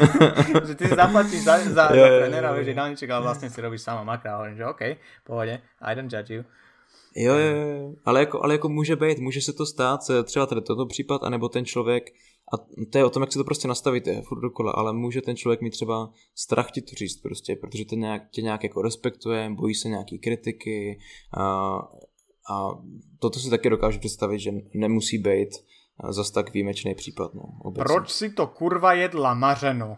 že 0.71 0.75
ty 0.79 0.85
si 0.87 0.95
zaplatíš 0.95 1.43
za, 1.43 1.55
za, 1.67 1.85
yeah, 1.91 2.07
za 2.07 2.07
trénera, 2.23 2.55
vieš, 2.55 2.71
jedálniček, 2.71 3.11
ale 3.11 3.23
vlastne 3.27 3.51
si 3.51 3.59
robíš 3.59 3.83
sama 3.83 4.07
makra 4.07 4.39
a 4.39 4.39
hovorím, 4.39 4.55
že 4.55 4.65
OK, 4.71 4.83
pohode, 5.27 5.59
I 5.83 5.91
don't 5.99 6.07
judge 6.07 6.31
you. 6.31 6.47
Jo, 7.17 7.35
jo, 7.35 7.57
jo. 7.57 7.95
Ale, 8.05 8.21
jako, 8.21 8.45
ale 8.45 8.55
jako 8.55 8.69
může 8.69 8.97
být, 8.97 9.19
může 9.19 9.41
se 9.41 9.53
to 9.53 9.67
stát, 9.67 10.01
třeba 10.25 10.47
tady 10.47 10.61
toto 10.61 10.87
případ, 10.87 11.23
anebo 11.23 11.49
ten 11.49 11.65
člověk 11.65 12.11
a 12.53 12.57
to 12.91 12.99
je 12.99 13.05
o 13.05 13.11
tom, 13.11 13.23
jak 13.23 13.33
si 13.33 13.39
to 13.39 13.45
prostě 13.45 13.69
nastavíte 13.69 14.23
furt 14.23 14.41
dokola, 14.41 14.73
ale 14.73 14.93
může 14.93 15.23
ten 15.23 15.37
člověk 15.37 15.61
mít 15.61 15.71
třeba 15.71 16.11
strach 16.35 16.71
ti 16.71 16.81
to 16.81 16.97
říct 16.97 17.17
prostě, 17.17 17.57
protože 17.57 17.85
ten 17.85 18.01
nějak, 18.01 18.31
tě 18.31 18.43
nějak 18.43 18.63
jako 18.63 18.83
respektuje, 18.83 19.51
bojí 19.51 19.75
se 19.75 19.89
nějaký 19.89 20.19
kritiky 20.19 20.99
a, 21.37 21.45
a 22.51 22.71
toto 23.19 23.39
si 23.39 23.51
taky 23.51 23.71
dokážu 23.71 23.99
představit, 23.99 24.39
že 24.39 24.51
nemusí 24.75 25.19
být 25.19 25.49
zas 26.09 26.31
tak 26.31 26.53
výjimečný 26.53 26.95
případ. 26.95 27.35
No, 27.35 27.43
obecně. 27.61 27.85
Proč 27.85 28.11
si 28.11 28.31
to 28.31 28.47
kurva 28.47 28.93
jedla 28.93 29.35
mařeno? 29.35 29.97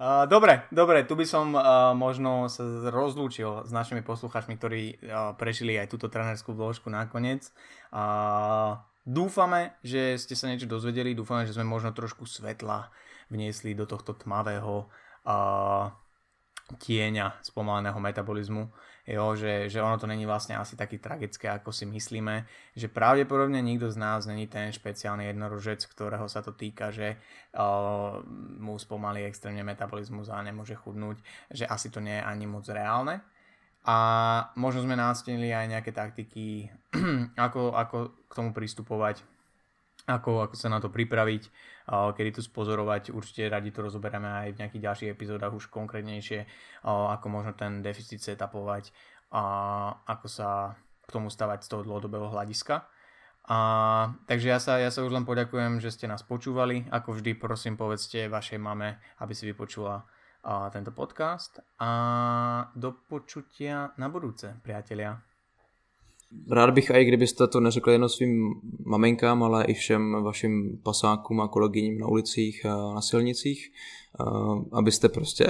Dobre, 0.00 0.66
dobre, 0.74 1.06
tu 1.06 1.14
by 1.14 1.22
som 1.22 1.54
uh, 1.54 1.94
možno 1.94 2.50
sa 2.50 2.62
rozlúčil 2.90 3.62
s 3.62 3.70
našimi 3.70 4.02
poslucháčmi, 4.02 4.58
ktorí 4.58 4.82
uh, 4.98 5.38
prežili 5.38 5.78
aj 5.78 5.90
túto 5.94 6.10
trenerskú 6.10 6.50
vložku 6.50 6.90
nakoniec. 6.90 7.46
Uh, 7.94 8.82
Dúfame, 9.04 9.76
že 9.84 10.16
ste 10.16 10.32
sa 10.32 10.48
niečo 10.48 10.64
dozvedeli, 10.64 11.12
dúfame, 11.12 11.44
že 11.44 11.52
sme 11.52 11.68
možno 11.68 11.92
trošku 11.92 12.24
svetla 12.24 12.88
vniesli 13.28 13.76
do 13.76 13.84
tohto 13.84 14.16
tmavého 14.16 14.88
uh, 15.28 15.92
tieňa 16.80 17.44
spomaleného 17.44 18.00
metabolizmu, 18.00 18.72
jo, 19.04 19.36
že, 19.36 19.68
že 19.68 19.84
ono 19.84 20.00
to 20.00 20.08
není 20.08 20.24
vlastne 20.24 20.56
asi 20.56 20.74
taký 20.74 20.96
tragické, 20.98 21.52
ako 21.52 21.72
si 21.72 21.84
myslíme, 21.84 22.44
že 22.72 22.88
pravdepodobne 22.88 23.60
nikto 23.60 23.92
z 23.92 24.00
nás 24.00 24.24
není 24.24 24.48
ten 24.48 24.72
špeciálny 24.72 25.28
jednorožec, 25.28 25.84
ktorého 25.84 26.24
sa 26.28 26.40
to 26.40 26.56
týka, 26.56 26.88
že 26.88 27.20
uh, 27.54 28.18
mu 28.58 28.80
spomalí 28.80 29.28
extrémne 29.28 29.60
metabolizmus 29.60 30.32
a 30.32 30.40
nemôže 30.40 30.74
chudnúť, 30.74 31.20
že 31.52 31.68
asi 31.68 31.92
to 31.92 32.00
nie 32.00 32.16
je 32.16 32.24
ani 32.24 32.48
moc 32.48 32.64
reálne, 32.64 33.20
a 33.84 33.96
možno 34.56 34.88
sme 34.88 34.96
nástenili 34.96 35.52
aj 35.52 35.68
nejaké 35.68 35.92
taktiky, 35.92 36.72
ako, 37.36 37.76
ako 37.76 37.96
k 38.24 38.32
tomu 38.32 38.50
pristupovať, 38.56 39.20
ako, 40.08 40.48
ako 40.48 40.54
sa 40.56 40.72
na 40.72 40.80
to 40.80 40.88
pripraviť, 40.88 41.52
kedy 41.88 42.40
to 42.40 42.42
spozorovať. 42.42 43.12
Určite 43.12 43.52
radi 43.52 43.68
to 43.68 43.84
rozoberieme 43.84 44.48
aj 44.48 44.48
v 44.56 44.60
nejakých 44.64 44.84
ďalších 44.84 45.12
epizódach 45.12 45.52
už 45.52 45.68
konkrétnejšie, 45.68 46.48
ako 46.84 47.26
možno 47.28 47.52
ten 47.52 47.84
deficit 47.84 48.24
setapovať, 48.24 48.94
a 49.34 49.42
ako 50.08 50.26
sa 50.30 50.78
k 51.04 51.10
tomu 51.12 51.28
stavať 51.28 51.66
z 51.66 51.68
toho 51.68 51.82
dlhodobého 51.84 52.32
hľadiska. 52.32 52.88
A, 53.44 53.58
takže 54.24 54.48
ja 54.48 54.56
sa, 54.56 54.80
ja 54.80 54.88
sa 54.88 55.04
už 55.04 55.12
len 55.12 55.28
poďakujem, 55.28 55.76
že 55.76 55.92
ste 55.92 56.08
nás 56.08 56.24
počúvali. 56.24 56.88
Ako 56.88 57.20
vždy, 57.20 57.36
prosím, 57.36 57.76
povedzte 57.76 58.32
vašej 58.32 58.56
mame, 58.56 58.96
aby 59.20 59.36
si 59.36 59.44
vypočula 59.44 60.00
a, 60.00 60.72
tento 60.72 60.96
podcast. 60.96 61.60
A 61.76 61.90
do 62.72 62.96
počutia 63.04 63.92
na 64.00 64.08
budúce, 64.08 64.48
priatelia. 64.64 65.33
Rád 66.50 66.70
bych, 66.70 66.90
i 66.90 67.04
kdybyste 67.04 67.46
to 67.46 67.60
neřekli 67.60 67.92
jenom 67.92 68.08
svým 68.08 68.54
maminkám, 68.84 69.42
ale 69.42 69.64
i 69.64 69.74
všem 69.74 70.22
vašim 70.22 70.80
pasákům 70.82 71.40
a 71.40 71.48
kolegyním 71.48 71.98
na 71.98 72.06
ulicích 72.06 72.66
a 72.66 72.94
na 72.94 73.00
silnicích, 73.00 73.72
abyste 74.72 75.08
prostě 75.08 75.46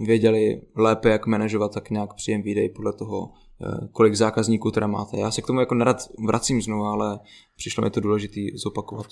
věděli 0.00 0.62
lépe, 0.76 1.08
jak 1.08 1.26
manažovat 1.26 1.74
tak 1.74 1.90
nějak 1.90 2.14
příjem 2.14 2.42
výdej 2.42 2.68
podle 2.68 2.92
toho, 2.92 3.32
eh, 3.62 3.88
kolik 3.92 4.14
zákazníků 4.14 4.70
teda 4.70 4.86
máte. 4.86 5.18
Já 5.18 5.30
se 5.30 5.42
k 5.42 5.46
tomu 5.46 5.60
jako 5.60 5.74
nerad 5.74 5.96
vracím 6.26 6.62
znovu, 6.62 6.84
ale 6.84 7.18
přišlo 7.56 7.84
mi 7.84 7.90
to 7.90 8.00
důležitý 8.00 8.58
zopakovat. 8.58 9.06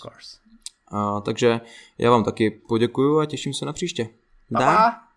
A, 0.88 1.20
takže 1.20 1.60
já 1.98 2.10
vám 2.10 2.24
taky 2.24 2.50
poděkuju 2.50 3.18
a 3.18 3.26
těším 3.26 3.54
se 3.54 3.66
na 3.66 3.72
příště. 3.72 4.08
Pa. 4.58 5.13